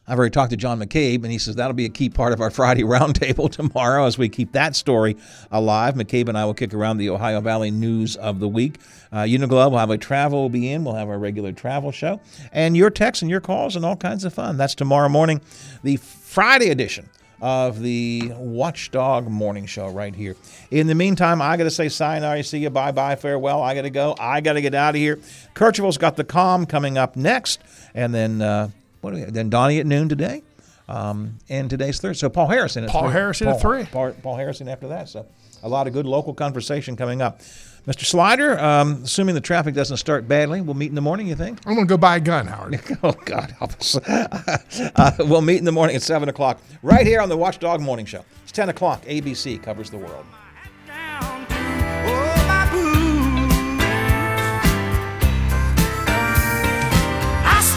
I've 0.10 0.18
already 0.18 0.32
talked 0.32 0.50
to 0.50 0.58
John 0.58 0.80
McCabe, 0.80 1.24
and 1.24 1.32
he 1.32 1.38
says 1.38 1.56
that'll 1.56 1.74
be 1.74 1.86
a 1.86 1.90
key 1.90 2.10
part 2.10 2.34
of 2.34 2.42
our 2.42 2.50
Friday 2.50 2.82
roundtable 2.84 3.52
tomorrow 3.52 4.06
as 4.06 4.18
we 4.18 4.28
keep 4.28 4.54
that 4.54 4.76
story 4.76 5.16
alive. 5.52 5.94
McCabe 5.94 6.30
and 6.30 6.38
I 6.38 6.46
will 6.46 6.56
kick 6.56 6.74
around 6.74 6.98
the 6.98 7.12
Ohio 7.12 7.42
Valley 7.42 7.70
news 7.70 8.16
of 8.16 8.40
the 8.40 8.48
week. 8.48 8.80
Uh, 9.12 9.20
Uniglobe 9.20 9.72
will 9.72 9.78
have 9.78 9.92
a 9.92 10.00
travel 10.00 10.42
will 10.42 10.50
be 10.50 10.72
in. 10.72 10.84
We'll 10.84 10.96
have 10.96 11.10
our 11.10 11.20
regular 11.20 11.52
travel 11.52 11.92
show, 11.92 12.20
and 12.52 12.76
your 12.76 12.90
texts 12.90 13.22
and 13.22 13.30
your 13.30 13.40
calls 13.40 13.76
and 13.76 13.86
all 13.86 13.96
kinds 13.96 14.26
of 14.26 14.34
fun. 14.34 14.58
That's 14.58 14.74
tomorrow 14.74 15.10
morning, 15.10 15.42
the 15.84 15.98
Friday 15.98 16.70
edition 16.72 17.08
of 17.42 17.80
the 17.80 18.32
Watchdog 18.36 19.30
Morning 19.30 19.66
Show 19.66 19.90
right 19.90 20.14
here. 20.14 20.36
In 20.72 20.88
the 20.88 20.96
meantime, 20.96 21.42
I 21.42 21.56
got 21.56 21.66
to 21.66 21.72
say 21.72 21.88
sayonara, 21.88 22.44
see 22.44 22.60
you, 22.60 22.72
bye 22.72 22.92
bye, 22.92 23.16
farewell. 23.16 23.62
I 23.62 23.76
got 23.76 23.84
to 23.84 23.90
go. 23.90 24.16
I 24.20 24.42
got 24.42 24.54
to 24.54 24.62
get 24.62 24.74
out 24.74 24.96
of 24.96 25.00
here. 25.00 25.20
Kirchhoff's 25.54 25.98
got 25.98 26.16
the 26.16 26.24
calm 26.24 26.66
coming 26.66 26.98
up 26.98 27.16
next, 27.16 27.60
and 27.94 28.14
then 28.14 28.42
uh, 28.42 28.70
what 29.02 29.14
we, 29.14 29.24
then 29.24 29.50
Donnie 29.50 29.80
at 29.80 29.86
noon 29.86 30.10
today, 30.10 30.44
um, 30.88 31.40
and 31.50 31.70
today's 31.70 32.00
third. 32.00 32.18
So 32.18 32.30
Paul 32.30 32.48
Harrison 32.48 32.84
at 32.84 32.90
Paul 32.90 33.04
three. 33.04 33.12
Harrison 33.12 33.48
Paul, 33.48 33.56
at 33.56 33.62
three. 33.62 33.84
Paul, 33.86 34.12
Paul, 34.24 34.36
Harrison 34.38 34.68
after 34.68 34.88
that. 34.90 35.10
So 35.10 35.26
a 35.64 35.70
lot 35.70 35.88
of 35.88 35.94
good 35.94 36.06
local 36.06 36.34
conversation 36.34 36.96
coming 36.96 37.22
up. 37.22 37.42
Mr. 37.88 38.06
Slider, 38.06 38.60
um, 38.60 39.04
assuming 39.04 39.36
the 39.36 39.42
traffic 39.42 39.74
doesn't 39.74 39.98
start 39.98 40.28
badly, 40.28 40.62
we'll 40.62 40.76
meet 40.76 40.90
in 40.90 40.96
the 40.96 41.02
morning, 41.02 41.28
you 41.28 41.36
think? 41.36 41.60
I'm 41.66 41.76
going 41.76 41.88
to 41.88 41.92
go 41.92 41.98
buy 41.98 42.18
a 42.18 42.20
gun, 42.20 42.46
Howard. 42.46 42.80
oh, 43.04 43.14
God 43.26 43.52
help 43.58 43.72
us. 43.74 43.96
uh, 44.08 45.12
we'll 45.20 45.42
meet 45.42 45.58
in 45.58 45.66
the 45.66 45.72
morning 45.72 45.96
at 45.96 46.02
7 46.04 46.28
o'clock, 46.30 46.62
right 46.84 47.08
here 47.08 47.22
on 47.22 47.30
the 47.30 47.38
Watchdog 47.38 47.82
Morning 47.82 48.06
Show. 48.06 48.24
It's 48.44 48.52
10 48.52 48.70
o'clock. 48.70 49.04
ABC 49.06 49.64
covers 49.64 49.90
the 49.90 49.98
world. 49.98 50.26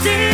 still 0.02 0.31